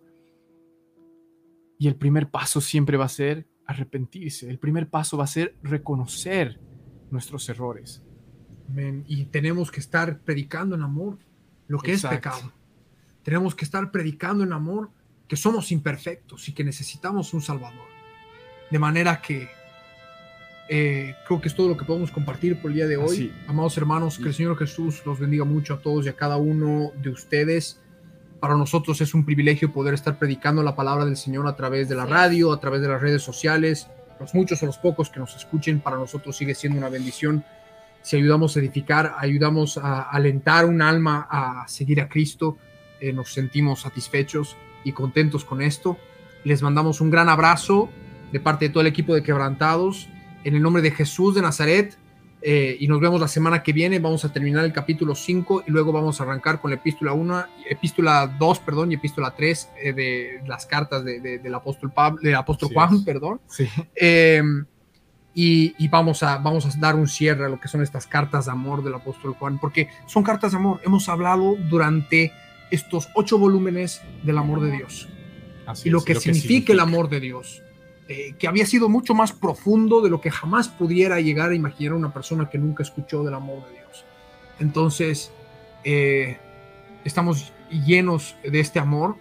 Y 1.78 1.88
el 1.88 1.96
primer 1.96 2.32
paso 2.32 2.62
siempre 2.62 2.98
va 2.98 3.06
a 3.06 3.10
ser 3.10 3.46
arrepentirse, 3.68 4.50
el 4.50 4.58
primer 4.58 4.90
paso 4.90 5.18
va 5.18 5.26
a 5.26 5.28
ser 5.28 5.56
reconocer 5.62 6.60
nuestros 7.12 7.48
errores. 7.48 8.02
Amén. 8.68 9.04
Y 9.08 9.26
tenemos 9.26 9.70
que 9.70 9.82
estar 9.82 10.20
predicando 10.22 10.76
en 10.76 10.82
amor 10.82 11.20
lo 11.68 11.78
que 11.78 11.94
Exacto. 11.94 12.16
es 12.16 12.20
pecado. 12.20 12.58
Tenemos 13.28 13.56
que 13.56 13.66
estar 13.66 13.92
predicando 13.92 14.46
en 14.46 14.54
amor 14.54 14.90
que 15.28 15.36
somos 15.36 15.74
imperfectos 15.74 16.48
y 16.48 16.54
que 16.54 16.64
necesitamos 16.64 17.34
un 17.34 17.42
Salvador. 17.42 17.90
De 18.72 18.80
manera 18.80 19.22
que 19.22 19.50
eh, 20.70 21.14
creo 21.28 21.42
que 21.42 21.50
es 21.50 21.54
todo 21.54 21.68
lo 21.68 21.76
que 21.76 21.84
podemos 21.84 22.10
compartir 22.10 22.62
por 22.62 22.72
el 22.72 22.78
día 22.78 22.88
de 22.88 22.96
hoy. 22.96 23.16
Así. 23.18 23.34
Amados 23.50 23.78
hermanos, 23.78 24.18
que 24.18 24.30
el 24.30 24.34
Señor 24.34 24.58
Jesús 24.58 25.06
los 25.06 25.20
bendiga 25.20 25.44
mucho 25.44 25.74
a 25.74 25.82
todos 25.82 26.06
y 26.06 26.08
a 26.10 26.16
cada 26.16 26.38
uno 26.38 26.94
de 27.04 27.10
ustedes. 27.10 27.82
Para 28.40 28.56
nosotros 28.56 29.02
es 29.02 29.14
un 29.14 29.26
privilegio 29.26 29.74
poder 29.74 29.94
estar 29.94 30.18
predicando 30.18 30.64
la 30.64 30.78
palabra 30.78 31.04
del 31.04 31.18
Señor 31.18 31.50
a 31.50 31.58
través 31.58 31.90
de 31.90 31.96
la 31.96 32.06
radio, 32.06 32.54
a 32.54 32.62
través 32.62 32.80
de 32.80 32.88
las 32.88 33.02
redes 33.02 33.24
sociales. 33.24 33.90
Los 34.22 34.34
muchos 34.36 34.64
o 34.64 34.68
los 34.68 34.78
pocos 34.78 35.10
que 35.10 35.20
nos 35.20 35.36
escuchen, 35.36 35.82
para 35.82 35.98
nosotros 35.98 36.38
sigue 36.38 36.56
siendo 36.56 36.80
una 36.80 36.88
bendición. 36.88 37.44
Si 38.04 38.16
ayudamos 38.16 38.56
a 38.56 38.62
edificar, 38.62 39.16
ayudamos 39.18 39.78
a 39.78 40.04
alentar 40.04 40.64
un 40.64 40.82
alma 40.82 41.28
a 41.30 41.68
seguir 41.68 42.00
a 42.00 42.08
Cristo, 42.08 42.58
eh, 43.02 43.14
nos 43.14 43.34
sentimos 43.34 43.82
satisfechos 43.82 44.56
y 44.84 44.92
contentos 44.92 45.44
con 45.46 45.62
esto. 45.62 45.98
Les 46.44 46.62
mandamos 46.62 47.02
un 47.02 47.10
gran 47.10 47.30
abrazo 47.30 47.90
de 48.32 48.40
parte 48.40 48.66
de 48.66 48.70
todo 48.70 48.82
el 48.82 48.88
equipo 48.88 49.14
de 49.16 49.24
Quebrantados 49.24 50.08
en 50.44 50.56
el 50.56 50.62
nombre 50.62 50.82
de 50.82 50.92
Jesús 50.92 51.36
de 51.36 51.42
Nazaret. 51.42 51.98
eh, 52.42 52.78
y 52.80 52.88
nos 52.88 53.00
vemos 53.02 53.20
la 53.20 53.28
semana 53.28 53.64
que 53.64 53.74
viene. 53.74 53.98
Vamos 54.00 54.24
a 54.24 54.32
terminar 54.32 54.64
el 54.64 54.72
capítulo 54.72 55.16
5 55.16 55.64
y 55.68 55.72
luego 55.72 55.92
vamos 55.92 56.22
a 56.22 56.24
arrancar 56.24 56.62
con 56.62 56.70
la 56.70 56.76
epístola 56.78 57.12
1, 57.14 57.46
epístola 57.68 58.28
2, 58.40 58.60
perdón, 58.60 58.92
y 58.92 58.96
epístola 58.96 59.34
3 59.36 59.70
eh, 59.82 59.92
de 59.94 60.42
las 60.48 60.68
cartas 60.68 61.04
de- 61.04 61.20
de- 61.20 61.40
del 61.40 61.56
apóstol, 61.56 61.92
Pablo, 61.92 62.22
del 62.22 62.36
apóstol 62.36 62.70
Sí 62.70 62.76
Juan, 62.76 63.04
perdón. 63.04 63.42
Sí. 63.48 63.68
Eh, 63.96 64.42
y, 65.34 65.76
y 65.78 65.88
vamos, 65.88 66.24
a, 66.24 66.38
vamos 66.38 66.66
a 66.66 66.70
dar 66.80 66.96
un 66.96 67.08
cierre 67.08 67.46
a 67.46 67.50
lo 67.50 67.60
que 67.60 67.68
son 67.68 67.82
estas 67.82 68.08
cartas 68.08 68.46
de 68.46 68.52
amor 68.52 68.84
del 68.84 68.94
apóstol 68.96 69.34
Juan, 69.38 69.60
porque 69.60 69.90
son 70.06 70.24
cartas 70.24 70.52
de 70.52 70.58
amor. 70.58 70.80
Hemos 70.84 71.10
hablado 71.10 71.56
durante 71.70 72.32
estos 72.72 73.10
ocho 73.16 73.38
volúmenes 73.38 74.02
del 74.24 74.38
amor 74.38 74.62
de 74.62 74.72
Dios. 74.72 75.08
Así 75.66 75.90
y 75.90 75.92
lo 75.92 76.00
es, 76.00 76.06
que 76.06 76.16
significa 76.16 76.74
el 76.74 76.80
amor 76.80 77.10
de 77.10 77.20
Dios, 77.20 77.62
eh, 78.08 78.36
que 78.40 78.48
había 78.48 78.66
sido 78.66 78.90
mucho 78.90 79.14
más 79.14 79.34
profundo 79.34 80.02
de 80.02 80.10
lo 80.10 80.22
que 80.22 80.32
jamás 80.32 80.70
pudiera 80.70 81.20
llegar 81.20 81.52
a 81.52 81.56
imaginar 81.56 81.94
una 81.94 82.14
persona 82.14 82.50
que 82.50 82.58
nunca 82.58 82.84
escuchó 82.84 83.24
del 83.24 83.34
amor 83.34 83.66
de 83.68 83.74
Dios. 83.74 84.06
Entonces, 84.60 85.32
eh, 85.84 86.38
estamos 87.04 87.52
llenos 87.70 88.36
de 88.44 88.60
este 88.60 88.80
amor, 88.80 89.18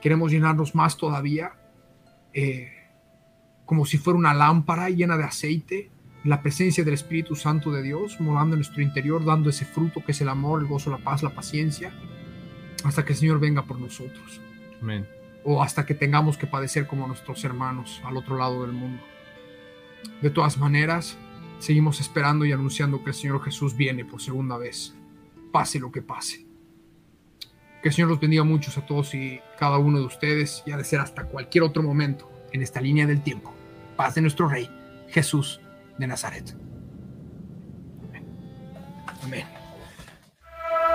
queremos 0.00 0.30
llenarnos 0.30 0.74
más 0.74 0.96
todavía, 0.96 1.52
eh, 2.32 2.70
como 3.66 3.84
si 3.84 3.98
fuera 3.98 4.18
una 4.18 4.34
lámpara 4.34 4.88
llena 4.88 5.16
de 5.16 5.24
aceite, 5.24 5.90
la 6.24 6.42
presencia 6.42 6.84
del 6.84 6.94
Espíritu 6.94 7.36
Santo 7.36 7.70
de 7.70 7.82
Dios 7.82 8.20
morando 8.20 8.54
en 8.54 8.60
nuestro 8.60 8.82
interior, 8.82 9.24
dando 9.24 9.50
ese 9.50 9.64
fruto 9.64 10.04
que 10.04 10.12
es 10.12 10.20
el 10.20 10.28
amor, 10.28 10.60
el 10.60 10.66
gozo, 10.66 10.90
la 10.90 10.98
paz, 10.98 11.22
la 11.22 11.30
paciencia, 11.30 11.92
hasta 12.84 13.04
que 13.04 13.12
el 13.12 13.18
Señor 13.18 13.40
venga 13.40 13.62
por 13.62 13.78
nosotros 13.78 14.40
Amén. 14.80 15.06
o 15.44 15.62
hasta 15.62 15.86
que 15.86 15.94
tengamos 15.94 16.36
que 16.36 16.46
padecer 16.46 16.86
como 16.86 17.06
nuestros 17.06 17.44
hermanos 17.44 18.00
al 18.04 18.16
otro 18.16 18.36
lado 18.36 18.62
del 18.62 18.72
mundo. 18.72 19.02
De 20.22 20.30
todas 20.30 20.58
maneras, 20.58 21.16
seguimos 21.58 22.00
esperando 22.00 22.44
y 22.44 22.52
anunciando 22.52 23.02
que 23.02 23.10
el 23.10 23.16
Señor 23.16 23.42
Jesús 23.42 23.76
viene 23.76 24.04
por 24.04 24.20
segunda 24.20 24.56
vez, 24.56 24.94
pase 25.52 25.78
lo 25.78 25.90
que 25.90 26.02
pase. 26.02 26.46
Que 27.82 27.88
el 27.88 27.94
Señor 27.94 28.10
los 28.10 28.20
bendiga 28.20 28.44
muchos 28.44 28.76
a 28.76 28.86
todos 28.86 29.14
y 29.14 29.40
cada 29.58 29.78
uno 29.78 29.98
de 29.98 30.06
ustedes 30.06 30.62
y 30.66 30.72
ha 30.72 30.76
de 30.76 30.84
ser 30.84 31.00
hasta 31.00 31.24
cualquier 31.24 31.64
otro 31.64 31.82
momento 31.82 32.30
en 32.52 32.62
esta 32.62 32.80
línea 32.80 33.06
del 33.06 33.22
tiempo. 33.22 33.54
Paz 33.96 34.14
de 34.14 34.22
nuestro 34.22 34.48
Rey, 34.48 34.68
Jesús 35.08 35.60
de 35.98 36.06
Nazaret. 36.06 36.56
Amén. 39.22 39.57